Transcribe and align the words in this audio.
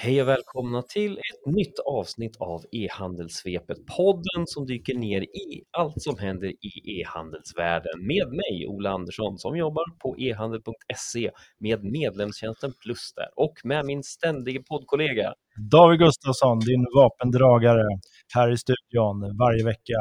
Hej 0.00 0.22
och 0.22 0.28
välkomna 0.28 0.82
till 0.82 1.12
ett 1.12 1.54
nytt 1.54 1.78
avsnitt 1.78 2.36
av 2.36 2.60
e-handelssvepet, 2.72 3.86
podden 3.96 4.46
som 4.46 4.66
dyker 4.66 4.94
ner 4.94 5.22
i 5.22 5.62
allt 5.70 6.02
som 6.02 6.18
händer 6.18 6.48
i 6.48 7.00
e-handelsvärlden 7.00 8.06
med 8.06 8.28
mig, 8.28 8.66
Ola 8.68 8.90
Andersson, 8.90 9.38
som 9.38 9.56
jobbar 9.56 9.84
på 10.02 10.16
e-handel.se 10.18 11.30
med 11.58 11.84
medlemstjänsten 11.84 12.72
Plus 12.82 13.12
där 13.16 13.28
och 13.36 13.54
med 13.64 13.86
min 13.86 14.02
ständige 14.02 14.62
poddkollega 14.68 15.34
David 15.70 15.98
Gustafsson, 15.98 16.58
din 16.58 16.86
vapendragare 16.96 17.86
här 18.34 18.52
i 18.52 18.56
studion 18.56 19.36
varje 19.38 19.64
vecka. 19.64 20.00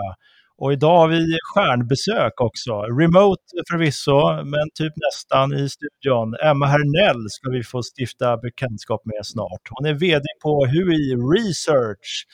Och 0.58 0.74
idag 0.74 0.98
har 0.98 1.08
vi 1.08 1.38
stjärnbesök 1.54 2.42
också. 2.42 2.82
Remote 2.82 3.42
förvisso, 3.71 4.44
men 4.44 4.70
typ 4.73 4.94
nästan 5.08 5.54
i 5.54 5.70
studion. 5.70 6.36
Emma 6.44 6.66
Hernell 6.66 7.30
ska 7.30 7.50
vi 7.50 7.64
få 7.64 7.82
stifta 7.98 8.38
bekantskap 8.38 9.02
med 9.05 9.26
snart. 9.26 9.62
Hon 9.70 9.86
är 9.88 9.94
VD 9.94 10.26
på 10.44 10.66
HUI 10.66 11.16
Research. 11.36 12.26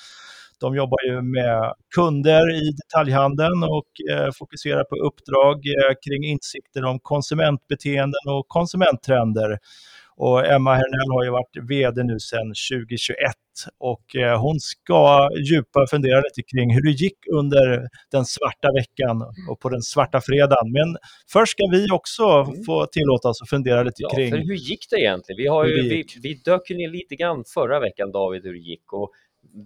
De 0.60 0.76
jobbar 0.76 0.98
ju 1.08 1.22
med 1.22 1.74
kunder 1.96 2.56
i 2.62 2.72
detaljhandeln 2.72 3.64
och 3.64 3.92
eh, 4.12 4.30
fokuserar 4.40 4.84
på 4.84 4.96
uppdrag 4.96 5.56
eh, 5.56 5.94
kring 6.06 6.24
insikter 6.24 6.86
om 6.86 7.00
konsumentbeteenden 7.00 8.26
och 8.30 8.46
konsumenttrender. 8.48 9.58
Och 10.16 10.46
Emma 10.46 10.74
Hernell 10.74 11.12
har 11.16 11.24
ju 11.24 11.30
varit 11.30 11.58
VD 11.70 12.04
nu 12.04 12.20
sedan 12.20 12.48
2021 12.72 13.18
och 13.78 14.16
eh, 14.16 14.42
hon 14.42 14.60
ska 14.60 15.30
djupa 15.50 15.88
fundera 15.90 16.22
lite 16.22 16.42
kring 16.52 16.74
hur 16.74 16.82
det 16.82 16.92
gick 16.92 17.18
under 17.32 17.88
den 18.12 18.26
svarta 18.26 18.72
veckan 18.72 19.24
och 19.50 19.60
på 19.60 19.70
den 19.70 19.82
svarta 19.82 20.22
fredagen. 20.22 20.72
Men 20.72 20.98
först 21.32 21.52
ska 21.52 21.64
vi 21.72 21.92
också 21.92 22.24
mm. 22.24 22.64
få 22.64 22.86
tillåta 22.86 23.30
oss 23.30 23.42
att 23.42 23.50
fundera 23.50 23.84
lite 23.84 23.96
ja, 23.98 24.10
kring... 24.10 24.32
För 24.32 24.38
hur 24.38 24.56
gick 24.56 24.90
det 24.90 25.00
egentligen? 25.00 25.38
Vi, 25.38 25.48
har 25.48 25.66
ju, 25.66 25.74
vi, 25.74 26.06
vi 26.24 26.34
dök 26.34 26.70
ner 26.70 26.90
lite 26.90 27.16
grann 27.16 27.44
förra 27.54 27.80
veckan, 27.80 28.12
David, 28.12 28.44
hur 28.44 28.54
det 28.54 28.60
gick. 28.60 28.94
Och 28.94 29.12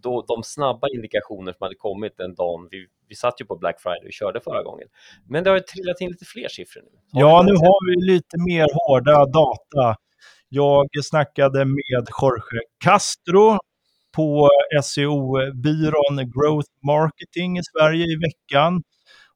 då, 0.04 0.26
de 0.28 0.44
snabba 0.44 0.88
indikationer 0.96 1.52
som 1.52 1.64
hade 1.64 1.76
kommit 1.76 2.18
den 2.18 2.36
dagen, 2.36 2.68
vi, 2.72 2.86
vi 3.10 3.16
satt 3.16 3.42
ju 3.42 3.46
på 3.46 3.56
Black 3.56 3.82
Friday 3.82 4.08
och 4.08 4.14
körde 4.14 4.40
förra 4.42 4.64
gången. 4.64 4.88
Men 5.30 5.44
det 5.44 5.50
har 5.50 5.58
ju 5.58 5.64
trillat 5.64 6.02
in 6.02 6.10
lite 6.10 6.26
fler 6.26 6.48
siffror 6.48 6.82
nu. 6.82 6.90
Har 7.12 7.22
ja, 7.22 7.44
nu 7.44 7.52
har 7.52 7.90
vi 7.90 8.14
lite 8.14 8.38
mer 8.48 8.68
hårda 8.74 9.26
data 9.26 9.96
jag 10.50 10.88
snackade 11.04 11.66
med 11.66 12.08
Jorge 12.22 12.62
Castro 12.84 13.58
på 14.16 14.50
SEO-byrån 14.84 16.16
Growth 16.36 16.72
Marketing 16.86 17.58
i 17.58 17.62
Sverige 17.72 18.06
i 18.06 18.16
veckan. 18.28 18.84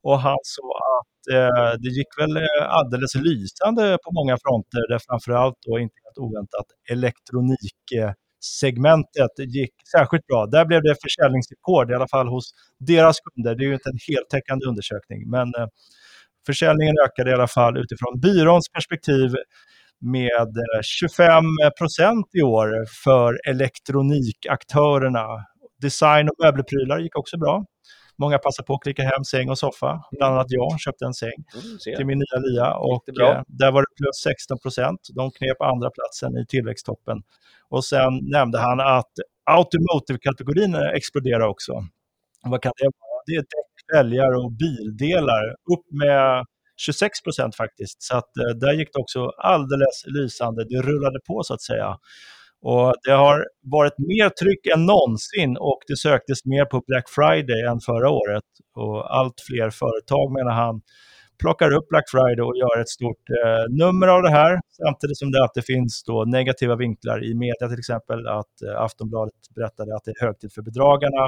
Och 0.04 0.20
han 0.20 0.38
sa 0.44 0.72
att 0.98 1.28
eh, 1.36 1.74
det 1.82 1.90
gick 1.90 2.08
väl 2.20 2.38
eh, 2.38 2.44
alldeles 2.68 3.16
lysande 3.16 3.98
på 4.04 4.12
många 4.12 4.38
fronter, 4.44 4.88
där 4.90 5.00
framförallt 5.10 5.56
då 5.68 5.80
inte 5.80 5.96
helt 6.04 6.18
oväntat 6.18 6.66
elektroniksegmentet 6.90 9.36
gick 9.56 9.74
särskilt 9.96 10.28
bra. 10.28 10.46
Där 10.46 10.66
blev 10.66 10.82
det 10.82 10.96
försäljningsrekord, 11.02 11.92
i 11.92 11.94
alla 11.94 12.08
fall 12.08 12.28
hos 12.28 12.52
deras 12.80 13.18
kunder. 13.20 13.56
Det 13.56 13.64
är 13.64 13.68
ju 13.68 13.74
inte 13.74 13.90
en 13.90 14.00
heltäckande 14.10 14.66
undersökning, 14.66 15.30
men 15.30 15.48
eh, 15.58 15.68
försäljningen 16.46 16.96
ökade 17.06 17.32
i 17.32 17.34
alla 17.34 17.48
fall 17.48 17.78
utifrån 17.78 18.20
byråns 18.20 18.70
perspektiv 18.70 19.36
med 20.02 20.48
25 20.84 21.44
eh, 21.64 21.70
procent 21.70 22.26
i 22.34 22.42
år 22.42 22.86
för 23.04 23.50
elektronikaktörerna. 23.50 25.28
Design 25.82 26.30
och 26.30 26.36
möbelprylar 26.44 27.00
gick 27.00 27.18
också 27.18 27.38
bra. 27.38 27.66
Många 28.18 28.38
passade 28.38 28.66
på 28.66 28.74
att 28.74 28.84
klicka 28.84 29.04
hem 29.04 29.24
säng 29.24 29.50
och 29.50 29.58
soffa. 29.58 30.04
Bland 30.12 30.36
annat 30.36 30.48
jag 30.50 30.80
köpte 30.80 31.06
en 31.06 31.14
säng 31.14 31.40
mm, 31.64 31.98
till 31.98 32.06
min 32.06 32.18
nya 32.18 32.40
lia 32.40 32.74
och 32.74 33.10
eh, 33.10 33.42
där 33.48 33.72
var 33.72 33.82
det 33.82 33.96
plus 33.98 34.18
16 34.24 34.60
procent. 34.60 35.00
De 35.16 35.32
knep 35.32 35.62
andra 35.62 35.90
platsen 35.90 36.38
i 36.38 36.46
tillväxttoppen. 36.48 37.18
Och 37.70 37.86
sen 37.86 38.20
nämnde 38.22 38.60
han 38.60 38.80
att 38.80 39.14
automotive-kategorin 39.46 40.76
exploderar 40.76 41.48
också. 41.48 41.74
Vad 42.44 42.62
kan 42.62 42.72
det 42.78 42.84
vara? 42.84 43.22
Det 43.26 43.36
är 43.36 43.42
däck, 43.42 43.96
fälgar 43.96 44.32
och 44.44 44.52
bildelar. 44.52 45.44
Upp 45.74 45.86
med 46.02 46.46
26 46.86 47.22
procent 47.24 47.56
faktiskt. 47.56 48.04
Så 48.04 48.18
att, 48.18 48.38
eh, 48.38 48.56
där 48.56 48.74
gick 48.74 48.94
det 48.94 49.00
också 49.00 49.20
alldeles 49.38 50.04
lysande. 50.06 50.66
Det 50.70 50.82
rullade 50.82 51.20
på 51.28 51.44
så 51.44 51.54
att 51.54 51.62
säga. 51.62 51.98
Och 52.62 52.94
det 53.04 53.12
har 53.12 53.46
varit 53.64 53.98
mer 53.98 54.30
tryck 54.30 54.66
än 54.74 54.86
någonsin 54.86 55.58
och 55.58 55.80
det 55.88 55.98
söktes 55.98 56.46
mer 56.46 56.66
på 56.66 56.84
Black 56.88 57.10
Friday 57.10 57.62
än 57.70 57.80
förra 57.80 58.10
året. 58.10 58.44
Och 58.76 59.18
allt 59.18 59.42
fler 59.48 59.70
företag, 59.70 60.32
menar 60.32 60.52
han, 60.52 60.82
plockar 61.42 61.72
upp 61.78 61.88
Black 61.90 62.10
Friday 62.10 62.42
och 62.42 62.58
gör 62.58 62.82
ett 62.82 62.90
stort 62.90 63.26
eh, 63.40 63.64
nummer 63.82 64.08
av 64.08 64.22
det 64.24 64.30
här. 64.30 64.60
Samtidigt 64.84 65.18
som 65.18 65.32
det 65.32 65.44
alltid 65.44 65.66
finns 65.66 66.04
då 66.04 66.26
negativa 66.26 66.76
vinklar 66.76 67.24
i 67.30 67.34
media, 67.36 67.68
till 67.70 67.80
exempel 67.80 68.28
att 68.28 68.56
eh, 68.68 68.82
Aftonbladet 68.82 69.34
berättade 69.56 69.96
att 69.96 70.04
det 70.06 70.12
är 70.12 70.26
högtid 70.26 70.54
för 70.54 70.62
bedragarna. 70.62 71.24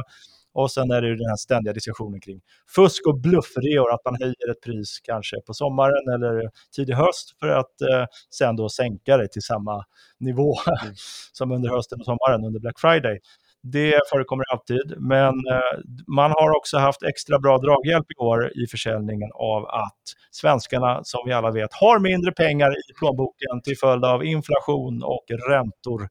Och 0.53 0.71
sen 0.71 0.91
är 0.91 1.01
det 1.01 1.07
ju 1.07 1.15
den 1.15 1.29
här 1.29 1.35
ständiga 1.35 1.73
diskussionen 1.73 2.21
kring 2.21 2.41
fusk 2.75 3.07
och 3.07 3.19
bluffreor, 3.19 3.93
att 3.93 4.05
man 4.05 4.15
höjer 4.19 4.51
ett 4.51 4.61
pris 4.61 4.99
kanske 5.03 5.41
på 5.41 5.53
sommaren 5.53 6.13
eller 6.13 6.49
tidig 6.75 6.93
höst 6.93 7.35
för 7.39 7.47
att 7.47 7.81
eh, 7.81 8.05
sen 8.29 8.55
då 8.55 8.69
sänka 8.69 9.17
det 9.17 9.27
till 9.27 9.41
samma 9.41 9.85
nivå 10.19 10.55
mm. 10.67 10.93
som 11.33 11.51
under 11.51 11.69
hösten 11.69 11.99
och 11.99 12.05
sommaren 12.05 12.45
under 12.45 12.59
Black 12.59 12.79
Friday. 12.79 13.19
Det 13.65 13.99
förekommer 14.09 14.45
alltid, 14.51 14.93
men 14.97 15.33
eh, 15.33 15.79
man 16.07 16.31
har 16.31 16.57
också 16.57 16.77
haft 16.77 17.03
extra 17.03 17.39
bra 17.39 17.57
draghjälp 17.57 18.11
i 18.11 18.15
år 18.15 18.51
i 18.57 18.67
försäljningen 18.67 19.29
av 19.33 19.65
att 19.65 20.03
svenskarna, 20.31 20.99
som 21.03 21.21
vi 21.25 21.33
alla 21.33 21.51
vet, 21.51 21.73
har 21.73 21.99
mindre 21.99 22.31
pengar 22.31 22.71
i 22.71 22.93
plånboken 22.99 23.61
till 23.63 23.77
följd 23.77 24.05
av 24.05 24.25
inflation 24.25 25.03
och 25.03 25.25
räntor. 25.49 26.09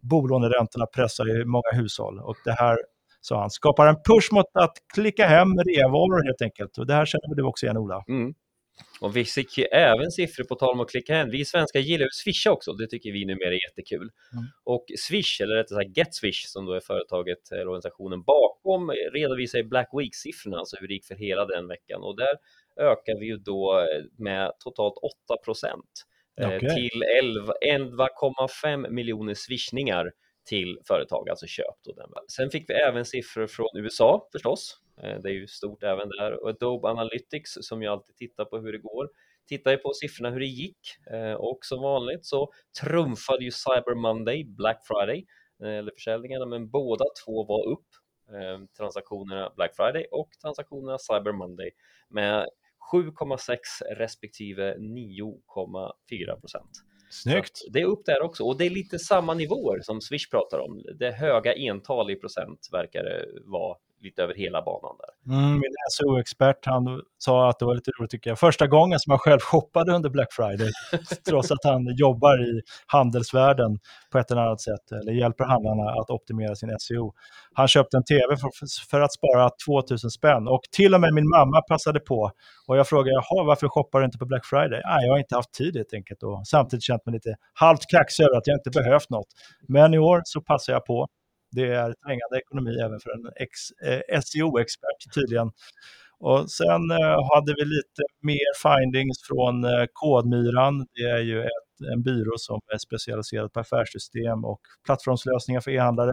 Bolåneräntorna 0.00 0.86
pressar 0.86 1.24
ju 1.26 1.44
många 1.44 1.70
hushåll 1.72 2.18
och 2.20 2.36
det 2.44 2.52
här 2.52 2.78
så 3.24 3.36
han 3.36 3.50
skapar 3.50 3.86
en 3.86 3.96
push 4.08 4.32
mot 4.32 4.46
att 4.54 4.76
klicka 4.94 5.26
hem 5.26 5.48
reavaror 5.66 6.24
helt 6.24 6.42
enkelt. 6.42 6.78
Och 6.78 6.86
det 6.86 6.94
här 6.94 7.06
känner 7.06 7.34
du 7.34 7.42
också 7.42 7.66
igen 7.66 7.76
Ola. 7.76 8.04
Mm. 8.08 8.34
Och 9.00 9.16
vi 9.16 9.24
fick 9.24 9.58
ju 9.58 9.64
även 9.64 10.10
siffror 10.10 10.44
på 10.44 10.54
tal 10.54 10.74
om 10.74 10.80
att 10.80 10.90
klicka 10.90 11.14
hem. 11.14 11.30
Vi 11.30 11.44
svenskar 11.44 11.80
gillar 11.80 12.04
ju 12.04 12.10
Swisha 12.10 12.50
också, 12.50 12.72
det 12.72 12.86
tycker 12.86 13.12
vi 13.12 13.24
numera 13.24 13.48
är 13.48 13.68
jättekul. 13.68 14.10
Mm. 14.32 14.44
Och 14.64 14.84
Swish, 14.98 15.40
eller 15.40 15.54
rättare 15.54 15.78
sagt 15.78 15.96
GetSwish 15.96 16.44
som 16.46 16.66
då 16.66 16.72
är 16.72 16.80
företaget 16.80 17.52
eller 17.52 17.68
organisationen 17.68 18.22
bakom, 18.22 18.90
redovisar 19.12 19.58
i 19.58 19.64
Black 19.64 19.88
Week-siffrorna, 19.92 20.58
alltså 20.58 20.76
hur 20.80 20.88
det 20.88 20.94
gick 20.94 21.06
för 21.06 21.14
hela 21.14 21.44
den 21.46 21.68
veckan. 21.68 22.02
Och 22.02 22.16
där 22.16 22.34
ökar 22.80 23.18
vi 23.20 23.26
ju 23.26 23.36
då 23.36 23.86
med 24.18 24.52
totalt 24.58 24.94
8 25.28 25.36
procent 25.44 25.90
eh, 26.40 26.46
okay. 26.46 26.74
till 26.74 27.02
11,5 27.72 28.90
miljoner 28.90 29.34
swishningar 29.34 30.10
till 30.44 30.78
företag, 30.88 31.28
alltså 31.28 31.46
köp. 31.46 31.76
Då 31.84 31.92
den. 31.92 32.10
Sen 32.28 32.50
fick 32.50 32.70
vi 32.70 32.74
även 32.74 33.04
siffror 33.04 33.46
från 33.46 33.68
USA 33.76 34.28
förstås. 34.32 34.80
Eh, 35.02 35.20
det 35.22 35.28
är 35.28 35.32
ju 35.32 35.46
stort 35.46 35.82
även 35.82 36.08
där. 36.08 36.42
Och 36.42 36.48
Adobe 36.48 36.88
Analytics 36.88 37.52
som 37.60 37.82
ju 37.82 37.88
alltid 37.88 38.16
tittar 38.16 38.44
på 38.44 38.58
hur 38.58 38.72
det 38.72 38.78
går 38.78 39.08
tittar 39.48 39.70
ju 39.70 39.76
på 39.76 39.92
siffrorna 39.92 40.30
hur 40.30 40.40
det 40.40 40.46
gick 40.46 40.78
eh, 41.10 41.32
och 41.32 41.58
som 41.62 41.82
vanligt 41.82 42.26
så 42.26 42.52
trumfade 42.82 43.44
ju 43.44 43.50
Cyber 43.50 43.94
Monday 43.94 44.44
Black 44.44 44.86
Friday 44.86 45.26
eh, 45.62 45.78
eller 45.78 45.92
försäljningarna 45.92 46.46
men 46.46 46.70
båda 46.70 47.04
två 47.24 47.44
var 47.44 47.68
upp 47.68 47.86
transaktionerna 48.76 49.52
Black 49.56 49.76
Friday 49.76 50.06
och 50.10 50.28
transaktionerna 50.42 50.98
Cyber 50.98 51.32
Monday 51.32 51.70
med 52.08 52.48
7,6 52.92 53.56
respektive 53.96 54.76
9,4 54.76 56.40
procent. 56.40 56.70
Snyggt! 57.22 57.60
Det 57.72 57.80
är 57.80 57.84
upp 57.84 58.04
där 58.06 58.22
också 58.22 58.44
och 58.44 58.58
det 58.58 58.66
är 58.66 58.70
lite 58.70 58.98
samma 58.98 59.34
nivåer 59.34 59.80
som 59.80 60.00
Swish 60.00 60.30
pratar 60.30 60.58
om. 60.58 60.82
Det 60.98 61.10
höga 61.10 61.54
ental 61.54 62.10
i 62.10 62.16
procent 62.16 62.68
verkar 62.72 63.02
det 63.04 63.26
vara 63.44 63.76
lite 64.04 64.22
över 64.22 64.34
hela 64.34 64.62
banan 64.62 64.96
där. 64.98 65.34
Mm, 65.34 65.52
min 65.52 65.74
SEO-expert 65.90 66.66
han 66.66 67.02
sa 67.18 67.50
att 67.50 67.58
det 67.58 67.64
var 67.64 67.74
lite 67.74 67.90
roligt 67.98 68.10
tycker 68.10 68.30
jag. 68.30 68.38
Första 68.38 68.66
gången 68.66 68.98
som 68.98 69.10
han 69.10 69.18
själv 69.18 69.40
shoppade 69.40 69.92
under 69.92 70.10
Black 70.10 70.32
Friday, 70.32 70.70
trots 71.28 71.50
att 71.50 71.64
han 71.64 71.96
jobbar 71.96 72.42
i 72.42 72.62
handelsvärlden 72.86 73.78
på 74.12 74.18
ett 74.18 74.30
eller 74.30 74.42
annat 74.42 74.60
sätt, 74.60 74.92
eller 74.92 75.12
hjälper 75.12 75.44
handlarna 75.44 75.90
att 76.00 76.10
optimera 76.10 76.54
sin 76.54 76.76
SEO. 76.78 77.12
Han 77.54 77.68
köpte 77.68 77.96
en 77.96 78.04
tv 78.04 78.36
för, 78.36 78.50
för 78.90 79.00
att 79.00 79.12
spara 79.12 79.50
2000 79.66 80.10
spänn 80.10 80.48
och 80.48 80.62
till 80.72 80.94
och 80.94 81.00
med 81.00 81.14
min 81.14 81.28
mamma 81.28 81.60
passade 81.68 82.00
på. 82.00 82.30
Och 82.68 82.76
jag 82.76 82.88
frågade, 82.88 83.10
jaha, 83.10 83.44
varför 83.44 83.68
shoppar 83.68 83.98
du 83.98 84.04
inte 84.04 84.18
på 84.18 84.26
Black 84.26 84.46
Friday? 84.46 84.82
Nej, 84.84 85.06
jag 85.06 85.12
har 85.12 85.18
inte 85.18 85.34
haft 85.36 85.52
tid 85.52 85.76
helt 85.76 85.94
enkelt 85.94 86.22
och 86.22 86.46
samtidigt 86.46 86.82
känt 86.82 87.06
mig 87.06 87.12
lite 87.12 87.34
halvt 87.54 87.86
kaxig 87.90 88.24
över 88.24 88.36
att 88.36 88.46
jag 88.46 88.56
inte 88.56 88.70
behövt 88.70 89.10
något. 89.10 89.28
Men 89.68 89.94
i 89.94 89.98
år 89.98 90.20
så 90.24 90.40
passar 90.40 90.72
jag 90.72 90.84
på 90.86 91.08
det 91.54 91.68
är 91.74 91.92
trängande 91.92 92.38
ekonomi 92.42 92.74
även 92.86 93.00
för 93.00 93.10
en 93.10 93.26
eh, 93.86 94.20
SEO-expert 94.20 95.14
tydligen. 95.14 95.50
Och 96.18 96.50
sen 96.50 96.90
eh, 96.90 97.18
hade 97.34 97.54
vi 97.58 97.64
lite 97.64 98.02
mer 98.22 98.52
findings 98.64 99.18
från 99.28 99.64
eh, 99.64 99.84
Kodmyran. 99.92 100.86
Det 100.94 101.10
är 101.10 101.18
ju 101.18 101.42
ett, 101.42 101.90
en 101.92 102.02
byrå 102.02 102.34
som 102.36 102.60
är 102.74 102.78
specialiserad 102.78 103.52
på 103.52 103.60
affärssystem 103.60 104.44
och 104.44 104.60
plattformslösningar 104.86 105.60
för 105.60 105.70
e-handlare. 105.70 106.12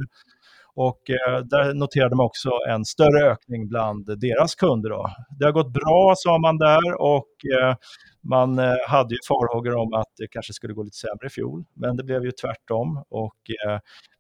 Och 0.75 1.09
eh, 1.09 1.39
där 1.39 1.73
noterade 1.73 2.15
man 2.15 2.25
också 2.25 2.49
en 2.69 2.85
större 2.85 3.31
ökning 3.31 3.67
bland 3.67 4.19
deras 4.19 4.55
kunder. 4.55 4.89
Då. 4.89 5.09
Det 5.39 5.45
har 5.45 5.51
gått 5.51 5.73
bra, 5.73 6.13
sa 6.17 6.37
man 6.37 6.57
där, 6.57 7.01
och 7.01 7.31
eh, 7.59 7.75
man 8.23 8.59
eh, 8.59 8.75
hade 8.87 9.13
ju 9.15 9.19
farhågor 9.27 9.75
om 9.75 9.93
att 9.93 10.07
det 10.17 10.27
kanske 10.27 10.53
skulle 10.53 10.73
gå 10.73 10.83
lite 10.83 10.97
sämre 10.97 11.27
i 11.27 11.29
fjol, 11.29 11.63
men 11.73 11.97
det 11.97 12.03
blev 12.03 12.23
ju 12.23 12.31
tvärtom. 12.31 13.03
Och 13.09 13.37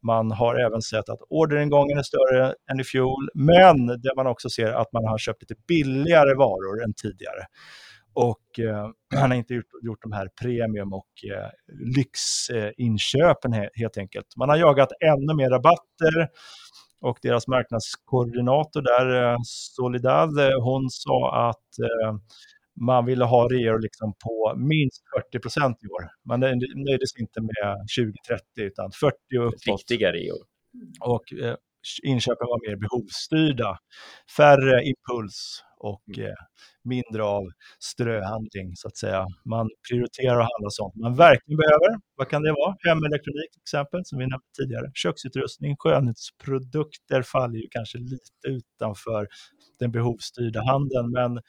man 0.03 0.31
har 0.31 0.55
även 0.55 0.81
sett 0.81 1.09
att 1.09 1.19
orderingången 1.29 1.97
är 1.97 2.03
större 2.03 2.55
än 2.71 2.79
i 2.79 2.83
fjol, 2.83 3.29
men 3.33 3.87
det 3.87 4.13
man 4.15 4.27
också 4.27 4.49
ser 4.49 4.71
att 4.71 4.93
man 4.93 5.05
har 5.05 5.17
köpt 5.17 5.41
lite 5.41 5.55
billigare 5.67 6.35
varor 6.35 6.83
än 6.83 6.93
tidigare. 6.93 7.45
Och 8.13 8.59
eh, 8.59 8.89
han 9.15 9.31
har 9.31 9.37
inte 9.37 9.53
gjort, 9.53 9.65
gjort 9.83 10.01
de 10.01 10.11
här 10.11 10.29
premium 10.41 10.93
och 10.93 11.11
eh, 11.33 11.49
lyxinköpen 11.95 13.53
helt 13.53 13.97
enkelt. 13.97 14.27
Man 14.37 14.49
har 14.49 14.57
jagat 14.57 14.89
ännu 15.01 15.35
mer 15.35 15.49
rabatter 15.49 16.29
och 17.01 17.17
deras 17.21 17.47
marknadskoordinator 17.47 18.81
där, 18.81 19.31
eh, 19.31 19.37
Solidad, 19.45 20.29
hon 20.63 20.89
sa 20.89 21.49
att 21.49 21.79
eh, 21.79 22.15
man 22.81 23.05
ville 23.05 23.25
ha 23.25 23.47
reor 23.47 23.79
liksom 23.79 24.13
på 24.23 24.53
minst 24.57 25.01
40 25.17 25.39
procent 25.39 25.77
i 25.83 25.87
år. 25.87 26.09
Man 26.25 26.39
nöjde 26.39 27.07
sig 27.07 27.21
inte 27.21 27.41
med 27.41 27.85
20-30 27.97 28.39
utan 28.55 28.91
40 28.91 29.15
och 29.39 29.47
uppåt. 29.47 29.61
Riktiga 29.67 30.11
reor. 30.11 30.45
Och 30.99 31.33
eh, 31.33 31.55
inköpen 32.03 32.47
var 32.47 32.69
mer 32.69 32.75
behovsstyrda. 32.75 33.77
Färre 34.37 34.83
impuls 34.83 35.63
och 35.81 36.03
mm. 36.17 36.29
eh, 36.29 36.35
mindre 36.83 37.23
av 37.23 37.43
ströhandling 37.79 38.75
så 38.75 38.87
att 38.87 38.97
säga. 38.97 39.27
Man 39.45 39.69
prioriterar 39.89 40.39
att 40.39 40.49
handla 40.53 40.69
sånt 40.69 40.95
man 40.95 41.15
verkligen 41.15 41.57
behöver. 41.57 42.01
Vad 42.15 42.29
kan 42.29 42.41
det 42.43 42.51
vara? 42.51 42.75
Hemelektronik 42.87 43.51
till 43.51 43.61
exempel, 43.61 44.01
som 44.05 44.19
vi 44.19 44.23
nämnde 44.23 44.45
tidigare. 44.57 44.91
Köksutrustning, 44.93 45.75
skönhetsprodukter 45.79 47.21
faller 47.21 47.59
ju 47.59 47.67
kanske 47.71 47.97
lite 47.97 48.47
utanför 48.47 49.27
den 49.79 49.91
behovsstyrda 49.91 50.61
handeln, 50.63 51.11
men 51.11 51.41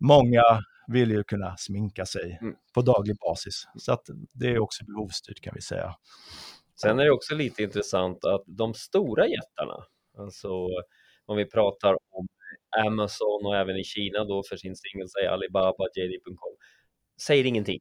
många 0.00 0.42
vill 0.88 1.10
ju 1.10 1.24
kunna 1.24 1.56
sminka 1.56 2.06
sig 2.06 2.38
mm. 2.40 2.54
på 2.74 2.82
daglig 2.82 3.16
basis. 3.18 3.64
Så 3.76 3.92
att 3.92 4.02
det 4.32 4.48
är 4.48 4.58
också 4.58 4.84
behovsstyrt 4.84 5.40
kan 5.40 5.52
vi 5.54 5.60
säga. 5.60 5.94
Sen 6.80 6.98
är 6.98 7.04
det 7.04 7.10
också 7.10 7.34
lite 7.34 7.62
intressant 7.62 8.24
att 8.24 8.42
de 8.46 8.74
stora 8.74 9.26
jättarna, 9.26 9.84
alltså 10.18 10.48
om 11.26 11.36
vi 11.36 11.44
pratar 11.44 11.92
om 12.10 12.26
Amazon 12.86 13.46
och 13.46 13.56
även 13.56 13.76
i 13.76 13.84
Kina 13.84 14.24
då 14.24 14.42
för 14.48 14.56
sin 14.56 14.76
singel, 14.76 15.08
säger 15.08 15.28
Alibaba, 15.28 15.84
JD.com, 15.94 16.56
säger 17.26 17.44
ingenting. 17.44 17.80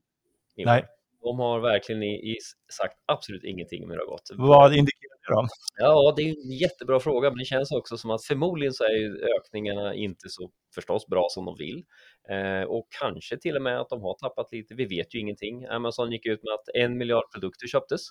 Nej. 0.55 0.85
De 1.21 1.39
har 1.39 1.59
verkligen 1.59 2.03
i, 2.03 2.31
i 2.31 2.37
sagt 2.73 2.97
absolut 3.05 3.43
ingenting 3.43 3.83
om 3.83 3.89
hur 3.89 3.97
det 3.97 4.03
har 4.03 4.09
gått. 4.09 4.29
Vad 4.33 4.73
indikerar 4.73 5.17
det 5.27 5.33
då? 5.35 5.47
Ja, 5.77 6.13
det 6.15 6.21
är 6.21 6.27
en 6.27 6.51
jättebra 6.51 6.99
fråga, 6.99 7.29
men 7.29 7.37
det 7.37 7.45
känns 7.45 7.71
också 7.71 7.97
som 7.97 8.11
att 8.11 8.25
förmodligen 8.25 8.73
så 8.73 8.83
är 8.83 9.35
ökningarna 9.37 9.95
inte 9.95 10.29
så 10.29 10.51
förstås 10.75 11.07
bra 11.07 11.27
som 11.29 11.45
de 11.45 11.55
vill. 11.55 11.85
Eh, 12.29 12.63
och 12.63 12.87
kanske 12.99 13.37
till 13.37 13.55
och 13.55 13.61
med 13.61 13.79
att 13.79 13.89
de 13.89 14.01
har 14.01 14.13
tappat 14.13 14.51
lite, 14.51 14.75
vi 14.75 14.85
vet 14.85 15.15
ju 15.15 15.19
ingenting. 15.19 15.65
Amazon 15.65 16.11
gick 16.11 16.25
ut 16.25 16.43
med 16.43 16.53
att 16.53 16.69
en 16.73 16.97
miljard 16.97 17.31
produkter 17.33 17.67
köptes. 17.67 18.01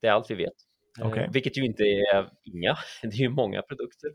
Det 0.00 0.06
är 0.06 0.12
allt 0.12 0.30
vi 0.30 0.34
vet. 0.34 0.56
Okay. 1.00 1.24
Eh, 1.24 1.30
vilket 1.32 1.56
ju 1.56 1.64
inte 1.64 1.82
är 1.82 2.30
inga, 2.42 2.76
det 3.02 3.08
är 3.08 3.20
ju 3.20 3.28
många 3.28 3.62
produkter. 3.62 4.10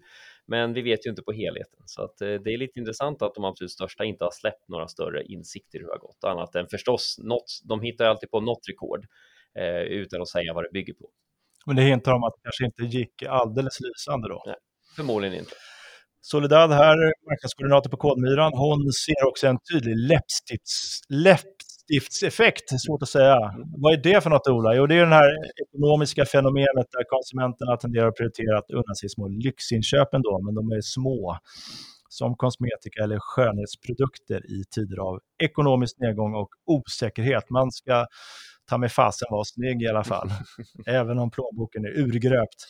Men 0.45 0.73
vi 0.73 0.81
vet 0.81 1.05
ju 1.05 1.09
inte 1.09 1.21
på 1.21 1.31
helheten, 1.31 1.79
så 1.85 2.03
att, 2.03 2.21
eh, 2.21 2.27
det 2.27 2.53
är 2.53 2.57
lite 2.57 2.79
intressant 2.79 3.21
att 3.21 3.35
de 3.35 3.45
absolut 3.45 3.71
största 3.71 4.03
inte 4.03 4.23
har 4.23 4.31
släppt 4.31 4.67
några 4.67 4.87
större 4.87 5.23
insikter 5.23 5.79
hur 5.79 5.85
det 5.85 5.93
har 5.93 5.99
gått, 5.99 6.23
annat 6.23 6.55
än 6.55 6.67
förstås 6.67 7.19
något, 7.23 7.61
de 7.63 7.81
hittar 7.81 8.05
alltid 8.05 8.31
på 8.31 8.41
något 8.41 8.61
rekord 8.69 9.05
eh, 9.59 9.81
utan 9.81 10.21
att 10.21 10.29
säga 10.29 10.53
vad 10.53 10.63
det 10.63 10.69
bygger 10.73 10.93
på. 10.93 11.09
Men 11.65 11.75
det 11.75 11.81
hintar 11.81 12.11
om 12.13 12.23
att 12.23 12.33
det 12.35 12.41
kanske 12.43 12.65
inte 12.65 12.97
gick 12.97 13.23
alldeles 13.23 13.79
lysande 13.79 14.27
då? 14.29 14.43
Nej, 14.45 14.55
förmodligen 14.95 15.35
inte. 15.39 15.51
Solidad 16.21 16.71
här, 16.71 16.97
marknadskoordinator 17.29 17.89
på 17.89 17.97
Kodmyran, 17.97 18.51
hon 18.53 18.91
ser 18.91 19.27
också 19.27 19.47
en 19.47 19.57
tydlig 19.71 19.97
läppstifts, 19.97 21.01
läppstiftseffekt, 21.89 22.81
svårt 22.87 23.03
att 23.03 23.09
säga. 23.09 23.37
Vad 23.77 23.93
är 23.93 23.97
det 23.97 24.21
för 24.23 24.29
något 24.29 24.47
Ola? 24.47 24.75
Jo, 24.75 24.87
det 24.87 24.95
är 24.95 25.05
det 25.05 25.15
här 25.15 25.35
ekonomiska 25.67 26.25
fenomenet 26.25 26.87
där 26.91 27.03
konsumenterna 27.09 27.77
tenderar 27.77 28.07
att 28.07 28.15
prioritera 28.15 28.57
att 28.57 28.71
unna 28.71 28.95
sig 28.99 29.09
små 29.09 29.27
lyxinköp 29.27 30.13
ändå, 30.13 30.41
men 30.41 30.55
de 30.55 30.71
är 30.71 30.81
små 30.81 31.37
som 32.09 32.35
kosmetika 32.35 33.03
eller 33.03 33.19
skönhetsprodukter 33.19 34.51
i 34.51 34.63
tider 34.75 34.97
av 34.97 35.19
ekonomisk 35.43 35.99
nedgång 35.99 36.35
och 36.35 36.49
osäkerhet. 36.65 37.49
Man 37.49 37.71
ska 37.71 38.05
ta 38.69 38.77
med 38.77 38.91
fasen 38.91 39.27
vara 39.31 39.43
snygg 39.43 39.81
i 39.81 39.87
alla 39.87 40.03
fall, 40.03 40.29
även 40.87 41.19
om 41.19 41.31
plånboken 41.31 41.85
är 41.85 41.99
urgröpt. 41.99 42.69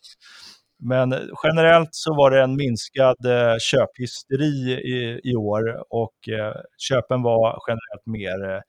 Men 0.79 1.15
generellt 1.43 1.89
så 1.91 2.15
var 2.15 2.31
det 2.31 2.43
en 2.43 2.55
minskad 2.55 3.25
eh, 3.25 3.57
köphysteri 3.59 4.71
i, 4.71 5.21
i 5.23 5.35
år 5.35 5.83
och 5.89 6.29
eh, 6.29 6.55
köpen 6.77 7.21
var 7.21 7.59
generellt 7.67 8.05
mer 8.05 8.55
eh, 8.55 8.61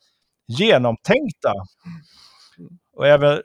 genomtänkta. 0.48 1.52
Och 2.96 3.06
även 3.06 3.42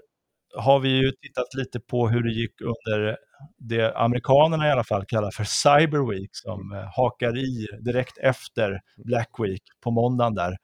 har 0.56 0.80
vi 0.80 0.90
ju 0.90 1.12
tittat 1.12 1.54
lite 1.58 1.80
på 1.80 2.10
hur 2.10 2.24
det 2.24 2.32
gick 2.32 2.62
under 2.62 3.18
det 3.58 3.96
amerikanerna 3.96 4.68
i 4.68 4.72
alla 4.72 4.84
fall 4.84 5.06
kallar 5.06 5.32
för 5.32 5.44
Cyber 5.44 6.12
Week 6.12 6.30
som 6.32 6.72
eh, 6.72 6.90
hakar 6.96 7.38
i 7.38 7.68
direkt 7.86 8.18
efter 8.18 8.80
Black 9.06 9.30
Week 9.40 9.62
på 9.84 9.92
måndagen 9.92 10.36
där. 10.36 10.58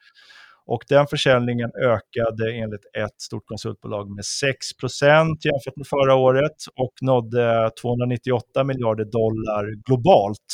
Och 0.66 0.84
den 0.90 1.08
försäljningen 1.08 1.72
ökade 1.84 2.54
enligt 2.54 2.86
ett 2.98 3.22
stort 3.22 3.46
konsultbolag 3.46 4.10
med 4.10 4.24
6% 4.24 5.36
jämfört 5.44 5.78
med 5.78 5.88
förra 5.88 6.16
året 6.16 6.58
och 6.76 6.94
nådde 7.02 7.72
298 7.82 8.64
miljarder 8.64 9.06
dollar 9.06 9.84
globalt. 9.86 10.48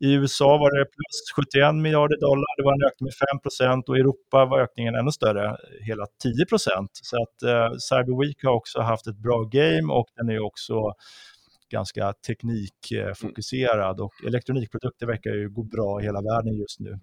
I 0.00 0.12
USA 0.12 0.58
var 0.58 0.78
det 0.78 0.84
plus 0.84 1.16
71 1.36 1.74
miljarder 1.74 2.20
dollar, 2.20 2.56
det 2.56 2.62
var 2.62 2.72
en 2.72 2.86
ökning 2.88 3.06
med 3.06 3.14
5 3.14 3.40
procent 3.40 3.88
och 3.88 3.96
i 3.96 4.00
Europa 4.00 4.44
var 4.44 4.60
ökningen 4.60 4.94
ännu 4.94 5.10
större, 5.10 5.56
hela 5.80 6.06
10 6.22 6.46
procent. 6.46 6.90
Så 6.92 7.16
att 7.22 7.42
eh, 7.42 7.70
Cyber 7.88 8.20
Week 8.22 8.44
har 8.44 8.52
också 8.52 8.80
haft 8.80 9.06
ett 9.06 9.16
bra 9.16 9.42
game 9.42 9.92
och 9.92 10.08
den 10.16 10.28
är 10.28 10.40
också 10.40 10.74
ganska 11.70 12.12
teknikfokuserad 12.12 14.00
och 14.00 14.12
elektronikprodukter 14.26 15.06
verkar 15.06 15.30
ju 15.30 15.50
gå 15.50 15.62
bra 15.62 16.00
i 16.00 16.04
hela 16.04 16.20
världen 16.22 16.54
just 16.54 16.80
nu. 16.80 16.98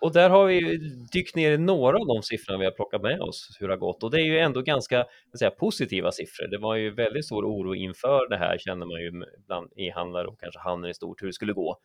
Och 0.00 0.12
där 0.12 0.30
har 0.30 0.46
vi 0.46 0.78
dykt 1.12 1.36
ner 1.36 1.52
i 1.52 1.58
några 1.58 1.98
av 1.98 2.06
de 2.06 2.22
siffrorna 2.22 2.58
vi 2.58 2.64
har 2.64 2.72
plockat 2.72 3.02
med 3.02 3.20
oss 3.20 3.56
hur 3.60 3.68
det 3.68 3.74
har 3.74 3.78
gått 3.78 4.02
och 4.02 4.10
det 4.10 4.20
är 4.20 4.24
ju 4.24 4.38
ändå 4.38 4.62
ganska 4.62 5.04
säga, 5.38 5.50
positiva 5.50 6.12
siffror. 6.12 6.48
Det 6.50 6.58
var 6.58 6.74
ju 6.74 6.94
väldigt 6.94 7.24
stor 7.24 7.44
oro 7.44 7.74
inför 7.74 8.28
det 8.28 8.36
här 8.36 8.58
känner 8.58 8.86
man 8.86 9.00
ju 9.00 9.10
bland 9.46 9.72
e-handlare 9.76 10.26
och 10.26 10.40
kanske 10.40 10.60
handeln 10.60 10.90
i 10.90 10.94
stort 10.94 11.22
hur 11.22 11.26
det 11.26 11.32
skulle 11.32 11.52
gå 11.52 11.78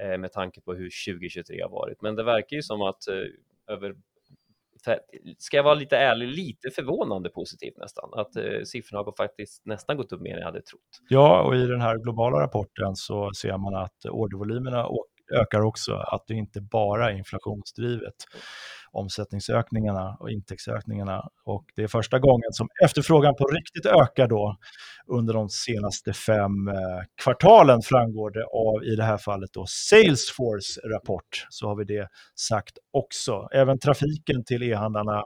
Eh, 0.00 0.18
med 0.18 0.32
tanke 0.32 0.60
på 0.60 0.74
hur 0.74 0.90
2023 1.14 1.62
har 1.62 1.70
varit. 1.70 2.02
Men 2.02 2.16
det 2.16 2.24
verkar 2.24 2.56
ju 2.56 2.62
som 2.62 2.82
att 2.82 3.08
eh, 3.08 3.74
över 3.74 3.94
ska 5.38 5.56
jag 5.56 5.64
vara 5.64 5.74
lite 5.74 5.96
ärlig, 5.96 6.28
lite 6.28 6.70
förvånande 6.70 7.28
positivt 7.28 7.76
nästan, 7.76 8.10
att 8.12 8.36
eh, 8.36 8.62
siffrorna 8.64 9.02
har 9.02 9.14
faktiskt 9.16 9.66
nästan 9.66 9.96
gått 9.96 10.12
upp 10.12 10.20
mer 10.20 10.32
än 10.32 10.38
jag 10.38 10.46
hade 10.46 10.62
trott. 10.62 10.80
Ja, 11.08 11.42
och 11.42 11.56
i 11.56 11.66
den 11.66 11.80
här 11.80 11.98
globala 11.98 12.40
rapporten 12.40 12.96
så 12.96 13.30
ser 13.32 13.58
man 13.58 13.74
att 13.74 14.04
ordervolymerna 14.04 14.88
ökar 15.32 15.60
också, 15.60 15.94
att 15.94 16.26
det 16.26 16.34
inte 16.34 16.60
bara 16.60 17.10
är 17.10 17.16
inflationsdrivet 17.16 18.14
omsättningsökningarna 18.96 20.16
och 20.20 20.30
intäktsökningarna. 20.30 21.28
Och 21.44 21.64
det 21.76 21.82
är 21.82 21.88
första 21.88 22.18
gången 22.18 22.52
som 22.52 22.68
efterfrågan 22.84 23.34
på 23.34 23.44
riktigt 23.44 23.86
ökar 23.86 24.28
då 24.28 24.56
under 25.08 25.34
de 25.34 25.48
senaste 25.48 26.12
fem 26.12 26.68
eh, 26.68 26.74
kvartalen 27.22 27.82
framgår 27.82 28.30
det 28.30 28.44
av 28.44 28.84
i 28.84 28.96
det 28.96 29.02
här 29.02 29.18
fallet 29.18 29.50
då 29.52 29.64
Salesforce 29.68 30.80
rapport. 30.88 31.46
Så 31.50 31.68
har 31.68 31.76
vi 31.76 31.84
det 31.84 32.08
sagt 32.34 32.78
också. 32.92 33.48
Även 33.52 33.78
trafiken 33.78 34.44
till 34.44 34.62
e-handlarna 34.62 35.22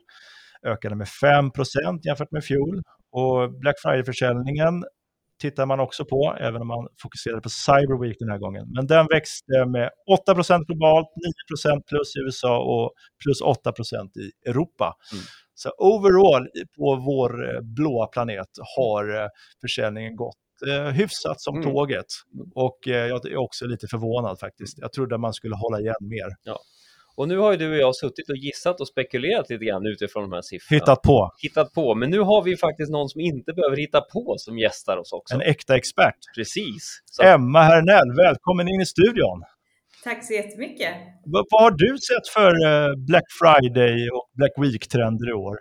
ökade 0.66 0.94
med 0.94 1.06
5% 1.06 2.00
jämfört 2.02 2.30
med 2.30 2.44
fjol. 2.44 2.82
Och 3.12 3.52
Black 3.60 3.76
Friday-försäljningen 3.82 4.84
tittar 5.40 5.66
man 5.66 5.80
också 5.80 6.04
på, 6.04 6.36
även 6.40 6.60
om 6.60 6.68
man 6.68 6.88
fokuserade 7.02 7.40
på 7.40 7.48
Cyber 7.48 8.00
Week 8.02 8.16
den 8.18 8.30
här 8.30 8.38
gången. 8.38 8.66
Men 8.74 8.86
den 8.86 9.06
växte 9.06 9.66
med 9.66 9.90
8% 10.28 10.64
globalt, 10.66 11.08
9% 11.66 11.82
plus 11.88 12.16
i 12.16 12.20
USA 12.20 12.58
och 12.58 12.92
plus 13.24 13.42
8% 13.42 14.18
i 14.18 14.50
Europa. 14.50 14.96
Mm. 15.12 15.24
Så 15.62 15.70
overall 15.78 16.48
på 16.76 16.96
vår 16.96 17.54
eh, 17.54 17.60
blåa 17.60 18.06
planet 18.06 18.48
har 18.76 19.22
eh, 19.22 19.28
försäljningen 19.60 20.16
gått 20.16 20.36
eh, 20.68 20.84
hyfsat 20.84 21.40
som 21.40 21.56
mm. 21.56 21.72
tåget. 21.72 22.06
Och 22.54 22.78
jag 22.84 23.26
är 23.26 23.36
också 23.36 23.66
lite 23.66 23.86
förvånad 23.86 24.38
faktiskt. 24.38 24.78
Jag 24.78 24.92
trodde 24.92 25.18
man 25.18 25.32
skulle 25.32 25.56
hålla 25.56 25.80
igen 25.80 25.94
mer. 26.00 26.28
Ja. 26.42 26.58
Och 27.16 27.28
nu 27.28 27.38
har 27.38 27.52
ju 27.52 27.58
du 27.58 27.70
och 27.70 27.76
jag 27.76 27.96
suttit 27.96 28.30
och 28.30 28.36
gissat 28.36 28.80
och 28.80 28.88
spekulerat 28.88 29.50
lite 29.50 29.64
grann 29.64 29.86
utifrån 29.86 30.22
de 30.22 30.32
här 30.32 30.42
siffrorna. 30.42 30.80
Hittat 30.80 31.02
på. 31.02 31.30
Hittat 31.42 31.72
på, 31.72 31.94
men 31.94 32.10
nu 32.10 32.20
har 32.20 32.42
vi 32.42 32.56
faktiskt 32.56 32.90
någon 32.90 33.08
som 33.08 33.20
inte 33.20 33.52
behöver 33.52 33.76
hitta 33.76 34.00
på 34.00 34.34
som 34.38 34.58
gästar 34.58 34.96
oss 34.96 35.12
också. 35.12 35.34
En 35.34 35.40
äkta 35.40 35.76
expert. 35.76 36.18
Precis. 36.36 37.02
Så. 37.04 37.22
Emma 37.22 37.62
Hernell, 37.62 38.16
välkommen 38.16 38.68
in 38.68 38.80
i 38.80 38.86
studion. 38.86 39.42
Tack 40.04 40.26
så 40.26 40.32
jättemycket. 40.32 40.94
Vad, 41.24 41.46
vad 41.50 41.62
har 41.62 41.70
du 41.70 41.98
sett 41.98 42.28
för 42.28 42.50
eh, 42.66 42.96
Black 43.06 43.24
Friday 43.40 44.10
och 44.10 44.30
Black 44.34 44.52
Week-trender 44.56 45.28
i 45.30 45.32
år? 45.32 45.58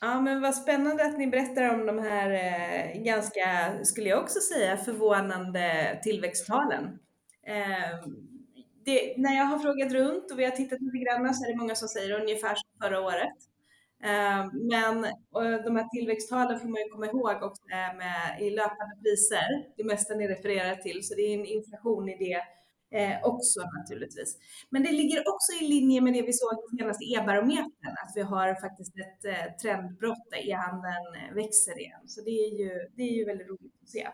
Ja, 0.00 0.20
men 0.20 0.40
vad 0.40 0.54
spännande 0.54 1.04
att 1.04 1.18
ni 1.18 1.26
berättar 1.26 1.74
om 1.74 1.86
de 1.86 1.98
här 1.98 2.30
eh, 2.30 3.02
ganska, 3.02 3.72
skulle 3.84 4.08
jag 4.08 4.22
också 4.22 4.40
säga, 4.40 4.76
förvånande 4.76 5.98
tillväxttalen. 6.02 6.84
Eh, 7.46 8.08
det, 8.84 9.14
när 9.16 9.36
jag 9.36 9.44
har 9.44 9.58
frågat 9.58 9.92
runt 9.92 10.30
och 10.32 10.38
vi 10.38 10.44
har 10.44 10.50
tittat 10.50 10.80
lite 10.80 10.98
grann 10.98 11.34
så 11.34 11.44
är 11.44 11.52
det 11.52 11.58
många 11.58 11.74
som 11.74 11.88
säger 11.88 12.20
ungefär 12.20 12.54
som 12.54 12.68
förra 12.82 13.00
året. 13.00 13.38
Eh, 14.04 14.46
men 14.52 15.06
de 15.64 15.76
här 15.76 15.88
tillväxttalen 15.88 16.60
får 16.60 16.68
man 16.68 16.82
ju 16.82 16.88
komma 16.88 17.06
ihåg 17.06 17.42
också 17.42 17.62
med, 17.96 18.40
i 18.40 18.50
löpande 18.50 18.94
priser, 19.02 19.48
det 19.76 19.84
mesta 19.84 20.14
ni 20.14 20.28
refererar 20.28 20.76
till, 20.76 20.98
så 21.02 21.14
det 21.14 21.22
är 21.22 21.34
en 21.38 21.46
inflation 21.46 22.08
i 22.08 22.16
det 22.18 22.42
eh, 22.90 23.16
också 23.22 23.60
naturligtvis. 23.78 24.36
Men 24.70 24.82
det 24.82 24.92
ligger 24.92 25.18
också 25.18 25.64
i 25.64 25.68
linje 25.68 26.00
med 26.00 26.12
det 26.12 26.22
vi 26.22 26.32
såg 26.32 26.52
i 26.52 26.76
senaste 26.76 27.04
e-barometern, 27.04 27.94
att 28.04 28.12
vi 28.14 28.20
har 28.20 28.60
faktiskt 28.60 28.94
ett 28.98 29.24
eh, 29.24 29.56
trendbrott 29.62 30.24
där 30.30 30.50
e-handeln 30.50 31.14
eh, 31.14 31.34
växer 31.34 31.80
igen. 31.80 32.00
Så 32.06 32.20
det 32.20 32.30
är, 32.30 32.58
ju, 32.60 32.70
det 32.96 33.02
är 33.02 33.14
ju 33.18 33.24
väldigt 33.24 33.48
roligt 33.48 33.74
att 33.82 33.88
se. 33.88 34.08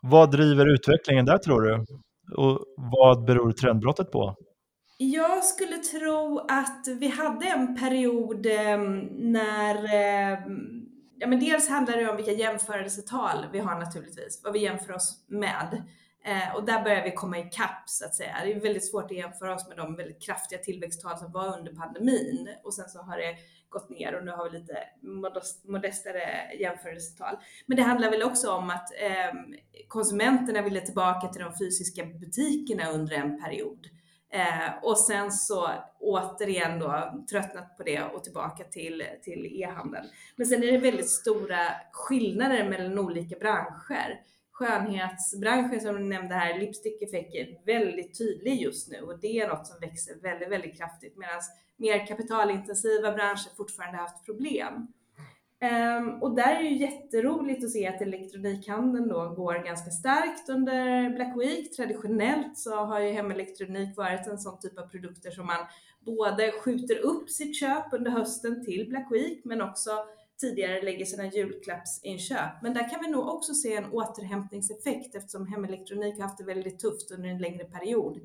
Vad 0.00 0.30
driver 0.30 0.74
utvecklingen 0.74 1.26
där 1.26 1.38
tror 1.38 1.62
du? 1.62 1.84
Och 2.36 2.64
vad 2.76 3.24
beror 3.24 3.52
trendbrottet 3.52 4.10
på? 4.10 4.36
Jag 4.98 5.44
skulle 5.44 5.76
tro 5.76 6.38
att 6.38 6.86
vi 7.00 7.08
hade 7.08 7.46
en 7.46 7.76
period 7.76 8.46
eh, 8.46 8.78
när 9.10 9.74
eh, 9.84 10.38
Ja, 11.18 11.26
men 11.26 11.40
dels 11.40 11.68
handlar 11.68 11.96
det 11.96 12.08
om 12.08 12.16
vilka 12.16 12.32
jämförelsetal 12.32 13.46
vi 13.52 13.58
har 13.58 13.78
naturligtvis, 13.78 14.40
vad 14.44 14.52
vi 14.52 14.58
jämför 14.58 14.92
oss 14.92 15.24
med. 15.28 15.82
Eh, 16.26 16.54
och 16.54 16.64
där 16.64 16.84
börjar 16.84 17.04
vi 17.04 17.10
komma 17.10 17.38
ikapp 17.38 17.82
så 17.86 18.04
att 18.04 18.14
säga. 18.14 18.36
Det 18.44 18.52
är 18.52 18.60
väldigt 18.60 18.90
svårt 18.90 19.04
att 19.04 19.16
jämföra 19.16 19.54
oss 19.54 19.68
med 19.68 19.76
de 19.76 19.96
väldigt 19.96 20.22
kraftiga 20.22 20.58
tillväxttal 20.58 21.18
som 21.18 21.32
var 21.32 21.58
under 21.58 21.72
pandemin 21.72 22.48
och 22.64 22.74
sen 22.74 22.88
så 22.88 23.02
har 23.02 23.16
det 23.18 23.36
gått 23.68 23.88
ner 23.90 24.14
och 24.14 24.24
nu 24.24 24.30
har 24.30 24.50
vi 24.50 24.58
lite 24.58 24.78
modestare 25.64 26.54
jämförelsetal. 26.60 27.36
Men 27.66 27.76
det 27.76 27.82
handlar 27.82 28.10
väl 28.10 28.22
också 28.22 28.52
om 28.52 28.70
att 28.70 28.92
eh, 29.00 29.34
konsumenterna 29.88 30.62
ville 30.62 30.80
tillbaka 30.80 31.28
till 31.28 31.42
de 31.42 31.58
fysiska 31.58 32.04
butikerna 32.04 32.90
under 32.90 33.16
en 33.16 33.42
period. 33.42 33.86
Eh, 34.32 34.84
och 34.84 34.98
sen 34.98 35.32
så 35.32 35.70
återigen 36.00 36.78
då 36.78 37.24
tröttnat 37.30 37.76
på 37.76 37.82
det 37.82 38.02
och 38.02 38.24
tillbaka 38.24 38.64
till, 38.64 39.04
till 39.22 39.62
e-handeln. 39.62 40.06
Men 40.36 40.46
sen 40.46 40.62
är 40.62 40.72
det 40.72 40.78
väldigt 40.78 41.10
stora 41.10 41.58
skillnader 41.92 42.68
mellan 42.68 42.98
olika 42.98 43.36
branscher 43.38 44.20
skönhetsbranschen 44.58 45.80
som 45.80 45.94
du 45.94 46.00
nämnde 46.00 46.34
här, 46.34 46.58
lipstick 46.58 47.02
effekt 47.02 47.34
är 47.34 47.64
väldigt 47.66 48.18
tydlig 48.18 48.62
just 48.62 48.90
nu 48.90 49.00
och 49.00 49.20
det 49.20 49.40
är 49.40 49.48
något 49.48 49.66
som 49.66 49.80
växer 49.80 50.14
väldigt, 50.22 50.48
väldigt 50.48 50.78
kraftigt 50.78 51.16
medan 51.16 51.40
mer 51.76 52.06
kapitalintensiva 52.06 53.12
branscher 53.12 53.56
fortfarande 53.56 53.98
haft 53.98 54.26
problem. 54.26 54.88
Um, 55.62 56.22
och 56.22 56.36
där 56.36 56.54
är 56.54 56.62
det 56.62 56.68
ju 56.68 56.76
jätteroligt 56.76 57.64
att 57.64 57.70
se 57.70 57.86
att 57.86 58.02
elektronikhandeln 58.02 59.08
då 59.08 59.34
går 59.34 59.64
ganska 59.64 59.90
starkt 59.90 60.48
under 60.48 61.10
Black 61.10 61.36
Week. 61.36 61.76
Traditionellt 61.76 62.58
så 62.58 62.76
har 62.76 63.00
ju 63.00 63.12
hemelektronik 63.12 63.96
varit 63.96 64.26
en 64.26 64.38
sån 64.38 64.58
typ 64.58 64.78
av 64.78 64.86
produkter 64.86 65.30
som 65.30 65.46
man 65.46 65.66
både 66.00 66.52
skjuter 66.52 66.98
upp 66.98 67.30
sitt 67.30 67.56
köp 67.56 67.92
under 67.92 68.10
hösten 68.10 68.64
till 68.64 68.88
Black 68.88 69.12
Week 69.12 69.44
men 69.44 69.62
också 69.62 69.90
tidigare 70.40 70.82
lägger 70.82 71.04
sina 71.04 71.26
julklappsinköp. 71.26 72.62
Men 72.62 72.74
där 72.74 72.90
kan 72.90 73.00
vi 73.04 73.10
nog 73.10 73.28
också 73.28 73.54
se 73.54 73.76
en 73.76 73.92
återhämtningseffekt 73.92 75.14
eftersom 75.14 75.46
hemelektronik 75.46 76.14
har 76.16 76.22
haft 76.22 76.38
det 76.38 76.44
väldigt 76.44 76.78
tufft 76.78 77.10
under 77.10 77.28
en 77.28 77.38
längre 77.38 77.64
period. 77.64 78.20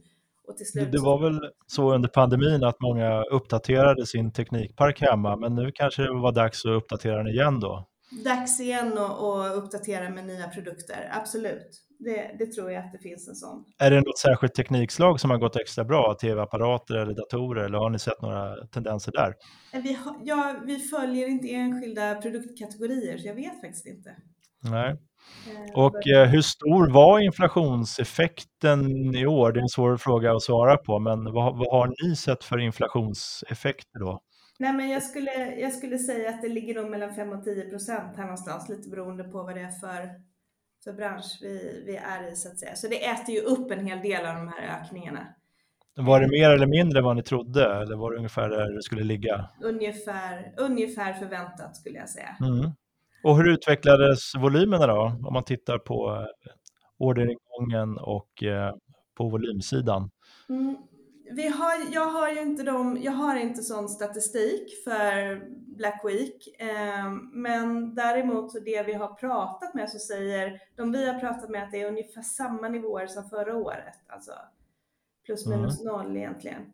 Det, 0.74 0.86
det, 0.86 1.02
var 1.02 1.22
väl 1.22 1.40
så 1.68 1.94
under 1.94 2.10
pandemin 2.10 2.64
att 2.64 2.82
många 2.82 3.24
uppdaterade 3.24 4.06
sin 4.06 4.32
teknikpark 4.32 5.02
hemma, 5.02 5.36
men 5.36 5.56
nu 5.56 5.72
kanske 5.76 6.02
det 6.02 6.14
var 6.14 6.32
dags 6.32 6.66
att 6.66 6.72
uppdatera 6.72 7.18
den 7.18 7.28
igen 7.28 7.60
då? 7.60 7.88
Dags 8.26 8.60
igen 8.60 8.98
att 8.98 9.56
uppdatera 9.56 10.10
med 10.10 10.26
nya 10.26 10.48
produkter, 10.48 11.10
absolut. 11.12 11.82
Det, 12.06 12.36
det, 12.40 12.46
tror 12.46 12.72
jag 12.72 12.86
att 12.86 12.92
det 12.92 12.98
finns 12.98 13.28
en 13.28 13.36
sån. 13.36 13.66
Är 13.80 13.92
det 13.92 14.02
något 14.02 14.18
särskilt 14.18 14.54
teknikslag 14.54 15.20
som 15.20 15.30
har 15.30 15.38
gått 15.38 15.56
extra 15.56 15.84
bra? 15.84 16.16
Tv-apparater 16.22 16.96
eller 16.96 17.14
datorer? 17.14 17.64
Eller 17.64 17.78
har 17.78 17.90
ni 17.90 18.00
sett 18.00 18.22
några 18.22 18.56
tendenser 18.68 19.12
där? 19.12 19.34
Vi, 19.82 19.94
har, 19.94 20.16
ja, 20.24 20.56
vi 20.66 20.80
följer 20.80 21.28
inte 21.28 21.54
enskilda 21.54 22.16
produktkategorier, 22.16 23.18
så 23.18 23.28
jag 23.28 23.36
vet 23.36 23.62
faktiskt 23.62 23.86
inte. 23.86 24.16
Nej. 24.64 24.90
Eh, 24.90 25.74
Och 25.74 26.08
eh, 26.08 26.30
hur 26.30 26.42
stor 26.42 26.94
var 26.94 27.20
inflationseffekten 27.20 29.16
i 29.16 29.26
år? 29.26 29.52
Det 29.52 29.60
är 29.60 29.62
en 29.62 29.70
svår 29.70 29.98
fråga 29.98 30.32
att 30.32 30.42
svara 30.42 30.78
på, 30.78 31.00
men 31.00 31.24
vad, 31.24 31.58
vad 31.58 31.72
har 31.72 32.08
ni 32.08 32.16
sett 32.16 32.44
för 32.44 32.58
inflationseffekter 32.60 34.00
då? 34.00 34.22
Nej, 34.60 34.74
men 34.74 34.90
jag 34.90 35.04
skulle, 35.04 35.56
jag 35.60 35.74
skulle 35.74 35.98
säga 36.00 36.30
att 36.30 36.42
det 36.42 36.50
ligger 36.50 36.76
nog 36.76 36.90
mellan 36.90 37.16
5 37.16 37.30
och 37.30 37.44
10 37.44 37.70
procent 37.70 38.18
här 38.18 38.24
någonstans, 38.24 38.70
lite 38.70 38.90
beroende 38.90 39.24
på 39.24 39.44
vad 39.44 39.56
det 39.56 39.62
är 39.62 39.72
för 39.72 40.10
för 40.84 40.94
bransch 40.94 41.40
vi, 41.42 41.84
vi 41.86 41.96
är 41.96 42.32
i 42.32 42.36
så 42.36 42.50
att 42.50 42.60
säga. 42.60 42.76
Så 42.76 42.88
det 42.88 43.06
äter 43.06 43.36
ju 43.36 43.42
upp 43.42 43.72
en 43.72 43.86
hel 43.86 44.02
del 44.02 44.26
av 44.26 44.36
de 44.36 44.48
här 44.48 44.82
ökningarna. 44.82 45.28
Var 45.96 46.22
det 46.22 46.28
mer 46.28 46.50
eller 46.50 46.68
mindre 46.68 47.02
vad 47.02 47.16
ni 47.16 47.24
trodde 47.24 47.76
eller 47.82 47.96
var 47.96 48.12
det 48.12 48.18
ungefär 48.18 48.50
där 48.50 48.72
det 48.76 48.82
skulle 48.82 49.04
ligga? 49.04 49.50
Ungefär, 49.64 50.54
ungefär 50.58 51.14
förväntat 51.14 51.76
skulle 51.76 51.98
jag 51.98 52.10
säga. 52.10 52.38
Mm. 52.42 52.72
Och 53.24 53.38
hur 53.38 53.54
utvecklades 53.54 54.36
volymerna 54.36 54.88
då? 54.88 55.20
Om 55.24 55.34
man 55.34 55.44
tittar 55.44 55.78
på 55.78 56.12
eh, 56.12 56.52
orderingången 56.98 57.98
och 57.98 58.44
eh, 58.44 58.76
på 59.18 59.30
volymsidan? 59.30 60.10
Mm 60.50 60.78
vi 61.32 61.48
har, 61.48 61.94
jag 61.94 62.06
har 62.06 62.30
ju 62.30 62.42
inte 62.42 62.64
de, 62.64 62.98
jag 63.02 63.12
har 63.12 63.36
inte 63.36 63.64
sån 63.64 63.90
statistik 63.90 64.84
för 64.84 65.42
Black 65.78 66.02
Week, 66.06 66.62
eh, 66.62 67.12
men 67.34 67.96
däremot 67.96 68.52
så 68.52 68.60
det 68.60 68.84
vi 68.84 68.94
har 68.94 69.14
pratat 69.14 69.74
med 69.74 69.90
så 69.90 70.00
säger 70.00 70.62
de 70.76 70.92
vi 70.92 71.06
har 71.06 71.20
pratat 71.20 71.50
med 71.50 71.64
att 71.64 71.72
det 71.72 71.82
är 71.82 71.88
ungefär 71.88 72.22
samma 72.22 72.70
nivåer 72.70 73.08
som 73.08 73.30
förra 73.30 73.56
året, 73.56 73.96
alltså 74.08 74.32
plus 75.26 75.46
minus 75.46 75.82
mm. 75.82 75.94
noll 75.94 76.18
egentligen. 76.18 76.74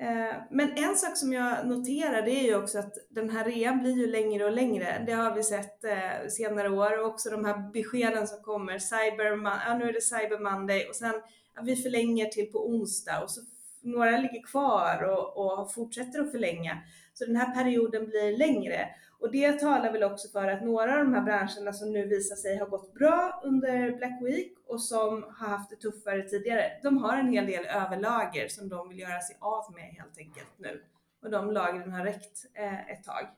Eh, 0.00 0.36
men 0.50 0.72
en 0.76 0.96
sak 0.96 1.16
som 1.16 1.32
jag 1.32 1.66
noterar 1.66 2.22
det 2.22 2.30
är 2.30 2.44
ju 2.44 2.56
också 2.56 2.78
att 2.78 2.94
den 3.08 3.30
här 3.30 3.44
rean 3.44 3.78
blir 3.78 3.92
ju 3.92 4.06
längre 4.06 4.44
och 4.44 4.52
längre. 4.52 5.02
Det 5.06 5.12
har 5.12 5.34
vi 5.34 5.42
sett 5.42 5.84
eh, 5.84 6.28
senare 6.28 6.70
år 6.70 7.00
och 7.00 7.06
också 7.06 7.30
de 7.30 7.44
här 7.44 7.72
beskeden 7.72 8.28
som 8.28 8.42
kommer. 8.42 8.78
Cyber, 8.78 9.24
ja, 9.66 9.78
nu 9.78 9.88
är 9.88 9.92
det 9.92 10.00
Cyber 10.00 10.38
Monday 10.38 10.88
och 10.88 10.96
sen 10.96 11.14
ja, 11.54 11.62
vi 11.64 11.76
förlänger 11.76 12.26
till 12.26 12.52
på 12.52 12.68
onsdag 12.68 13.22
och 13.22 13.30
så 13.30 13.40
några 13.86 14.18
ligger 14.18 14.42
kvar 14.42 15.02
och, 15.02 15.60
och 15.60 15.72
fortsätter 15.72 16.20
att 16.20 16.30
förlänga. 16.30 16.78
Så 17.14 17.26
den 17.26 17.36
här 17.36 17.54
perioden 17.54 18.06
blir 18.06 18.38
längre. 18.38 18.88
Och 19.18 19.32
det 19.32 19.52
talar 19.52 19.92
väl 19.92 20.02
också 20.02 20.28
för 20.28 20.48
att 20.48 20.64
några 20.64 20.92
av 20.92 20.98
de 20.98 21.14
här 21.14 21.22
branscherna 21.22 21.72
som 21.72 21.92
nu 21.92 22.06
visar 22.06 22.36
sig 22.36 22.58
ha 22.58 22.66
gått 22.66 22.94
bra 22.94 23.40
under 23.44 23.96
Black 23.96 24.22
Week 24.22 24.52
och 24.66 24.82
som 24.82 25.22
har 25.22 25.48
haft 25.48 25.70
det 25.70 25.76
tuffare 25.76 26.22
tidigare, 26.22 26.62
de 26.82 26.98
har 26.98 27.16
en 27.16 27.32
hel 27.32 27.46
del 27.46 27.66
överlager 27.66 28.48
som 28.48 28.68
de 28.68 28.88
vill 28.88 28.98
göra 28.98 29.20
sig 29.20 29.36
av 29.40 29.72
med 29.74 29.84
helt 29.84 30.18
enkelt 30.18 30.58
nu. 30.58 30.82
Och 31.22 31.30
de 31.30 31.50
lagren 31.50 31.92
har 31.92 32.04
räckt 32.04 32.46
eh, 32.54 32.90
ett 32.90 33.04
tag. 33.04 33.28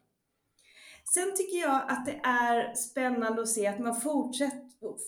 Sen 1.05 1.37
tycker 1.37 1.59
jag 1.59 1.83
att 1.89 2.07
det 2.07 2.21
är 2.23 2.75
spännande 2.75 3.43
att 3.43 3.49
se 3.49 3.67
att 3.67 3.79
man 3.79 4.01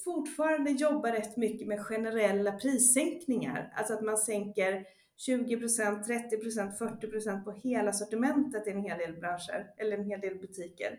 fortfarande 0.05 0.71
jobbar 0.71 1.13
rätt 1.13 1.37
mycket 1.37 1.69
med 1.69 1.81
generella 1.81 2.53
prissänkningar. 2.53 3.73
Alltså 3.77 3.95
att 3.95 4.03
man 4.03 4.19
sänker 4.19 4.85
20% 5.27 6.05
30% 6.05 6.79
40% 6.79 7.45
på 7.45 7.53
hela 7.53 7.93
sortimentet 7.93 8.67
i 8.67 8.71
en 8.71 8.83
hel 8.83 8.99
del 8.99 9.21
branscher 9.21 9.71
eller 9.77 9.99
en 9.99 10.05
hel 10.05 10.21
del 10.21 10.39
butiker. 10.39 10.99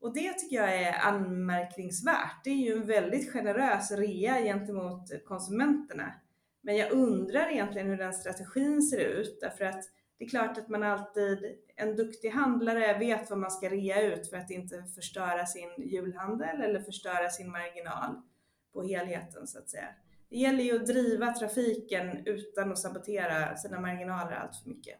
Och 0.00 0.14
det 0.14 0.32
tycker 0.32 0.56
jag 0.56 0.82
är 0.82 0.92
anmärkningsvärt. 0.92 2.44
Det 2.44 2.50
är 2.50 2.54
ju 2.54 2.72
en 2.72 2.86
väldigt 2.86 3.32
generös 3.32 3.90
rea 3.90 4.42
gentemot 4.42 5.24
konsumenterna. 5.24 6.12
Men 6.60 6.76
jag 6.76 6.92
undrar 6.92 7.52
egentligen 7.52 7.88
hur 7.88 7.96
den 7.96 8.12
strategin 8.12 8.82
ser 8.82 8.98
ut 8.98 9.38
därför 9.40 9.64
att 9.64 9.84
det 10.18 10.24
är 10.24 10.28
klart 10.28 10.58
att 10.58 10.68
man 10.68 10.82
alltid, 10.82 11.58
en 11.76 11.96
duktig 11.96 12.30
handlare 12.30 12.98
vet 12.98 13.30
vad 13.30 13.38
man 13.38 13.50
ska 13.50 13.70
rea 13.70 14.02
ut 14.02 14.30
för 14.30 14.36
att 14.36 14.50
inte 14.50 14.84
förstöra 14.94 15.46
sin 15.46 15.70
julhandel 15.78 16.60
eller 16.60 16.80
förstöra 16.80 17.30
sin 17.30 17.50
marginal 17.50 18.22
på 18.72 18.82
helheten 18.82 19.46
så 19.46 19.58
att 19.58 19.70
säga 19.70 19.88
det 20.30 20.36
gäller 20.36 20.64
ju 20.64 20.76
att 20.76 20.86
driva 20.86 21.32
trafiken 21.32 22.26
utan 22.26 22.72
att 22.72 22.78
sabotera 22.78 23.56
sina 23.56 23.80
marginaler 23.80 24.32
allt 24.32 24.56
för 24.56 24.68
mycket. 24.68 24.98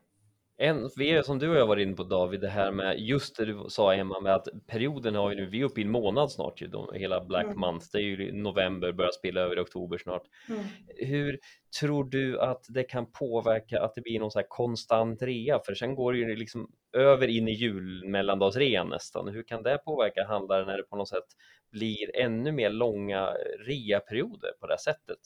En, 0.57 0.91
vi 0.97 1.11
är, 1.11 1.23
som 1.23 1.39
du 1.39 1.49
och 1.49 1.57
jag 1.57 1.67
var 1.67 1.77
inne 1.77 1.97
på 1.97 2.03
David, 2.03 2.41
det 2.41 2.49
här 2.49 2.73
med 2.73 2.99
just 2.99 3.37
det 3.37 3.45
du 3.45 3.65
sa 3.69 3.95
Emma 3.95 4.21
med 4.21 4.35
att 4.35 4.49
perioden 4.67 5.15
har 5.15 5.31
ju 5.31 5.37
nu, 5.37 5.47
vi 5.47 5.61
är 5.61 5.65
uppe 5.65 5.81
i 5.81 5.85
en 5.85 5.91
månad 5.91 6.33
snart 6.33 6.63
ju, 6.63 6.67
de, 6.67 6.89
hela 6.95 7.25
Black 7.25 7.45
mm. 7.45 7.61
Month, 7.61 7.87
det 7.93 7.99
är 7.99 8.03
ju 8.03 8.33
november, 8.33 8.93
börjar 8.93 9.11
spela 9.11 9.41
över 9.41 9.57
i 9.57 9.61
oktober 9.61 9.99
snart. 9.99 10.23
Mm. 10.49 10.65
Hur 10.97 11.39
tror 11.81 12.05
du 12.05 12.41
att 12.41 12.65
det 12.69 12.83
kan 12.83 13.13
påverka 13.13 13.83
att 13.83 13.95
det 13.95 14.01
blir 14.01 14.21
någon 14.21 14.31
så 14.31 14.39
här 14.39 14.47
konstant 14.49 15.23
rea? 15.23 15.61
För 15.67 15.75
sen 15.75 15.95
går 15.95 16.13
det 16.13 16.19
ju 16.19 16.37
liksom 16.37 16.71
över 16.93 17.29
in 17.29 17.49
i 17.49 17.53
julmellandagsrean 17.53 18.89
nästan. 18.89 19.29
Hur 19.29 19.43
kan 19.43 19.63
det 19.63 19.79
påverka 19.79 20.25
handlaren 20.25 20.67
när 20.67 20.77
det 20.77 20.83
på 20.83 20.97
något 20.97 21.09
sätt 21.09 21.27
blir 21.73 22.17
ännu 22.17 22.53
mer 22.53 22.71
långa 22.71 23.29
reaperioder 23.67 24.51
på 24.61 24.67
det 24.67 24.79
sättet? 24.79 25.19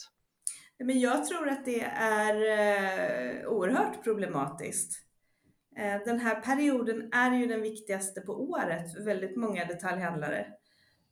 Men 0.85 1.01
jag 1.01 1.27
tror 1.27 1.49
att 1.49 1.65
det 1.65 1.81
är 2.01 2.35
eh, 2.35 3.49
oerhört 3.49 4.05
problematiskt. 4.05 5.08
Eh, 5.79 6.03
den 6.05 6.19
här 6.19 6.41
perioden 6.41 7.13
är 7.13 7.35
ju 7.35 7.47
den 7.47 7.63
viktigaste 7.63 8.21
på 8.21 8.33
året 8.33 8.93
för 8.93 9.03
väldigt 9.03 9.37
många 9.37 9.65
detaljhandlare. 9.65 10.47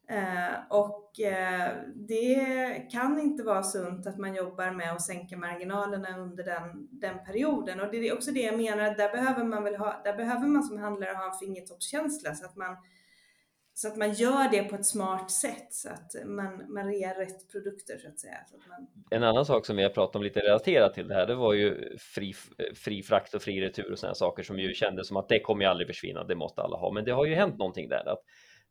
Eh, 0.08 0.54
och 0.70 1.20
eh, 1.20 1.72
det 1.94 2.88
kan 2.90 3.18
inte 3.18 3.42
vara 3.42 3.62
sunt 3.62 4.06
att 4.06 4.18
man 4.18 4.34
jobbar 4.34 4.70
med 4.70 4.92
att 4.92 5.02
sänka 5.02 5.36
marginalerna 5.36 6.18
under 6.18 6.44
den, 6.44 6.88
den 6.90 7.24
perioden. 7.24 7.80
Och 7.80 7.90
det 7.90 8.08
är 8.08 8.14
också 8.14 8.30
det 8.30 8.40
jag 8.40 8.56
menar, 8.56 8.84
att 8.84 8.98
där 8.98 9.12
behöver 9.12 9.44
man 9.44 9.64
väl 9.64 9.76
ha, 9.76 10.00
där 10.04 10.16
behöver 10.16 10.46
man 10.46 10.62
som 10.62 10.78
handlare 10.78 11.16
ha 11.16 11.26
en 11.26 11.38
fingertoppskänsla 11.38 12.34
så 12.34 12.44
att 12.44 12.56
man 12.56 12.76
så 13.78 13.88
att 13.88 13.96
man 13.96 14.12
gör 14.12 14.50
det 14.50 14.62
på 14.62 14.76
ett 14.76 14.86
smart 14.86 15.30
sätt 15.30 15.66
så 15.70 15.88
att 15.88 16.14
man, 16.24 16.72
man 16.72 16.86
rear 16.86 17.14
rätt 17.14 17.52
produkter 17.52 17.98
så 17.98 18.08
att 18.08 18.18
säga. 18.18 18.38
Så 18.50 18.56
att 18.56 18.68
man... 18.68 18.86
En 19.10 19.22
annan 19.22 19.46
sak 19.46 19.66
som 19.66 19.76
vi 19.76 19.82
har 19.82 19.90
pratat 19.90 20.16
om 20.16 20.22
lite 20.22 20.40
relaterat 20.40 20.94
till 20.94 21.08
det 21.08 21.14
här, 21.14 21.26
det 21.26 21.34
var 21.34 21.52
ju 21.52 21.96
fri, 21.98 22.34
fri 22.74 23.02
frakt 23.02 23.34
och 23.34 23.42
fri 23.42 23.60
retur 23.60 23.92
och 23.92 23.98
sådana 23.98 24.14
saker 24.14 24.42
som 24.42 24.58
ju 24.58 24.74
kändes 24.74 25.08
som 25.08 25.16
att 25.16 25.28
det 25.28 25.40
kommer 25.40 25.64
ju 25.64 25.70
aldrig 25.70 25.86
försvinna, 25.86 26.24
det 26.24 26.34
måste 26.34 26.62
alla 26.62 26.76
ha. 26.76 26.92
Men 26.92 27.04
det 27.04 27.12
har 27.12 27.26
ju 27.26 27.34
hänt 27.34 27.58
någonting 27.58 27.88
där, 27.88 28.08
att 28.08 28.22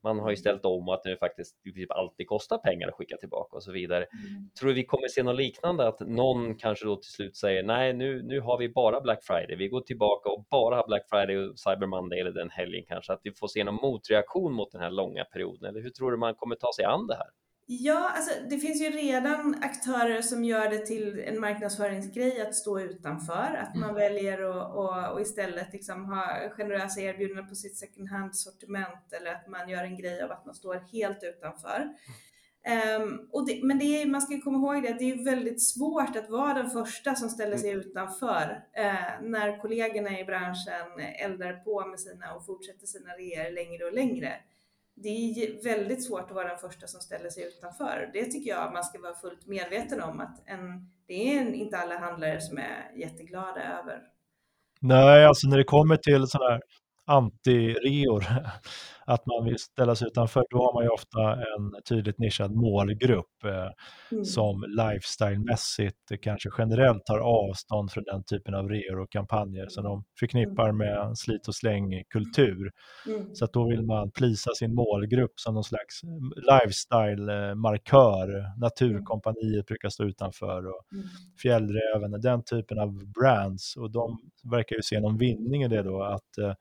man 0.06 0.20
har 0.20 0.30
ju 0.30 0.36
ställt 0.36 0.66
om 0.66 0.90
att 0.90 1.04
det 1.04 1.18
faktiskt 1.18 1.64
typ 1.64 1.92
alltid 1.92 2.28
kostar 2.28 2.58
pengar 2.58 2.88
att 2.88 2.94
skicka 2.94 3.18
tillbaka 3.18 3.56
och 3.56 3.64
så 3.64 3.72
vidare. 3.72 4.06
Mm. 4.06 4.50
Tror 4.60 4.74
vi 4.74 4.86
kommer 4.86 5.08
se 5.08 5.24
något 5.24 5.36
liknande 5.36 5.88
att 5.88 6.00
någon 6.00 6.56
kanske 6.56 6.86
då 6.86 6.96
till 6.96 7.12
slut 7.12 7.36
säger 7.36 7.64
nej, 7.64 7.94
nu, 7.94 8.24
nu 8.24 8.40
har 8.40 8.58
vi 8.58 8.70
bara 8.70 9.02
Black 9.02 9.24
Friday. 9.24 9.56
Vi 9.56 9.68
går 9.68 9.82
tillbaka 9.82 10.30
och 10.30 10.46
bara 10.52 10.76
har 10.76 10.88
Black 10.88 11.10
Friday 11.10 11.38
och 11.38 11.60
Cyber 11.60 11.88
Monday 11.88 12.20
eller 12.20 12.32
den 12.32 12.50
helgen 12.50 12.84
kanske 12.88 13.14
att 13.14 13.22
vi 13.24 13.32
får 13.32 13.48
se 13.48 13.64
någon 13.64 13.76
motreaktion 13.76 14.54
mot 14.54 14.72
den 14.72 14.82
här 14.82 14.92
långa 14.92 15.24
perioden. 15.24 15.70
Eller 15.70 15.82
hur 15.82 15.90
tror 15.90 16.12
du 16.12 16.18
man 16.18 16.36
kommer 16.36 16.56
ta 16.56 16.68
sig 16.76 16.86
an 16.86 17.08
det 17.08 17.16
här? 17.16 17.28
Ja, 17.68 18.12
alltså 18.16 18.32
det 18.50 18.58
finns 18.58 18.82
ju 18.82 18.90
redan 18.90 19.56
aktörer 19.62 20.22
som 20.22 20.44
gör 20.44 20.70
det 20.70 20.86
till 20.86 21.20
en 21.20 21.40
marknadsföringsgrej 21.40 22.42
att 22.42 22.56
stå 22.56 22.80
utanför, 22.80 23.60
att 23.64 23.76
man 23.76 23.90
mm. 23.90 23.96
väljer 23.96 24.42
att 24.42 24.76
och, 24.76 25.14
och 25.14 25.22
istället 25.22 25.74
liksom 25.74 26.06
ha 26.06 26.50
generösa 26.50 27.02
erbjudanden 27.02 27.48
på 27.48 27.56
sitt 27.56 27.78
second 27.78 28.10
hand-sortiment 28.10 29.14
eller 29.14 29.32
att 29.32 29.48
man 29.48 29.70
gör 29.70 29.84
en 29.84 29.98
grej 29.98 30.22
av 30.22 30.32
att 30.32 30.46
man 30.46 30.56
står 30.56 30.76
helt 30.76 31.24
utanför. 31.24 31.90
Um, 33.00 33.30
och 33.32 33.48
det, 33.48 33.60
men 33.64 33.80
det 33.80 34.02
är, 34.02 34.06
man 34.06 34.22
ska 34.22 34.42
komma 34.42 34.58
ihåg 34.58 34.84
det, 34.84 34.96
det 35.00 35.12
är 35.12 35.26
väldigt 35.26 35.64
svårt 35.64 36.16
att 36.16 36.30
vara 36.30 36.54
den 36.54 36.70
första 36.70 37.16
som 37.16 37.30
ställer 37.30 37.58
sig 37.58 37.72
mm. 37.72 37.82
utanför 37.82 38.64
uh, 38.80 39.30
när 39.30 39.62
kollegorna 39.62 40.20
i 40.20 40.26
branschen 40.26 41.00
eldar 41.20 41.54
på 41.54 41.86
med 41.86 42.00
sina 42.00 42.34
och 42.34 42.46
fortsätter 42.46 42.88
sina 42.88 43.10
reor 43.10 43.52
längre 43.52 43.86
och 43.86 43.94
längre 43.94 44.34
det 44.96 45.10
är 45.10 45.64
väldigt 45.64 46.06
svårt 46.08 46.30
att 46.30 46.36
vara 46.36 46.48
den 46.48 46.58
första 46.58 46.88
som 46.88 47.02
ställer 47.02 47.30
sig 47.30 47.44
utanför. 47.48 48.10
Det 48.14 48.26
tycker 48.26 48.50
jag 48.50 48.74
man 48.74 48.84
ska 48.84 49.00
vara 49.02 49.16
fullt 49.16 49.48
medveten 49.48 50.02
om 50.02 50.20
att 50.20 50.44
en, 50.46 50.92
det 51.08 51.38
är 51.38 51.54
inte 51.54 51.78
alla 51.78 52.00
handlare 52.00 52.42
som 52.42 52.58
är 52.58 52.92
jätteglada 52.96 53.80
över. 53.80 54.02
Nej, 54.80 55.26
alltså 55.26 55.48
när 55.48 55.58
det 55.58 55.64
kommer 55.64 55.98
till 55.98 56.28
sådana 56.28 56.52
här 56.52 56.62
anti-reor, 57.06 58.26
att 59.06 59.26
man 59.26 59.46
vill 59.46 59.60
ställa 59.60 59.96
sig 59.96 60.08
utanför, 60.08 60.44
då 60.50 60.58
har 60.58 60.74
man 60.74 60.84
ju 60.84 60.90
ofta 60.90 61.34
en 61.34 61.84
tydligt 61.90 62.20
nischad 62.20 62.56
målgrupp 62.56 63.44
eh, 63.44 63.70
mm. 64.12 64.26
som 64.26 64.66
lifestylemässigt 64.68 65.98
kanske 66.22 66.50
generellt 66.58 67.06
tar 67.06 67.20
avstånd 67.20 67.92
från 67.92 68.04
den 68.04 68.24
typen 68.24 68.56
av 68.56 68.70
reor 68.70 69.00
och 69.00 69.12
kampanjer 69.12 69.68
som 69.70 69.84
de 69.84 70.04
förknippar 70.20 70.70
mm. 70.70 70.78
med 70.78 71.18
slit 71.18 71.48
och 71.48 71.56
släng-kultur. 71.56 72.72
Mm. 73.08 73.36
Så 73.36 73.46
då 73.46 73.70
vill 73.70 73.82
man 73.82 74.12
plisa 74.12 74.52
sin 74.56 74.76
målgrupp 74.76 75.34
som 75.36 75.54
någon 75.54 75.64
slags 75.64 76.02
lifestyle-markör. 76.36 78.60
Naturkompaniet 78.60 79.66
brukar 79.66 79.90
stå 79.90 80.04
utanför 80.04 80.68
och 80.68 80.94
mm. 80.94 81.06
Fjällräven, 81.42 82.22
den 82.22 82.44
typen 82.44 82.80
av 82.80 83.12
brands 83.20 83.76
och 83.76 83.92
de 83.92 84.18
verkar 84.52 84.76
ju 84.76 84.82
se 84.82 85.00
någon 85.00 85.18
vinning 85.18 85.64
i 85.64 85.68
det 85.68 85.84
då, 85.84 86.04
att 86.04 86.38
eh, 86.38 86.54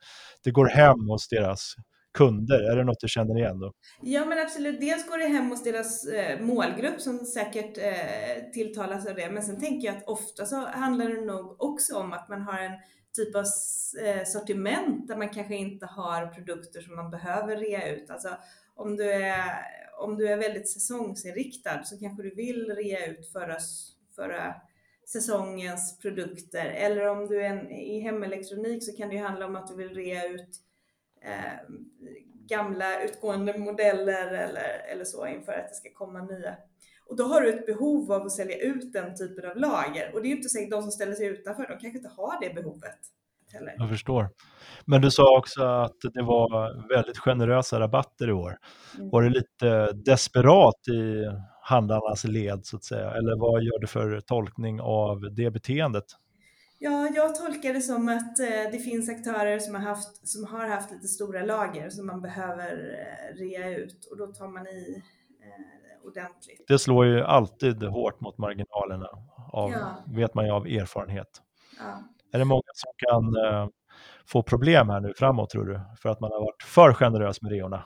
det 0.44 0.50
går 0.50 0.66
hem 0.66 1.08
hos 1.08 1.28
deras 1.28 1.74
kunder? 2.14 2.70
Är 2.72 2.76
det 2.76 2.84
något 2.84 3.00
du 3.00 3.08
känner 3.08 3.38
igen 3.38 3.60
då? 3.60 3.72
Ja 4.02 4.24
men 4.24 4.38
absolut, 4.38 4.80
dels 4.80 5.08
går 5.08 5.18
det 5.18 5.26
hem 5.26 5.50
hos 5.50 5.64
deras 5.64 6.06
eh, 6.06 6.40
målgrupp 6.40 7.00
som 7.00 7.18
säkert 7.18 7.78
eh, 7.78 8.50
tilltalas 8.52 9.06
av 9.06 9.14
det. 9.14 9.30
Men 9.30 9.42
sen 9.42 9.60
tänker 9.60 9.88
jag 9.88 9.96
att 9.96 10.08
ofta 10.08 10.46
så 10.46 10.56
handlar 10.56 11.08
det 11.08 11.20
nog 11.20 11.62
också 11.62 11.96
om 11.96 12.12
att 12.12 12.28
man 12.28 12.42
har 12.42 12.58
en 12.58 12.72
typ 13.16 13.36
av 13.36 13.44
eh, 14.04 14.24
sortiment 14.24 15.08
där 15.08 15.16
man 15.16 15.28
kanske 15.28 15.56
inte 15.56 15.86
har 15.86 16.26
produkter 16.26 16.80
som 16.80 16.96
man 16.96 17.10
behöver 17.10 17.56
rea 17.56 17.94
ut. 17.94 18.10
Alltså 18.10 18.28
om 18.74 18.96
du 18.96 19.12
är, 19.12 19.40
om 20.00 20.16
du 20.16 20.28
är 20.28 20.36
väldigt 20.36 20.68
säsongsinriktad 20.68 21.84
så 21.84 21.98
kanske 21.98 22.22
du 22.22 22.34
vill 22.34 22.74
rea 22.76 23.06
ut 23.06 23.32
förra, 23.32 23.56
förra 24.16 24.54
säsongens 25.06 25.98
produkter. 25.98 26.66
Eller 26.66 27.08
om 27.08 27.26
du 27.26 27.44
är 27.44 27.50
en, 27.50 27.70
i 27.70 28.00
hemelektronik 28.00 28.84
så 28.84 28.96
kan 28.96 29.08
det 29.08 29.14
ju 29.14 29.22
handla 29.22 29.46
om 29.46 29.56
att 29.56 29.66
du 29.66 29.76
vill 29.76 29.94
rea 29.94 30.28
ut 30.28 30.63
eh, 31.24 31.76
gamla 32.48 33.04
utgående 33.04 33.58
modeller 33.58 34.26
eller, 34.26 34.82
eller 34.92 35.04
så 35.04 35.26
inför 35.26 35.52
att 35.52 35.68
det 35.68 35.74
ska 35.74 35.88
komma 35.94 36.22
nya. 36.22 36.56
Och 37.08 37.16
då 37.16 37.24
har 37.24 37.40
du 37.40 37.52
ett 37.52 37.66
behov 37.66 38.12
av 38.12 38.22
att 38.22 38.32
sälja 38.32 38.58
ut 38.58 38.92
den 38.92 39.16
typen 39.16 39.50
av 39.50 39.56
lager. 39.56 40.14
Och 40.14 40.22
det 40.22 40.26
är 40.26 40.30
ju 40.30 40.36
inte 40.36 40.48
säkert 40.48 40.70
de 40.70 40.82
som 40.82 40.90
ställer 40.90 41.14
sig 41.14 41.26
utanför, 41.26 41.62
de 41.62 41.68
kanske 41.68 41.98
inte 41.98 42.10
har 42.16 42.40
det 42.40 42.54
behovet. 42.54 42.98
Heller. 43.52 43.74
Jag 43.78 43.88
förstår. 43.88 44.28
Men 44.84 45.00
du 45.02 45.10
sa 45.10 45.38
också 45.38 45.62
att 45.62 45.96
det 46.14 46.22
var 46.22 46.88
väldigt 46.88 47.18
generösa 47.18 47.80
rabatter 47.80 48.28
i 48.28 48.32
år. 48.32 48.56
Mm. 48.96 49.10
Var 49.10 49.22
det 49.22 49.30
lite 49.30 49.92
desperat 49.92 50.88
i 50.88 51.24
handlarnas 51.62 52.24
led 52.24 52.66
så 52.66 52.76
att 52.76 52.84
säga? 52.84 53.10
Eller 53.10 53.40
vad 53.40 53.62
gör 53.62 53.78
du 53.80 53.86
för 53.86 54.20
tolkning 54.20 54.80
av 54.80 55.20
det 55.34 55.50
beteendet? 55.50 56.04
Ja, 56.84 57.08
jag 57.14 57.34
tolkar 57.34 57.72
det 57.72 57.80
som 57.80 58.08
att 58.08 58.38
eh, 58.38 58.70
det 58.72 58.78
finns 58.78 59.08
aktörer 59.08 59.58
som 59.58 59.74
har, 59.74 59.82
haft, 59.82 60.28
som 60.28 60.44
har 60.44 60.68
haft 60.68 60.90
lite 60.90 61.08
stora 61.08 61.42
lager 61.42 61.90
som 61.90 62.06
man 62.06 62.20
behöver 62.22 62.72
eh, 62.72 63.36
rea 63.38 63.76
ut 63.76 64.04
och 64.10 64.16
då 64.16 64.26
tar 64.26 64.48
man 64.48 64.66
i 64.66 65.02
eh, 65.40 66.06
ordentligt. 66.06 66.64
Det 66.68 66.78
slår 66.78 67.06
ju 67.06 67.22
alltid 67.22 67.82
hårt 67.82 68.20
mot 68.20 68.38
marginalerna, 68.38 69.08
av, 69.52 69.70
ja. 69.70 70.04
vet 70.06 70.34
man 70.34 70.44
ju 70.44 70.50
av 70.50 70.66
erfarenhet. 70.66 71.42
Ja. 71.78 72.02
Är 72.32 72.38
det 72.38 72.44
många 72.44 72.62
som 72.74 72.92
kan 72.96 73.34
få 74.26 74.42
problem 74.42 74.88
här 74.88 75.00
nu 75.00 75.12
framåt 75.16 75.50
tror 75.50 75.64
du, 75.64 75.80
för 75.98 76.08
att 76.08 76.20
man 76.20 76.30
har 76.32 76.40
varit 76.40 76.62
för 76.62 76.94
generös 76.94 77.42
med 77.42 77.52
reorna? 77.52 77.84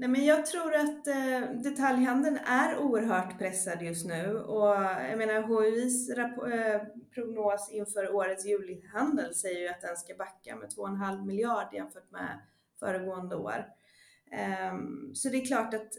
Nej, 0.00 0.08
men 0.08 0.24
jag 0.24 0.46
tror 0.46 0.74
att 0.74 1.06
eh, 1.06 1.50
detaljhandeln 1.62 2.36
är 2.36 2.78
oerhört 2.78 3.38
pressad 3.38 3.82
just 3.82 4.06
nu 4.06 4.38
och 4.38 4.74
jag 5.10 5.18
menar 5.18 5.42
HUIs 5.42 6.10
eh, 6.10 6.82
prognos 7.14 7.70
inför 7.72 8.14
årets 8.14 8.46
julhandel 8.46 9.34
säger 9.34 9.60
ju 9.60 9.68
att 9.68 9.80
den 9.80 9.96
ska 9.96 10.14
backa 10.14 10.56
med 10.56 10.68
2,5 10.68 11.26
miljard 11.26 11.74
jämfört 11.74 12.10
med 12.10 12.40
föregående 12.78 13.36
år. 13.36 13.66
Eh, 14.32 14.78
så 15.14 15.28
det 15.28 15.36
är 15.36 15.46
klart 15.46 15.74
att 15.74 15.92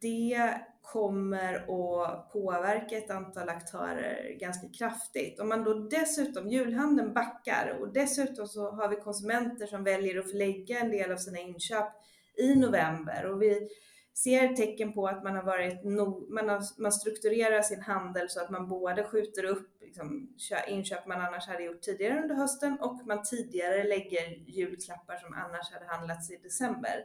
det 0.00 0.60
kommer 0.82 1.54
att 1.54 2.32
påverka 2.32 2.96
ett 2.96 3.10
antal 3.10 3.48
aktörer 3.48 4.36
ganska 4.40 4.68
kraftigt. 4.68 5.40
Om 5.40 5.48
man 5.48 5.64
då 5.64 5.74
dessutom, 5.74 6.48
julhandeln 6.48 7.14
backar 7.14 7.78
och 7.80 7.92
dessutom 7.92 8.46
så 8.46 8.70
har 8.70 8.88
vi 8.88 8.96
konsumenter 8.96 9.66
som 9.66 9.84
väljer 9.84 10.18
att 10.18 10.30
förlägga 10.30 10.80
en 10.80 10.90
del 10.90 11.12
av 11.12 11.16
sina 11.16 11.38
inköp 11.38 11.92
i 12.38 12.54
november 12.54 13.26
och 13.26 13.42
vi 13.42 13.68
ser 14.14 14.48
tecken 14.48 14.92
på 14.92 15.06
att 15.08 15.24
man 15.24 15.36
har 15.36 15.42
varit 15.42 15.84
no, 15.84 16.26
man, 16.30 16.48
har, 16.48 16.82
man 16.82 16.92
strukturerar 16.92 17.62
sin 17.62 17.80
handel 17.80 18.28
så 18.28 18.40
att 18.40 18.50
man 18.50 18.68
både 18.68 19.04
skjuter 19.04 19.44
upp 19.44 19.72
liksom, 19.80 20.36
inköp 20.68 21.06
man 21.06 21.20
annars 21.20 21.46
hade 21.46 21.64
gjort 21.64 21.82
tidigare 21.82 22.22
under 22.22 22.34
hösten 22.34 22.78
och 22.80 23.06
man 23.06 23.22
tidigare 23.22 23.84
lägger 23.84 24.28
julklappar 24.46 25.16
som 25.16 25.34
annars 25.34 25.72
hade 25.72 25.86
handlats 25.86 26.30
i 26.30 26.36
december. 26.36 27.04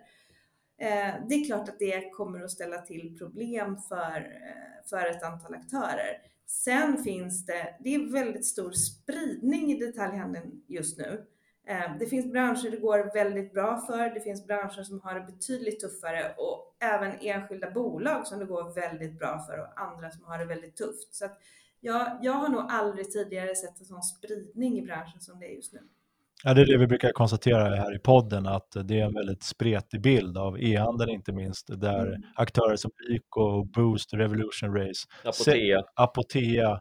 Eh, 0.80 1.14
det 1.30 1.36
är 1.36 1.46
klart 1.46 1.70
att 1.70 1.80
det 1.80 2.10
kommer 2.10 2.44
att 2.44 2.52
ställa 2.52 2.82
till 2.82 3.18
problem 3.18 3.78
för, 3.78 4.18
eh, 4.18 4.90
för 4.90 5.06
ett 5.06 5.24
antal 5.24 5.54
aktörer. 5.54 6.22
Sen 6.46 7.04
finns 7.04 7.46
det, 7.46 7.78
det 7.80 7.96
är 7.96 8.12
väldigt 8.12 8.46
stor 8.46 8.72
spridning 8.72 9.72
i 9.72 9.80
detaljhandeln 9.80 10.64
just 10.68 10.98
nu. 10.98 11.26
Eh, 11.70 11.98
det 12.00 12.06
finns 12.06 12.32
branscher 12.32 12.72
det 12.72 12.78
går 12.78 13.14
väldigt 13.14 13.54
bra 13.54 13.82
för, 13.88 14.14
det 14.14 14.20
finns 14.20 14.48
branscher 14.48 14.84
som 14.84 15.02
har 15.02 15.16
det 15.16 15.26
betydligt 15.26 15.80
tuffare 15.80 16.34
och 16.38 16.76
även 16.80 17.12
enskilda 17.22 17.72
bolag 17.72 18.28
som 18.28 18.40
det 18.40 18.46
går 18.46 18.74
väldigt 18.74 19.20
bra 19.20 19.46
för 19.48 19.60
och 19.60 19.82
andra 19.82 20.12
som 20.12 20.24
har 20.24 20.38
det 20.38 20.46
väldigt 20.46 20.76
tufft. 20.76 21.16
Så 21.16 21.26
att 21.26 21.38
jag, 21.80 22.20
jag 22.22 22.34
har 22.34 22.50
nog 22.50 22.66
aldrig 22.70 23.12
tidigare 23.12 23.56
sett 23.56 23.80
en 23.80 23.86
sån 23.86 24.02
spridning 24.02 24.78
i 24.80 24.82
branschen 24.82 25.20
som 25.20 25.40
det 25.40 25.46
är 25.46 25.56
just 25.56 25.74
nu. 25.74 25.80
Ja, 26.44 26.54
det 26.54 26.62
är 26.62 26.66
det 26.66 26.78
vi 26.78 26.88
brukar 26.88 27.12
konstatera 27.12 27.76
här 27.76 27.96
i 27.96 28.00
podden, 28.00 28.48
att 28.48 28.72
det 28.84 29.00
är 29.00 29.06
en 29.06 29.14
väldigt 29.14 29.44
spretig 29.44 30.02
bild 30.02 30.38
av 30.38 30.60
e-handeln 30.60 31.10
inte 31.10 31.32
minst, 31.32 31.68
där 31.68 32.08
mm. 32.08 32.22
aktörer 32.36 32.76
som 32.76 32.92
Lyko, 33.10 33.64
Boost, 33.64 34.14
Revolution 34.14 34.76
Race, 34.76 35.08
Apotea, 35.24 35.84
Apotea 35.96 36.68
mm. 36.68 36.80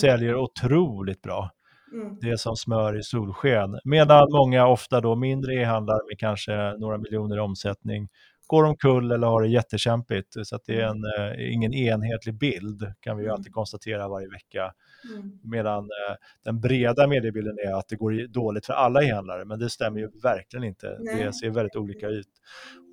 säljer 0.00 0.34
otroligt 0.34 1.22
bra. 1.22 1.50
Mm. 1.92 2.16
Det 2.20 2.30
är 2.30 2.36
som 2.36 2.56
smör 2.56 2.98
i 2.98 3.02
solsken. 3.02 3.78
Medan 3.84 4.28
många, 4.32 4.66
ofta 4.66 5.00
då 5.00 5.16
mindre 5.16 5.54
e-handlare 5.54 6.00
med 6.08 6.18
kanske 6.18 6.76
några 6.78 6.98
miljoner 6.98 7.36
i 7.36 7.40
omsättning, 7.40 8.08
går 8.48 8.64
omkull 8.64 9.12
eller 9.12 9.26
har 9.26 9.42
det 9.42 9.48
jättekämpigt. 9.48 10.28
Så 10.42 10.58
det 10.66 10.80
är 10.80 10.86
en, 10.86 11.04
eh, 11.04 11.52
ingen 11.52 11.74
enhetlig 11.74 12.38
bild 12.38 12.92
kan 13.00 13.16
vi 13.16 13.24
ju 13.24 13.30
alltid 13.30 13.52
konstatera 13.52 14.08
varje 14.08 14.28
vecka. 14.28 14.72
Mm. 15.14 15.38
Medan 15.42 15.84
eh, 15.84 16.16
den 16.44 16.60
breda 16.60 17.06
mediebilden 17.06 17.56
är 17.66 17.78
att 17.78 17.88
det 17.88 17.96
går 17.96 18.28
dåligt 18.28 18.66
för 18.66 18.72
alla 18.72 19.02
e-handlare, 19.02 19.44
men 19.44 19.58
det 19.58 19.70
stämmer 19.70 20.00
ju 20.00 20.10
verkligen 20.22 20.64
inte. 20.64 20.96
Nej. 21.00 21.24
Det 21.24 21.32
ser 21.32 21.50
väldigt 21.50 21.76
olika 21.76 22.08
ut. 22.08 22.28